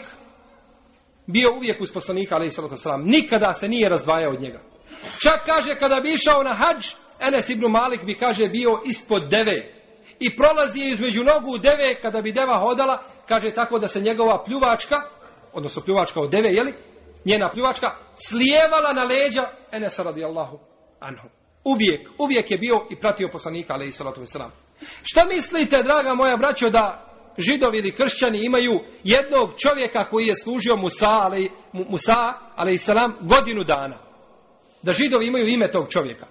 bio 1.27 1.53
uvijek 1.55 1.81
uz 1.81 1.91
poslanika, 1.91 2.35
ali 2.35 2.51
Nikada 3.03 3.53
se 3.53 3.67
nije 3.67 3.89
razdvajao 3.89 4.31
od 4.31 4.41
njega. 4.41 4.61
Čak 5.21 5.45
kaže, 5.45 5.75
kada 5.79 5.99
bi 5.99 6.13
išao 6.13 6.43
na 6.43 6.53
hađ, 6.53 6.85
Enes 7.19 7.49
ibn 7.49 7.71
Malik 7.71 8.05
bi, 8.05 8.15
kaže, 8.15 8.43
bio 8.43 8.81
ispod 8.85 9.29
deve. 9.29 9.73
I 10.19 10.35
prolazi 10.35 10.79
je 10.79 10.91
između 10.91 11.23
nogu 11.23 11.57
deve, 11.57 12.01
kada 12.01 12.21
bi 12.21 12.31
deva 12.31 12.57
hodala, 12.57 13.03
kaže 13.27 13.53
tako 13.53 13.79
da 13.79 13.87
se 13.87 14.01
njegova 14.01 14.43
pljuvačka, 14.43 14.97
odnosno 15.53 15.81
pljuvačka 15.81 16.21
od 16.21 16.29
deve, 16.29 16.49
jeli? 16.49 16.73
Njena 17.25 17.49
pljuvačka, 17.49 17.95
slijevala 18.15 18.93
na 18.93 19.03
leđa 19.03 19.49
Enesa 19.71 20.03
radijallahu 20.03 20.59
anhu. 20.99 21.27
Uvijek, 21.63 22.09
uvijek 22.17 22.51
je 22.51 22.57
bio 22.57 22.87
i 22.89 22.99
pratio 22.99 23.29
poslanika, 23.31 23.73
ali 23.73 23.87
i 23.87 23.91
salatu. 23.91 24.21
Šta 25.03 25.25
mislite, 25.25 25.83
draga 25.83 26.13
moja 26.13 26.37
braćo, 26.37 26.69
da 26.69 27.06
židovi 27.37 27.77
ili 27.77 27.91
kršćani 27.91 28.45
imaju 28.45 28.79
jednog 29.03 29.53
čovjeka 29.57 30.03
koji 30.03 30.27
je 30.27 30.35
služio 30.35 30.75
Musa, 30.75 31.09
ali, 31.09 31.51
Musa, 31.73 32.33
ali 32.55 32.73
i 32.73 32.77
salam, 32.77 33.15
godinu 33.21 33.63
dana. 33.63 33.97
Da 34.81 34.93
židovi 34.93 35.27
imaju 35.27 35.47
ime 35.47 35.71
tog 35.71 35.89
čovjeka. 35.89 36.27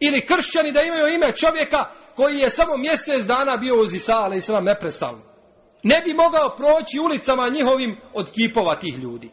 Ili 0.00 0.20
kršćani 0.20 0.72
da 0.72 0.82
imaju 0.82 1.14
ime 1.14 1.32
čovjeka 1.32 1.84
koji 2.16 2.38
je 2.38 2.50
samo 2.50 2.76
mjesec 2.76 3.26
dana 3.26 3.56
bio 3.56 3.74
uz 3.74 3.94
Isa, 3.94 4.16
ali 4.16 4.36
i 4.36 4.40
salam, 4.40 4.64
neprestavno. 4.64 5.22
Ne 5.82 6.02
bi 6.06 6.14
mogao 6.14 6.56
proći 6.56 6.98
ulicama 6.98 7.48
njihovim 7.48 7.96
od 8.14 8.30
kipova 8.30 8.74
tih 8.74 8.98
ljudi. 8.98 9.30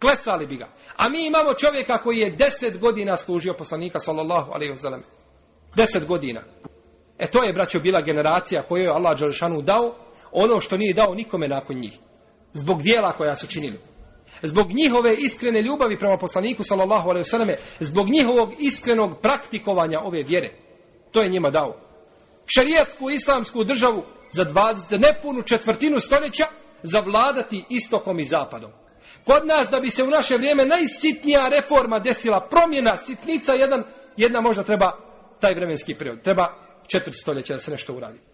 Klesali 0.00 0.46
bi 0.46 0.56
ga. 0.56 0.68
A 0.96 1.08
mi 1.08 1.26
imamo 1.26 1.54
čovjeka 1.54 2.02
koji 2.02 2.18
je 2.18 2.30
deset 2.30 2.80
godina 2.80 3.16
služio 3.16 3.54
poslanika 3.58 4.00
sallallahu 4.00 4.52
alaihi 4.52 4.72
wasallam. 4.72 5.02
Deset 5.76 6.06
godina. 6.06 6.40
E 7.18 7.30
to 7.30 7.44
je, 7.44 7.52
braćo, 7.52 7.80
bila 7.80 8.00
generacija 8.00 8.62
koju 8.62 8.82
je 8.82 8.90
Allah 8.90 9.18
Đalšanu 9.20 9.62
dao 9.62 10.03
ono 10.34 10.60
što 10.60 10.76
nije 10.76 10.94
dao 10.94 11.14
nikome 11.14 11.48
nakon 11.48 11.76
njih. 11.76 11.98
Zbog 12.52 12.82
dijela 12.82 13.12
koja 13.12 13.36
su 13.36 13.46
činili. 13.46 13.78
Zbog 14.42 14.72
njihove 14.72 15.14
iskrene 15.14 15.62
ljubavi 15.62 15.98
prema 15.98 16.16
poslaniku 16.18 16.64
sallallahu 16.64 17.10
alejhi 17.10 17.56
zbog 17.80 18.08
njihovog 18.08 18.52
iskrenog 18.58 19.20
praktikovanja 19.22 20.00
ove 20.00 20.22
vjere. 20.22 20.52
To 21.12 21.22
je 21.22 21.28
njima 21.28 21.50
dao. 21.50 21.80
Šerijatsku 22.46 23.10
islamsku 23.10 23.64
državu 23.64 24.02
za 24.30 24.44
20 24.44 24.98
nepunu 24.98 25.42
četvrtinu 25.42 26.00
stoljeća 26.00 26.44
zavladati 26.82 27.64
istokom 27.68 28.20
i 28.20 28.24
zapadom. 28.24 28.70
Kod 29.24 29.46
nas 29.46 29.68
da 29.68 29.80
bi 29.80 29.90
se 29.90 30.02
u 30.02 30.10
naše 30.10 30.36
vrijeme 30.36 30.64
najsitnija 30.64 31.48
reforma 31.48 31.98
desila, 31.98 32.48
promjena, 32.50 32.96
sitnica, 32.96 33.52
jedan, 33.52 33.84
jedna 34.16 34.40
možda 34.40 34.62
treba 34.62 34.86
taj 35.40 35.54
vremenski 35.54 35.94
period. 35.94 36.22
Treba 36.22 36.54
četvrt 36.86 37.16
stoljeća 37.16 37.54
da 37.54 37.60
se 37.60 37.70
nešto 37.70 37.94
uradi. 37.94 38.33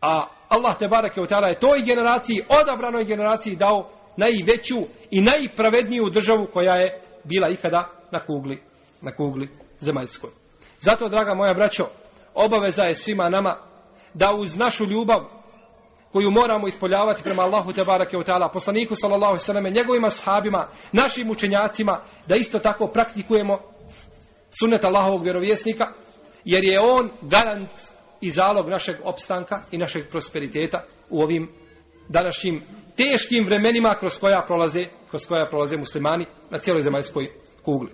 A 0.00 0.28
Allah 0.48 0.78
te 0.78 0.88
barake 0.88 1.20
u 1.20 1.26
je 1.48 1.60
toj 1.60 1.82
generaciji, 1.82 2.44
odabranoj 2.48 3.04
generaciji 3.04 3.56
dao 3.56 3.90
najveću 4.16 4.76
i 5.10 5.20
najpravedniju 5.20 6.10
državu 6.10 6.46
koja 6.52 6.74
je 6.74 7.00
bila 7.24 7.48
ikada 7.48 7.90
na 8.10 8.26
kugli, 8.26 8.62
na 9.00 9.16
kugli 9.16 9.48
zemaljskoj. 9.80 10.30
Zato, 10.80 11.08
draga 11.08 11.34
moja 11.34 11.54
braćo, 11.54 11.84
obaveza 12.34 12.82
je 12.82 12.94
svima 12.94 13.28
nama 13.28 13.56
da 14.14 14.34
uz 14.38 14.56
našu 14.56 14.84
ljubav 14.84 15.20
koju 16.12 16.30
moramo 16.30 16.66
ispoljavati 16.66 17.22
prema 17.22 17.42
Allahu 17.42 17.72
te 17.72 17.84
barake 17.84 18.16
u 18.16 18.22
ta'ala, 18.22 18.52
poslaniku 18.52 18.96
sallallahu 18.96 19.38
sallam, 19.38 19.64
njegovima 19.64 20.10
sahabima, 20.10 20.68
našim 20.92 21.30
učenjacima, 21.30 22.00
da 22.26 22.36
isto 22.36 22.58
tako 22.58 22.86
praktikujemo 22.86 23.58
sunnet 24.60 24.84
Allahovog 24.84 25.22
vjerovjesnika, 25.22 25.86
jer 26.44 26.64
je 26.64 26.80
on 26.80 27.10
garant 27.22 27.70
i 28.24 28.30
zalog 28.30 28.68
našeg 28.68 28.96
opstanka 29.04 29.62
i 29.70 29.78
našeg 29.78 30.02
prosperiteta 30.10 30.78
u 31.10 31.22
ovim 31.22 31.48
današnjim 32.08 32.60
teškim 32.96 33.44
vremenima 33.44 33.94
kroz 34.00 34.18
koja 34.18 34.44
prolaze, 34.46 34.84
kroz 35.10 35.26
koja 35.26 35.48
prolaze 35.50 35.76
muslimani 35.76 36.26
na 36.50 36.58
cijeloj 36.58 36.82
zemaljskoj 36.82 37.30
kugli. 37.64 37.90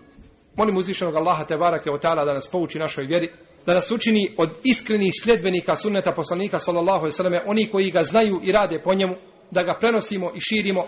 Molim 0.56 0.76
uzvišenog 0.76 1.16
Allaha 1.16 1.44
te 1.44 1.56
barake 1.56 1.90
od 1.90 2.02
ta'ala 2.02 2.24
da 2.24 2.34
nas 2.34 2.48
pouči 2.50 2.78
našoj 2.78 3.04
vjeri, 3.04 3.32
da 3.66 3.74
nas 3.74 3.90
učini 3.90 4.30
od 4.38 4.50
iskrenih 4.64 5.12
sljedbenika 5.22 5.76
sunneta 5.76 6.12
poslanika 6.12 6.58
sallallahu 6.58 7.04
alejhi 7.04 7.44
oni 7.46 7.70
koji 7.70 7.90
ga 7.90 8.02
znaju 8.02 8.40
i 8.42 8.52
rade 8.52 8.80
po 8.84 8.94
njemu, 8.94 9.14
da 9.50 9.62
ga 9.62 9.74
prenosimo 9.80 10.30
i 10.34 10.40
širimo 10.40 10.84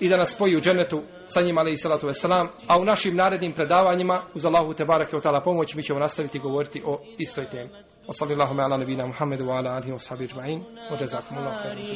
i 0.00 0.08
da 0.08 0.16
nas 0.16 0.34
spoji 0.34 0.56
u 0.56 0.60
džennetu 0.60 1.02
sa 1.26 1.40
njima 1.40 1.60
alejhi 1.60 1.76
salatu 1.76 2.06
vesselam, 2.06 2.48
a 2.66 2.78
u 2.78 2.84
našim 2.84 3.16
narednim 3.16 3.52
predavanjima 3.52 4.22
uz 4.34 4.46
Allahu 4.46 4.74
te 4.74 4.84
bareke 4.84 5.16
ve 5.16 5.22
taala 5.22 5.40
pomoć 5.40 5.74
mi 5.74 5.82
ćemo 5.82 5.98
nastaviti 5.98 6.38
govoriti 6.38 6.82
o 6.84 7.00
istoj 7.18 7.44
temi. 7.44 7.70
Wa 8.08 8.14
sallallahu 8.14 8.56
ala 8.60 8.78
nabina 8.78 9.04
Muhammedu 9.06 9.44
wa 9.48 9.58
ala 9.58 9.76
alihi 9.76 9.92
wa 9.92 10.00
sahbihi 10.00 10.32
ajma'in. 10.32 10.60
Wa 10.90 10.96
jazakumullahu 10.96 11.56
khairan. 11.60 11.88